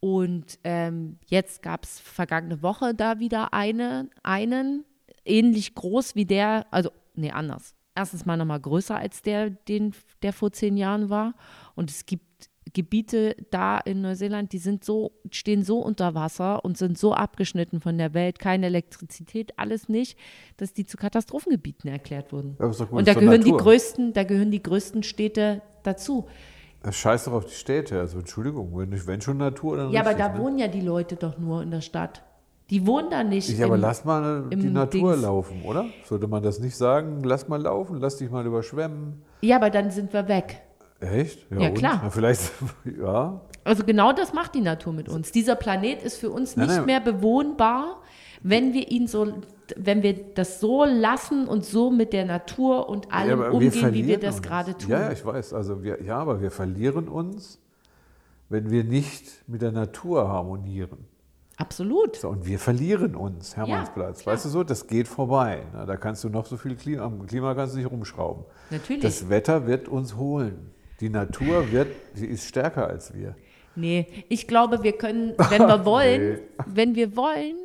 Und 0.00 0.58
ähm, 0.64 1.18
jetzt 1.26 1.62
gab 1.62 1.84
es 1.84 1.98
vergangene 1.98 2.62
Woche 2.62 2.94
da 2.94 3.20
wieder 3.20 3.54
eine, 3.54 4.10
einen, 4.22 4.84
ähnlich 5.24 5.74
groß 5.74 6.14
wie 6.14 6.26
der, 6.26 6.66
also, 6.70 6.90
nee, 7.14 7.30
anders. 7.30 7.74
Erstens 7.94 8.26
mal 8.26 8.36
nochmal 8.36 8.60
größer 8.60 8.96
als 8.96 9.22
der, 9.22 9.50
den, 9.50 9.94
der 10.22 10.32
vor 10.32 10.52
zehn 10.52 10.76
Jahren 10.76 11.10
war. 11.10 11.34
Und 11.74 11.90
es 11.90 12.06
gibt 12.06 12.50
Gebiete 12.74 13.36
da 13.50 13.78
in 13.78 14.02
Neuseeland, 14.02 14.52
die 14.52 14.58
sind 14.58 14.84
so, 14.84 15.12
stehen 15.30 15.62
so 15.62 15.78
unter 15.78 16.14
Wasser 16.14 16.64
und 16.64 16.76
sind 16.76 16.98
so 16.98 17.14
abgeschnitten 17.14 17.80
von 17.80 17.96
der 17.96 18.12
Welt, 18.12 18.38
keine 18.38 18.66
Elektrizität, 18.66 19.58
alles 19.58 19.88
nicht, 19.88 20.18
dass 20.56 20.72
die 20.74 20.84
zu 20.84 20.96
Katastrophengebieten 20.96 21.88
erklärt 21.88 22.32
wurden. 22.32 22.56
Ja, 22.60 22.66
gut, 22.66 22.90
und 22.90 23.08
da 23.08 23.14
gehören 23.14 23.42
die 23.42 23.52
Natur. 23.52 23.64
größten, 23.64 24.12
da 24.12 24.24
gehören 24.24 24.50
die 24.50 24.62
größten 24.62 25.02
Städte 25.04 25.62
dazu. 25.84 26.26
Das 26.82 26.96
scheißt 26.96 27.28
doch 27.28 27.32
auf 27.32 27.46
die 27.46 27.54
Städte. 27.54 27.98
Also 27.98 28.18
Entschuldigung, 28.18 28.70
wenn, 28.74 29.20
schon 29.22 29.38
Natur, 29.38 29.78
dann 29.78 29.90
Ja, 29.90 30.00
aber 30.00 30.10
richtig, 30.10 30.26
da 30.26 30.32
ne? 30.34 30.38
wohnen 30.40 30.58
ja 30.58 30.68
die 30.68 30.82
Leute 30.82 31.16
doch 31.16 31.38
nur 31.38 31.62
in 31.62 31.70
der 31.70 31.80
Stadt. 31.80 32.22
Die 32.70 32.86
wohnen 32.86 33.08
da 33.10 33.22
nicht. 33.22 33.48
Ja, 33.56 33.66
aber 33.66 33.78
lass 33.78 34.04
mal 34.04 34.48
die 34.50 34.56
Natur 34.56 35.12
Dings. 35.12 35.22
laufen, 35.22 35.62
oder? 35.64 35.86
Sollte 36.04 36.26
man 36.26 36.42
das 36.42 36.60
nicht 36.60 36.76
sagen? 36.76 37.22
Lass 37.22 37.46
mal 37.48 37.60
laufen, 37.60 38.00
lass 38.00 38.16
dich 38.16 38.30
mal 38.30 38.44
überschwemmen. 38.44 39.22
Ja, 39.42 39.56
aber 39.56 39.70
dann 39.70 39.90
sind 39.90 40.12
wir 40.12 40.28
weg. 40.28 40.62
Echt? 41.00 41.46
Ja, 41.50 41.68
und? 41.68 41.74
klar. 41.74 42.00
Na, 42.02 42.10
vielleicht, 42.10 42.52
ja. 43.00 43.40
Also 43.64 43.84
genau 43.84 44.12
das 44.12 44.32
macht 44.32 44.54
die 44.54 44.60
Natur 44.60 44.92
mit 44.92 45.08
uns. 45.08 45.32
Dieser 45.32 45.56
Planet 45.56 46.02
ist 46.02 46.16
für 46.16 46.30
uns 46.30 46.56
Nein, 46.56 46.66
nicht 46.66 46.76
nein. 46.76 46.86
mehr 46.86 47.00
bewohnbar, 47.00 48.02
wenn 48.42 48.74
wir 48.74 48.90
ihn 48.90 49.06
so, 49.06 49.32
wenn 49.76 50.02
wir 50.02 50.34
das 50.34 50.60
so 50.60 50.84
lassen 50.84 51.48
und 51.48 51.64
so 51.64 51.90
mit 51.90 52.12
der 52.12 52.26
Natur 52.26 52.88
und 52.88 53.12
allem 53.12 53.40
aber 53.40 53.52
umgehen, 53.52 53.94
wie 53.94 54.06
wir 54.06 54.18
das 54.20 54.36
uns. 54.36 54.42
gerade 54.46 54.76
tun. 54.76 54.90
Ja, 54.90 55.00
ja, 55.00 55.12
ich 55.12 55.24
weiß. 55.24 55.54
Also 55.54 55.82
wir, 55.82 56.02
ja, 56.02 56.18
aber 56.18 56.40
wir 56.42 56.50
verlieren 56.50 57.08
uns, 57.08 57.58
wenn 58.50 58.70
wir 58.70 58.84
nicht 58.84 59.48
mit 59.48 59.62
der 59.62 59.72
Natur 59.72 60.28
harmonieren. 60.28 61.06
Absolut. 61.56 62.16
So, 62.16 62.28
und 62.28 62.46
wir 62.46 62.58
verlieren 62.58 63.14
uns, 63.14 63.56
Hermannsplatz. 63.56 64.20
klar. 64.22 64.34
weißt 64.34 64.44
du 64.44 64.48
so, 64.48 64.64
das 64.64 64.86
geht 64.88 65.06
vorbei. 65.06 65.62
Na, 65.72 65.86
da 65.86 65.96
kannst 65.96 66.24
du 66.24 66.28
noch 66.28 66.46
so 66.46 66.56
viel 66.56 66.74
Klima, 66.74 67.04
am 67.04 67.26
Klima 67.26 67.54
kannst 67.54 67.74
du 67.74 67.78
nicht 67.78 67.90
rumschrauben. 67.90 68.44
Natürlich. 68.70 69.02
Das 69.02 69.28
Wetter 69.28 69.66
wird 69.66 69.88
uns 69.88 70.16
holen. 70.16 70.70
Die 71.00 71.08
Natur 71.08 71.70
wird, 71.72 71.88
sie 72.14 72.26
ist 72.26 72.48
stärker 72.48 72.88
als 72.88 73.14
wir. 73.14 73.36
Nee, 73.76 74.06
ich 74.28 74.46
glaube, 74.46 74.82
wir 74.82 74.92
können, 74.92 75.34
wenn 75.50 75.62
wir 75.62 75.84
wollen, 75.84 76.40
wenn 76.66 76.94
wir 76.94 77.16
wollen, 77.16 77.56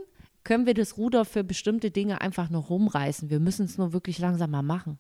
können 0.44 0.66
wir 0.66 0.74
das 0.74 0.98
Ruder 0.98 1.26
für 1.26 1.44
bestimmte 1.44 1.92
Dinge 1.92 2.22
einfach 2.22 2.50
noch 2.50 2.70
rumreißen. 2.70 3.30
Wir 3.30 3.40
müssen 3.40 3.66
es 3.66 3.78
nur 3.78 3.94
wirklich 3.94 4.20
langsam 4.20 4.52
mal 4.52 4.64
machen. 4.64 4.98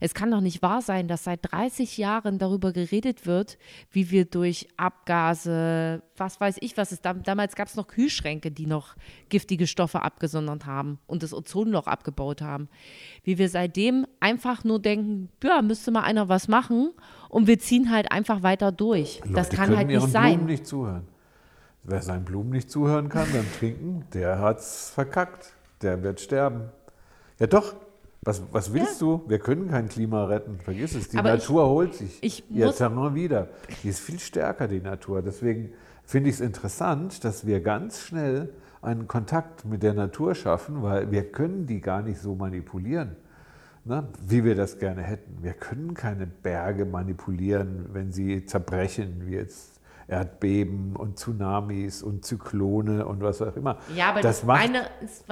Es 0.00 0.14
kann 0.14 0.30
doch 0.30 0.40
nicht 0.40 0.62
wahr 0.62 0.82
sein, 0.82 1.08
dass 1.08 1.24
seit 1.24 1.40
30 1.52 1.98
Jahren 1.98 2.38
darüber 2.38 2.72
geredet 2.72 3.26
wird, 3.26 3.58
wie 3.90 4.10
wir 4.10 4.24
durch 4.24 4.68
Abgase, 4.76 6.02
was 6.16 6.40
weiß 6.40 6.56
ich, 6.60 6.76
was 6.76 6.92
es 6.92 7.00
dam 7.00 7.22
damals 7.22 7.56
gab 7.56 7.68
es 7.68 7.76
noch 7.76 7.88
Kühlschränke, 7.88 8.50
die 8.50 8.66
noch 8.66 8.94
giftige 9.28 9.66
Stoffe 9.66 10.02
abgesondert 10.02 10.66
haben 10.66 10.98
und 11.06 11.22
das 11.22 11.34
Ozonloch 11.34 11.86
abgebaut 11.86 12.42
haben. 12.42 12.68
Wie 13.24 13.38
wir 13.38 13.48
seitdem 13.48 14.06
einfach 14.20 14.64
nur 14.64 14.80
denken, 14.80 15.30
ja, 15.42 15.62
müsste 15.62 15.90
mal 15.90 16.02
einer 16.02 16.28
was 16.28 16.48
machen 16.48 16.90
und 17.28 17.46
wir 17.46 17.58
ziehen 17.58 17.90
halt 17.90 18.12
einfach 18.12 18.42
weiter 18.42 18.72
durch. 18.72 19.20
das 19.24 19.48
Leute 19.48 19.56
kann 19.56 19.64
können 19.66 19.76
halt 19.78 19.88
nicht 19.88 20.08
sein. 20.08 20.34
Blumen 20.34 20.46
nicht 20.46 20.66
zuhören. 20.66 21.08
Wer 21.84 22.02
seinen 22.02 22.24
Blumen 22.24 22.50
nicht 22.50 22.70
zuhören 22.70 23.08
kann 23.08 23.26
beim 23.32 23.46
Trinken, 23.58 24.04
der 24.12 24.40
hat's 24.40 24.90
verkackt. 24.90 25.54
Der 25.82 26.02
wird 26.02 26.20
sterben. 26.20 26.70
Ja 27.38 27.46
doch. 27.46 27.74
Was, 28.28 28.42
was 28.52 28.74
willst 28.74 29.00
du? 29.00 29.22
Wir 29.26 29.38
können 29.38 29.70
kein 29.70 29.88
Klima 29.88 30.26
retten. 30.26 30.58
Vergiss 30.58 30.94
es. 30.94 31.08
Die 31.08 31.16
Aber 31.16 31.32
ich- 31.34 31.40
Natur 31.40 31.66
holt 31.66 31.94
sich 31.94 32.18
ich 32.20 32.44
ihr 32.50 32.66
muss- 32.66 32.76
Terrain 32.76 33.14
wieder. 33.14 33.48
Die 33.82 33.88
ist 33.88 34.00
viel 34.00 34.18
stärker, 34.18 34.68
die 34.68 34.80
Natur. 34.80 35.22
Deswegen 35.22 35.70
finde 36.04 36.28
ich 36.28 36.34
es 36.34 36.40
interessant, 36.42 37.24
dass 37.24 37.46
wir 37.46 37.60
ganz 37.62 38.00
schnell 38.02 38.52
einen 38.82 39.08
Kontakt 39.08 39.64
mit 39.64 39.82
der 39.82 39.94
Natur 39.94 40.34
schaffen, 40.34 40.82
weil 40.82 41.10
wir 41.10 41.32
können 41.32 41.64
die 41.64 41.80
gar 41.80 42.02
nicht 42.02 42.20
so 42.20 42.34
manipulieren, 42.34 43.16
ne, 43.86 44.06
wie 44.26 44.44
wir 44.44 44.54
das 44.54 44.78
gerne 44.78 45.00
hätten. 45.00 45.42
Wir 45.42 45.54
können 45.54 45.94
keine 45.94 46.26
Berge 46.26 46.84
manipulieren, 46.84 47.86
wenn 47.94 48.12
sie 48.12 48.44
zerbrechen, 48.44 49.22
wie 49.24 49.36
jetzt 49.36 49.77
Erdbeben 50.08 50.96
und 50.96 51.18
Tsunamis 51.18 52.02
und 52.02 52.24
Zyklone 52.24 53.06
und 53.06 53.22
was 53.22 53.40
auch 53.42 53.54
immer. 53.56 53.76
Ja, 53.94 54.08
aber 54.10 54.20
das 54.22 54.38
das, 54.40 54.46
macht 54.46 54.60
eine 54.62 54.80
ist, 55.02 55.24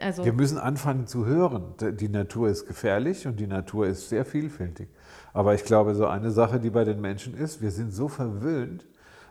also 0.00 0.24
wir 0.24 0.32
müssen 0.32 0.58
anfangen 0.58 1.06
zu 1.06 1.24
hören. 1.24 1.74
Die 1.80 2.08
Natur 2.08 2.48
ist 2.48 2.66
gefährlich 2.66 3.26
und 3.26 3.38
die 3.40 3.46
Natur 3.46 3.86
ist 3.86 4.08
sehr 4.08 4.24
vielfältig. 4.24 4.88
Aber 5.32 5.54
ich 5.54 5.64
glaube, 5.64 5.94
so 5.94 6.06
eine 6.06 6.30
Sache, 6.32 6.58
die 6.58 6.70
bei 6.70 6.84
den 6.84 7.00
Menschen 7.00 7.34
ist, 7.34 7.62
wir 7.62 7.70
sind 7.70 7.92
so 7.92 8.08
verwöhnt, 8.08 8.86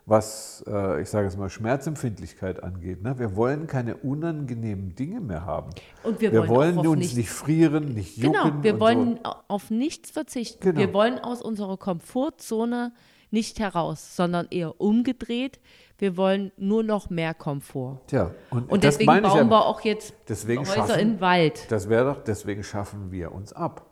was, 0.05 0.63
äh, 0.65 1.01
ich 1.01 1.09
sage 1.09 1.27
es 1.27 1.35
mal, 1.35 1.49
Schmerzempfindlichkeit 1.49 2.63
angeht. 2.63 3.03
Ne? 3.03 3.19
Wir 3.19 3.35
wollen 3.35 3.67
keine 3.67 3.97
unangenehmen 3.97 4.95
Dinge 4.95 5.19
mehr 5.19 5.45
haben. 5.45 5.71
Und 6.03 6.21
wir 6.21 6.31
wir 6.31 6.47
wollen 6.47 6.77
wollen 6.77 6.87
uns 6.87 6.99
nichts- 6.99 7.15
nicht 7.17 7.29
frieren, 7.29 7.93
nicht 7.93 8.15
jucken. 8.17 8.41
genau, 8.41 8.63
wir 8.63 8.79
wollen 8.79 9.19
So. 9.21 9.31
auf 9.49 9.69
nichts 9.69 10.11
verzichten. 10.11 10.61
Genau. 10.63 10.79
Wir 10.79 10.93
wollen 10.93 11.19
aus 11.19 11.41
unserer 11.41 11.75
Komfortzone 11.75 12.93
nicht 13.31 13.59
heraus, 13.59 14.15
sondern 14.15 14.47
eher 14.49 14.79
umgedreht. 14.79 15.59
Wir 15.99 16.15
wollen 16.15 16.51
nur 16.57 16.83
noch 16.83 17.09
mehr 17.09 17.33
Komfort. 17.33 17.99
Tja, 18.07 18.31
und, 18.51 18.69
Und 18.69 18.83
deswegen 18.83 19.07
bauen 19.07 19.23
ja- 19.23 19.43
wir 19.49 19.65
auch 19.65 19.81
jetzt 19.81 20.13
Häuser 20.29 20.65
schaffen- 20.65 20.99
in 20.99 21.21
Wald. 21.21 21.71
Das 21.71 21.89
wäre 21.89 22.13
doch, 22.13 22.23
deswegen 22.23 22.63
schaffen 22.63 23.11
wir 23.11 23.31
uns 23.31 23.51
ab. 23.53 23.85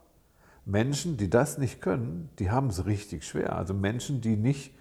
Menschen, 0.66 1.18
die 1.18 1.30
das 1.30 1.58
nicht 1.58 1.82
können, 1.82 2.30
die 2.40 2.50
haben 2.52 2.68
es 2.70 2.86
richtig 2.86 3.24
schwer. 3.26 3.56
Also 3.56 3.74
Menschen, 3.74 4.22
die 4.22 4.36
nicht, 4.36 4.74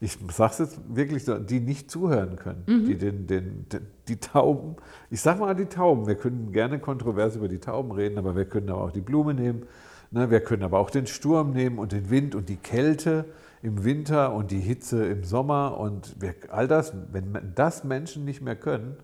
ich 0.00 0.16
sage 0.30 0.52
es 0.52 0.58
jetzt 0.58 0.80
wirklich 0.88 1.24
so, 1.24 1.38
die 1.38 1.60
nicht 1.60 1.90
zuhören 1.90 2.36
können, 2.36 2.64
die 2.86 2.96
den, 2.96 3.26
den, 3.26 3.66
den, 3.68 3.86
die 4.06 4.16
Tauben, 4.20 4.76
ich 5.10 5.20
sage 5.20 5.40
mal 5.40 5.54
die 5.54 5.66
Tauben, 5.66 6.06
wir 6.06 6.14
können 6.14 6.52
gerne 6.52 6.78
kontrovers 6.78 7.36
über 7.36 7.48
die 7.48 7.58
Tauben 7.58 7.92
reden, 7.92 8.16
aber 8.18 8.36
wir 8.36 8.44
können 8.46 8.70
aber 8.70 8.84
auch 8.84 8.90
die 8.92 9.00
Blume 9.02 9.34
nehmen, 9.34 9.66
ne, 10.10 10.30
wir 10.30 10.40
können 10.40 10.62
aber 10.62 10.78
auch 10.78 10.88
den 10.90 11.06
Sturm 11.06 11.50
nehmen 11.50 11.78
und 11.78 11.92
den 11.92 12.08
Wind 12.10 12.34
und 12.34 12.48
die 12.48 12.56
Kälte 12.56 13.26
im 13.62 13.84
Winter 13.84 14.32
und 14.32 14.50
die 14.50 14.60
Hitze 14.60 15.06
im 15.06 15.24
Sommer 15.24 15.78
und 15.78 16.16
all 16.50 16.68
das, 16.68 16.92
wenn 17.12 17.52
das 17.54 17.84
Menschen 17.84 18.24
nicht 18.24 18.40
mehr 18.40 18.56
können, 18.56 18.96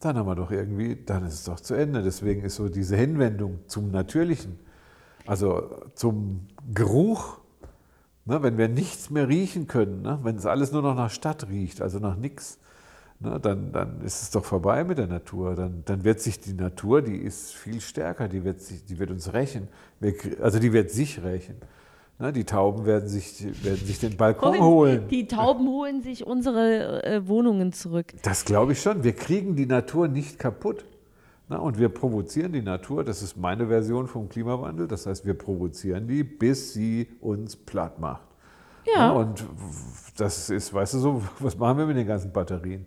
dann 0.00 0.16
haben 0.16 0.26
wir 0.26 0.34
doch 0.34 0.50
irgendwie, 0.50 0.96
dann 0.96 1.24
ist 1.24 1.34
es 1.34 1.44
doch 1.44 1.60
zu 1.60 1.74
Ende. 1.74 2.02
Deswegen 2.02 2.42
ist 2.42 2.56
so 2.56 2.68
diese 2.68 2.96
Hinwendung 2.96 3.60
zum 3.66 3.90
Natürlichen, 3.90 4.58
also 5.26 5.82
zum 5.94 6.46
Geruch, 6.72 7.38
ne, 8.26 8.42
wenn 8.42 8.58
wir 8.58 8.68
nichts 8.68 9.10
mehr 9.10 9.28
riechen 9.28 9.66
können, 9.66 10.02
ne, 10.02 10.18
wenn 10.22 10.36
es 10.36 10.46
alles 10.46 10.72
nur 10.72 10.82
noch 10.82 10.94
nach 10.94 11.10
Stadt 11.10 11.48
riecht, 11.48 11.80
also 11.80 11.98
nach 11.98 12.16
nichts, 12.16 12.58
ne, 13.20 13.40
dann, 13.40 13.72
dann 13.72 14.02
ist 14.02 14.22
es 14.22 14.30
doch 14.30 14.44
vorbei 14.44 14.84
mit 14.84 14.98
der 14.98 15.06
Natur. 15.06 15.54
Dann, 15.54 15.82
dann 15.86 16.04
wird 16.04 16.20
sich 16.20 16.40
die 16.40 16.52
Natur, 16.52 17.00
die 17.00 17.16
ist 17.16 17.54
viel 17.54 17.80
stärker, 17.80 18.28
die 18.28 18.44
wird, 18.44 18.60
sich, 18.60 18.84
die 18.84 18.98
wird 18.98 19.10
uns 19.10 19.32
rächen, 19.32 19.68
also 20.42 20.58
die 20.58 20.74
wird 20.74 20.90
sich 20.90 21.22
rächen. 21.22 21.56
Ne, 22.18 22.32
die 22.32 22.44
Tauben 22.44 22.86
werden 22.86 23.08
sich, 23.08 23.44
werden 23.62 23.84
sich 23.84 23.98
den 23.98 24.16
Balkon 24.16 24.58
holen. 24.58 25.08
Die 25.08 25.26
Tauben 25.26 25.68
holen 25.68 26.02
sich 26.02 26.26
unsere 26.26 27.04
äh, 27.04 27.28
Wohnungen 27.28 27.74
zurück. 27.74 28.14
Das 28.22 28.46
glaube 28.46 28.72
ich 28.72 28.80
schon. 28.80 29.04
Wir 29.04 29.12
kriegen 29.12 29.54
die 29.54 29.66
Natur 29.66 30.08
nicht 30.08 30.38
kaputt. 30.38 30.86
Na, 31.48 31.58
und 31.58 31.78
wir 31.78 31.90
provozieren 31.90 32.52
die 32.52 32.62
Natur. 32.62 33.04
Das 33.04 33.22
ist 33.22 33.36
meine 33.36 33.68
Version 33.68 34.08
vom 34.08 34.30
Klimawandel. 34.30 34.88
Das 34.88 35.06
heißt, 35.06 35.26
wir 35.26 35.34
provozieren 35.34 36.08
die, 36.08 36.24
bis 36.24 36.72
sie 36.72 37.08
uns 37.20 37.54
platt 37.54 38.00
macht. 38.00 38.26
Ja. 38.86 39.08
Na, 39.08 39.12
und 39.12 39.44
das 40.16 40.48
ist, 40.48 40.72
weißt 40.72 40.94
du 40.94 40.98
so, 40.98 41.22
was 41.38 41.56
machen 41.58 41.78
wir 41.78 41.86
mit 41.86 41.98
den 41.98 42.06
ganzen 42.06 42.32
Batterien? 42.32 42.86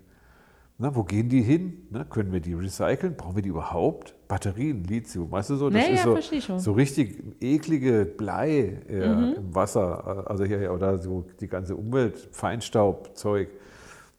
Na, 0.81 0.95
wo 0.95 1.03
gehen 1.03 1.27
die 1.27 1.41
hin? 1.41 1.87
Na, 1.91 2.05
können 2.05 2.31
wir 2.31 2.39
die 2.39 2.53
recyceln? 2.53 3.15
Brauchen 3.17 3.35
wir 3.35 3.41
die 3.43 3.49
überhaupt? 3.49 4.15
Batterien, 4.29 4.85
Lithium, 4.85 5.29
weißt 5.29 5.49
du 5.49 5.55
so? 5.57 5.69
Das 5.69 5.85
Ja, 5.85 5.93
ist 5.93 6.03
so, 6.47 6.57
so 6.57 6.71
richtig 6.71 7.21
eklige 7.41 8.05
Blei 8.05 8.79
äh, 8.87 9.09
Mhm. 9.09 9.33
im 9.35 9.55
Wasser. 9.55 10.25
Also 10.29 10.45
hier, 10.45 10.71
oder 10.73 10.97
so 10.97 11.25
die 11.41 11.49
ganze 11.49 11.75
Umwelt, 11.75 12.29
Feinstaubzeug. 12.31 13.49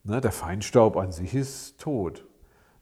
Ne, 0.04 0.20
der 0.20 0.32
Feinstaub 0.32 0.98
an 0.98 1.12
sich 1.12 1.34
ist 1.34 1.80
tot. 1.80 2.26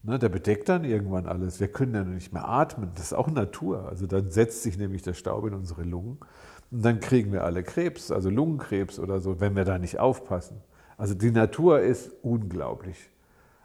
Ne, 0.02 0.18
der 0.18 0.28
bedeckt 0.28 0.68
dann 0.68 0.82
irgendwann 0.84 1.26
alles. 1.26 1.60
Wir 1.60 1.68
können 1.68 1.92
dann 1.92 2.14
nicht 2.14 2.32
mehr 2.32 2.48
atmen. 2.48 2.90
Das 2.96 3.06
ist 3.06 3.12
auch 3.12 3.30
Natur. 3.30 3.88
Also 3.88 4.08
dann 4.08 4.30
setzt 4.32 4.64
sich 4.64 4.76
nämlich 4.76 5.02
der 5.02 5.14
Staub 5.14 5.46
in 5.46 5.54
unsere 5.54 5.84
Lungen 5.84 6.18
und 6.72 6.84
dann 6.84 6.98
kriegen 6.98 7.30
wir 7.30 7.44
alle 7.44 7.62
Krebs, 7.62 8.10
also 8.10 8.28
Lungenkrebs 8.28 8.98
oder 8.98 9.20
so, 9.20 9.38
wenn 9.40 9.54
wir 9.54 9.64
da 9.64 9.78
nicht 9.78 10.00
aufpassen. 10.00 10.56
Also 10.96 11.14
die 11.14 11.30
Natur 11.30 11.78
ist 11.80 12.10
unglaublich. 12.22 13.10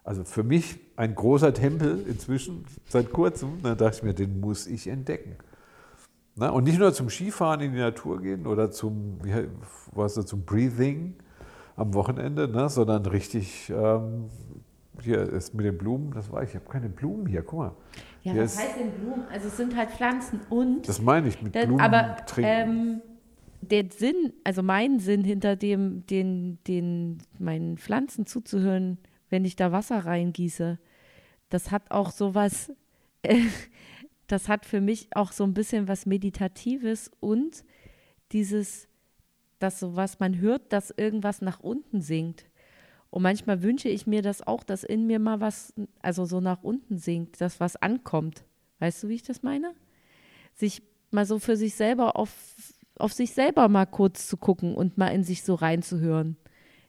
Also 0.03 0.23
für 0.25 0.43
mich 0.43 0.79
ein 0.97 1.15
großer 1.15 1.53
Tempel 1.53 2.05
inzwischen, 2.07 2.65
seit 2.89 3.11
kurzem, 3.11 3.61
da 3.63 3.75
dachte 3.75 3.97
ich 3.97 4.03
mir, 4.03 4.13
den 4.13 4.39
muss 4.39 4.67
ich 4.67 4.87
entdecken. 4.87 5.37
Na, 6.35 6.49
und 6.49 6.65
nicht 6.65 6.79
nur 6.79 6.93
zum 6.93 7.09
Skifahren 7.09 7.61
in 7.61 7.73
die 7.73 7.79
Natur 7.79 8.21
gehen 8.21 8.47
oder 8.47 8.71
zum, 8.71 9.19
was 9.91 10.13
zum 10.25 10.43
Breathing 10.43 11.15
am 11.75 11.93
Wochenende, 11.93 12.47
ne, 12.47 12.69
sondern 12.69 13.05
richtig, 13.05 13.71
ähm, 13.75 14.29
hier 15.01 15.19
ist 15.21 15.53
mit 15.53 15.65
den 15.65 15.77
Blumen, 15.77 16.11
das 16.11 16.31
war 16.31 16.43
ich, 16.43 16.49
ich 16.49 16.55
habe 16.55 16.65
keine 16.69 16.89
Blumen 16.89 17.27
hier, 17.27 17.43
guck 17.43 17.59
mal. 17.59 17.71
Ja, 18.23 18.33
hier 18.33 18.43
was 18.43 18.57
heißt 18.57 18.79
denn 18.79 18.91
Blumen? 18.91 19.23
Also 19.31 19.47
es 19.47 19.57
sind 19.57 19.75
halt 19.75 19.91
Pflanzen 19.91 20.39
und 20.49 20.87
das 20.87 21.01
meine 21.01 21.27
ich 21.27 21.41
mit 21.41 21.55
Das, 21.55 21.65
Blumen 21.65 21.81
aber 21.81 22.17
ähm, 22.37 23.01
der 23.61 23.85
Sinn, 23.95 24.33
also 24.43 24.63
mein 24.63 24.99
Sinn 24.99 25.23
hinter 25.23 25.55
dem, 25.55 26.05
den, 26.07 26.57
den 26.67 27.19
meinen 27.39 27.77
Pflanzen 27.77 28.25
zuzuhören, 28.25 28.97
wenn 29.33 29.45
ich 29.45 29.55
da 29.55 29.71
Wasser 29.71 30.05
reingieße, 30.05 30.77
das 31.49 31.71
hat 31.71 31.89
auch 31.91 32.11
sowas, 32.11 32.71
äh, 33.23 33.41
das 34.27 34.47
hat 34.47 34.65
für 34.65 34.79
mich 34.79 35.09
auch 35.15 35.31
so 35.31 35.43
ein 35.43 35.53
bisschen 35.53 35.87
was 35.87 36.05
Meditatives 36.05 37.11
und 37.19 37.65
dieses, 38.31 38.87
dass 39.59 39.79
sowas 39.79 40.19
man 40.19 40.39
hört, 40.39 40.71
dass 40.71 40.91
irgendwas 40.91 41.41
nach 41.41 41.59
unten 41.59 42.01
sinkt. 42.01 42.45
Und 43.09 43.23
manchmal 43.23 43.61
wünsche 43.61 43.89
ich 43.89 44.07
mir 44.07 44.21
das 44.21 44.45
auch, 44.45 44.63
dass 44.63 44.83
in 44.83 45.07
mir 45.07 45.19
mal 45.19 45.39
was, 45.39 45.73
also 46.01 46.25
so 46.25 46.39
nach 46.39 46.63
unten 46.63 46.97
sinkt, 46.97 47.41
dass 47.41 47.59
was 47.59 47.75
ankommt. 47.75 48.45
Weißt 48.79 49.03
du, 49.03 49.07
wie 49.09 49.15
ich 49.15 49.23
das 49.23 49.43
meine? 49.43 49.73
sich 50.55 50.83
mal 51.11 51.25
so 51.25 51.39
für 51.39 51.57
sich 51.57 51.75
selber 51.75 52.15
auf, 52.15 52.31
auf 52.97 53.13
sich 53.13 53.33
selber 53.33 53.67
mal 53.69 53.85
kurz 53.85 54.27
zu 54.27 54.37
gucken 54.37 54.75
und 54.75 54.97
mal 54.97 55.09
in 55.09 55.23
sich 55.23 55.43
so 55.43 55.55
reinzuhören. 55.55 56.37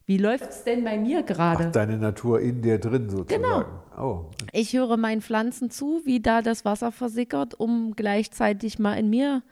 Wie 0.06 0.18
läuft 0.18 0.50
es 0.50 0.64
denn 0.64 0.84
bei 0.84 0.98
mir 0.98 1.22
gerade? 1.22 1.70
deine 1.70 1.96
Natur 1.96 2.40
in 2.40 2.60
dir 2.62 2.78
drin 2.78 3.08
sozusagen. 3.08 3.42
Genau. 3.42 3.64
Oh, 3.98 4.24
Ich 4.52 4.74
höre 4.74 4.96
meinen 4.96 5.22
Pflanzen 5.22 5.70
zu, 5.70 6.02
wie 6.04 6.20
da 6.20 6.42
das 6.42 6.64
Wasser 6.64 6.92
versickert, 6.92 7.58
um 7.58 7.94
gleichzeitig 7.96 8.78
mal 8.78 8.94
in 8.94 9.08
mir 9.08 9.42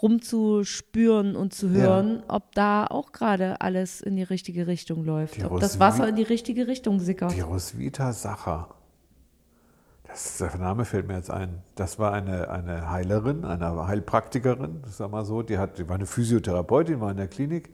rumzuspüren 0.00 1.36
und 1.36 1.52
zu 1.52 1.66
Ja. 1.68 1.72
hören, 1.74 2.22
ob 2.28 2.52
da 2.54 2.86
auch 2.86 3.12
gerade 3.12 3.60
alles 3.60 4.00
in 4.00 4.16
die 4.16 4.22
richtige 4.22 4.66
Richtung 4.66 5.04
läuft. 5.04 5.36
Die 5.36 5.44
ob 5.44 5.60
das 5.60 5.76
Roswitha- 5.76 5.80
Wasser 5.80 6.08
in 6.08 6.16
die 6.16 6.22
richtige 6.22 6.66
Richtung 6.66 6.98
sickert. 6.98 7.34
die 7.34 7.40
Roswitha 7.40 8.12
Sacher. 8.12 8.68
Das, 10.08 10.38
der 10.38 10.56
Name 10.58 10.84
fällt 10.84 11.06
mir 11.08 11.14
jetzt 11.16 11.30
ein. 11.30 11.62
Das 11.74 11.98
war 11.98 12.12
eine, 12.12 12.50
eine 12.50 12.90
Heilerin, 12.90 13.44
eine 13.44 13.86
Heilpraktikerin, 13.86 14.82
sag 14.86 15.10
mal 15.10 15.24
so. 15.24 15.42
Die, 15.42 15.56
hat, 15.58 15.78
die 15.78 15.88
war 15.88 15.94
eine 15.96 16.06
Physiotherapeutin, 16.06 17.00
war 17.00 17.10
in 17.12 17.16
der 17.16 17.28
Klinik. 17.28 17.70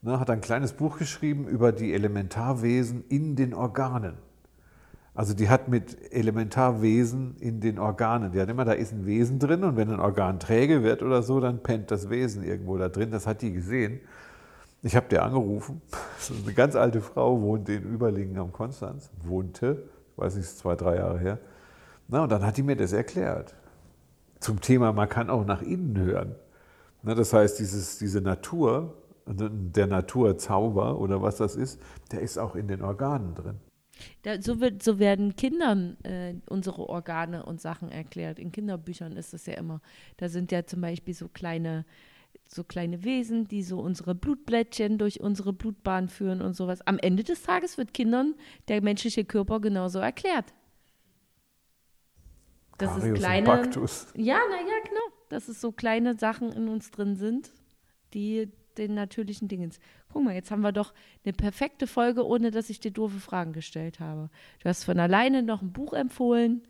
Ne, 0.00 0.20
hat 0.20 0.30
ein 0.30 0.40
kleines 0.40 0.74
Buch 0.74 0.98
geschrieben 0.98 1.48
über 1.48 1.72
die 1.72 1.92
Elementarwesen 1.92 3.04
in 3.08 3.34
den 3.34 3.52
Organen. 3.52 4.14
Also 5.12 5.34
die 5.34 5.48
hat 5.48 5.66
mit 5.66 6.12
Elementarwesen 6.12 7.34
in 7.40 7.60
den 7.60 7.80
Organen. 7.80 8.30
Die 8.30 8.40
hat 8.40 8.48
immer, 8.48 8.64
da 8.64 8.72
ist 8.72 8.92
ein 8.92 9.04
Wesen 9.04 9.40
drin 9.40 9.64
und 9.64 9.76
wenn 9.76 9.90
ein 9.90 9.98
Organ 9.98 10.38
träge 10.38 10.84
wird 10.84 11.02
oder 11.02 11.24
so, 11.24 11.40
dann 11.40 11.64
pennt 11.64 11.90
das 11.90 12.08
Wesen 12.08 12.44
irgendwo 12.44 12.76
da 12.78 12.88
drin. 12.88 13.10
Das 13.10 13.26
hat 13.26 13.42
die 13.42 13.52
gesehen. 13.52 14.00
Ich 14.84 14.94
habe 14.94 15.08
der 15.08 15.24
angerufen. 15.24 15.82
Eine 16.44 16.54
ganz 16.54 16.76
alte 16.76 17.00
Frau, 17.00 17.42
wohnt 17.42 17.68
in 17.68 17.82
Überlingen 17.82 18.38
am 18.38 18.52
Konstanz. 18.52 19.10
Wohnte, 19.24 19.88
ich 20.12 20.18
weiß 20.18 20.36
nicht, 20.36 20.48
zwei, 20.48 20.76
drei 20.76 20.94
Jahre 20.96 21.18
her. 21.18 21.38
Na, 22.06 22.22
und 22.22 22.30
dann 22.30 22.46
hat 22.46 22.56
die 22.56 22.62
mir 22.62 22.76
das 22.76 22.92
erklärt. 22.92 23.56
Zum 24.38 24.60
Thema, 24.60 24.92
man 24.92 25.08
kann 25.08 25.30
auch 25.30 25.44
nach 25.44 25.62
innen 25.62 25.98
hören. 25.98 26.36
Na, 27.02 27.16
das 27.16 27.32
heißt, 27.32 27.58
dieses, 27.58 27.98
diese 27.98 28.20
Natur, 28.20 28.94
der 29.28 29.86
Naturzauber 29.86 30.98
oder 30.98 31.22
was 31.22 31.36
das 31.36 31.56
ist, 31.56 31.80
der 32.12 32.20
ist 32.20 32.38
auch 32.38 32.54
in 32.54 32.68
den 32.68 32.82
Organen 32.82 33.34
drin. 33.34 33.60
Da, 34.22 34.40
so, 34.40 34.60
wird, 34.60 34.82
so 34.82 34.98
werden 34.98 35.36
Kindern 35.36 35.96
äh, 36.04 36.34
unsere 36.48 36.88
Organe 36.88 37.44
und 37.44 37.60
Sachen 37.60 37.90
erklärt. 37.90 38.38
In 38.38 38.52
Kinderbüchern 38.52 39.16
ist 39.16 39.32
das 39.32 39.46
ja 39.46 39.54
immer. 39.54 39.80
Da 40.16 40.28
sind 40.28 40.52
ja 40.52 40.64
zum 40.64 40.80
Beispiel 40.80 41.14
so 41.14 41.28
kleine, 41.28 41.84
so 42.46 42.64
kleine 42.64 43.04
Wesen, 43.04 43.48
die 43.48 43.62
so 43.62 43.80
unsere 43.80 44.14
Blutblättchen 44.14 44.98
durch 44.98 45.20
unsere 45.20 45.52
Blutbahn 45.52 46.08
führen 46.08 46.42
und 46.42 46.54
sowas. 46.54 46.86
Am 46.86 46.98
Ende 46.98 47.24
des 47.24 47.42
Tages 47.42 47.76
wird 47.76 47.92
Kindern 47.92 48.34
der 48.68 48.82
menschliche 48.82 49.24
Körper 49.24 49.60
genauso 49.60 49.98
erklärt. 49.98 50.54
Das 52.78 52.90
Marius 52.90 53.04
ist 53.04 53.10
und 53.10 53.18
kleine. 53.18 53.46
Baktus. 53.46 54.06
Ja, 54.14 54.38
naja, 54.48 54.74
genau. 54.84 55.00
Dass 55.28 55.48
es 55.48 55.60
so 55.60 55.72
kleine 55.72 56.16
Sachen 56.16 56.52
in 56.52 56.68
uns 56.68 56.90
drin 56.92 57.16
sind, 57.16 57.50
die 58.14 58.50
den 58.78 58.94
natürlichen 58.94 59.48
Dingens. 59.48 59.78
Guck 60.12 60.24
mal, 60.24 60.34
jetzt 60.34 60.50
haben 60.50 60.62
wir 60.62 60.72
doch 60.72 60.94
eine 61.24 61.32
perfekte 61.32 61.86
Folge, 61.86 62.26
ohne 62.26 62.50
dass 62.50 62.70
ich 62.70 62.80
dir 62.80 62.90
doofe 62.90 63.20
Fragen 63.20 63.52
gestellt 63.52 64.00
habe. 64.00 64.30
Du 64.62 64.68
hast 64.68 64.84
von 64.84 64.98
alleine 64.98 65.42
noch 65.42 65.62
ein 65.62 65.72
Buch 65.72 65.92
empfohlen. 65.92 66.62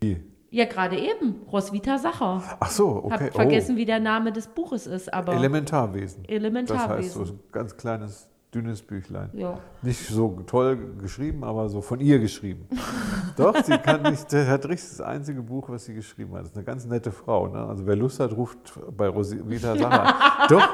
Wie? 0.00 0.22
Ja, 0.50 0.64
gerade 0.64 0.98
eben. 0.98 1.42
Roswitha 1.50 1.98
Sacher. 1.98 2.42
Ach 2.58 2.70
so, 2.70 3.08
Hab 3.10 3.20
okay. 3.20 3.30
vergessen, 3.30 3.76
wie 3.76 3.84
der 3.84 4.00
Name 4.00 4.32
des 4.32 4.48
Buches 4.48 4.86
ist, 4.86 5.08
oh. 5.08 5.12
aber 5.12 5.34
Elementarwesen. 5.34 6.24
Das 6.24 6.30
heißt, 6.30 6.40
Elementarwesen. 6.40 7.26
so 7.26 7.32
ein 7.32 7.40
ganz 7.52 7.76
kleines, 7.76 8.28
dünnes 8.54 8.82
Büchlein. 8.82 9.30
ja. 9.32 9.58
Nicht 9.82 10.06
so 10.08 10.40
toll 10.46 10.76
geschrieben, 11.00 11.44
aber 11.44 11.68
so 11.68 11.80
von 11.80 12.00
ihr 12.00 12.18
geschrieben. 12.18 12.66
Doch, 13.36 13.54
sie 13.62 13.78
kann 13.78 14.02
nicht, 14.02 14.32
das 14.32 14.48
hat 14.48 14.68
richtig 14.68 14.90
das 14.90 15.00
einzige 15.00 15.40
Buch, 15.42 15.68
was 15.68 15.84
sie 15.84 15.94
geschrieben 15.94 16.32
hat. 16.34 16.40
Das 16.42 16.48
ist 16.50 16.56
eine 16.56 16.64
ganz 16.64 16.84
nette 16.84 17.12
Frau. 17.12 17.46
Ne? 17.48 17.58
Also 17.64 17.86
wer 17.86 17.96
Lust 17.96 18.18
hat, 18.20 18.32
ruft 18.36 18.58
bei 18.96 19.08
Roswitha 19.08 19.76
Sacher. 19.76 20.46
Doch, 20.48 20.68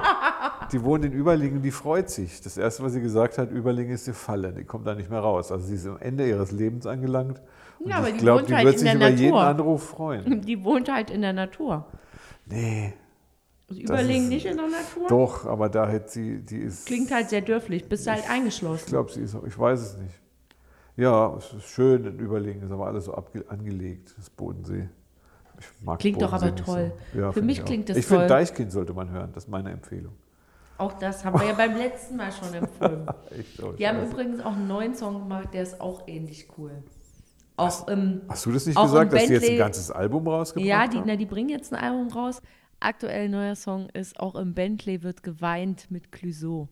die 0.72 0.83
wohnt 0.83 1.05
in 1.05 1.12
Überlingen, 1.12 1.61
die 1.62 1.70
freut 1.70 2.09
sich. 2.11 2.41
Das 2.41 2.57
erste, 2.57 2.83
was 2.83 2.95
sie 2.95 3.01
gesagt 3.03 3.37
hat, 3.39 3.51
Überlingen 3.51 3.93
ist 3.93 4.07
die 4.07 4.12
Falle, 4.12 4.53
die 4.53 4.64
kommt 4.64 4.87
da 4.87 4.95
nicht 4.95 5.11
mehr 5.11 5.20
raus. 5.20 5.53
Also 5.53 5.66
sie 5.66 5.74
ist 5.74 5.87
am 5.87 5.99
Ende 5.99 6.27
ihres 6.29 6.51
Lebens 6.53 6.87
angelangt. 6.87 7.41
Und 7.79 7.91
Ja, 7.91 7.99
aber 7.99 8.09
ich 8.09 8.14
die 8.14 8.20
glaube, 8.20 8.41
wohnt 8.41 8.49
die 8.51 8.55
halt 8.57 8.66
wird 8.66 8.79
sich 8.79 8.95
über 8.95 9.09
jeden 9.09 9.31
Natur. 9.35 9.43
Anruf 9.43 9.89
freuen. 9.91 10.41
Die 10.47 10.64
wohnt 10.64 10.91
halt 10.91 11.11
in 11.11 11.20
der 11.20 11.35
Natur. 11.35 11.85
Nee, 12.47 12.95
Also 13.69 13.81
Überlegen 13.83 14.23
ist- 14.25 14.29
nicht 14.29 14.47
in 14.47 14.57
der 14.57 14.69
Natur? 14.69 15.09
doch, 15.09 15.45
aber 15.47 15.69
da 15.69 15.89
hätte 15.89 16.09
sie, 16.11 16.39
die 16.41 16.59
ist. 16.59 16.87
Klingt 16.87 17.11
halt 17.11 17.29
sehr 17.31 17.41
dürflich. 17.41 17.89
Bist 17.89 18.07
halt 18.07 18.21
Ich 18.25 18.31
eingeschlossen. 18.31 18.87
glaube, 18.89 19.11
sie 19.11 19.21
ist, 19.23 19.35
auch- 19.35 19.45
ich 19.45 19.59
weiß 19.59 19.81
es 19.81 19.97
nicht. 19.99 20.14
Ja, 20.97 21.35
es 21.37 21.53
ist 21.53 21.64
schön 21.69 22.05
in 22.05 22.19
Überlegen, 22.21 22.62
ist 22.62 22.71
aber 22.71 22.87
alles 22.87 23.07
so 23.07 23.14
abge 23.14 23.45
angelegt, 23.49 24.14
das 24.17 24.31
Bodensee. 24.31 24.89
Ich 25.59 25.67
mag 25.85 25.99
Klingt 25.99 26.23
doch 26.23 26.31
Bodensee 26.31 26.47
aber 26.47 26.55
nicht 26.55 26.64
toll. 26.64 26.93
So. 27.12 27.19
Ja, 27.21 27.33
Für 27.33 27.43
mich 27.43 27.57
ich 27.59 27.62
auch. 27.62 27.67
klingt 27.67 27.89
das 27.89 27.97
Ich 27.97 28.07
finde, 28.07 28.23
toll. 28.23 28.29
Deichkind 28.29 28.73
sollte 28.73 28.95
man 28.95 29.11
hören, 29.11 29.31
das 29.35 29.45
ist 29.45 29.51
meine 29.51 29.71
Empfehlung. 29.73 30.12
Auch 30.79 30.93
das 30.95 31.25
haben 31.25 31.39
wir 31.41 31.47
ja 31.49 31.55
beim 31.55 31.75
letzten 31.77 32.17
Mal 32.17 32.31
schon 32.33 32.53
empfohlen. 32.55 33.07
Echt, 33.31 33.62
oh, 33.62 33.73
Die 33.73 33.87
haben 33.89 34.03
übrigens 34.09 34.41
auch 34.41 34.53
einen 34.53 34.69
neuen 34.69 34.95
Song 34.95 35.19
gemacht, 35.21 35.49
der 35.55 35.62
ist 35.64 35.81
auch 35.81 36.07
ähnlich 36.07 36.49
cool. 36.57 36.71
Auch 37.57 37.89
im, 37.89 38.21
Hast 38.29 38.45
du 38.47 38.53
das 38.53 38.67
nicht 38.67 38.79
gesagt, 38.81 39.12
dass 39.12 39.25
die 39.27 39.33
jetzt 39.33 39.43
ein 39.45 39.49
Bentley- 39.49 39.57
ganzes 39.59 39.91
Album 39.91 40.29
rausgebracht 40.29 40.67
ja, 40.69 40.87
die, 40.87 40.99
haben? 40.99 41.07
na, 41.07 41.17
die 41.17 41.25
bringen 41.27 41.49
jetzt 41.49 41.73
ein 41.73 41.83
Album 41.83 42.09
raus. 42.09 42.43
Aktuell 42.81 43.29
neuer 43.29 43.57
Song 43.57 43.89
ist 43.91 44.20
auch 44.20 44.35
im 44.35 44.55
Bentley 44.55 45.03
wird 45.03 45.22
geweint 45.22 45.91
mit 45.91 46.12
Clouseau. 46.12 46.68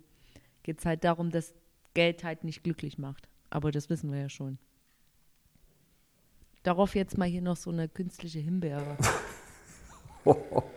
Geht 0.62 0.78
es 0.80 0.86
halt 0.86 1.04
darum, 1.04 1.30
dass 1.30 1.54
Geld 1.94 2.24
halt 2.24 2.44
nicht 2.44 2.62
glücklich 2.62 2.98
macht. 2.98 3.28
Aber 3.50 3.70
das 3.70 3.88
wissen 3.88 4.12
wir 4.12 4.20
ja 4.20 4.28
schon. 4.28 4.58
Darauf 6.62 6.94
jetzt 6.94 7.18
mal 7.18 7.28
hier 7.28 7.42
noch 7.42 7.56
so 7.56 7.70
eine 7.70 7.88
künstliche 7.88 8.38
Himbeere. 8.38 8.96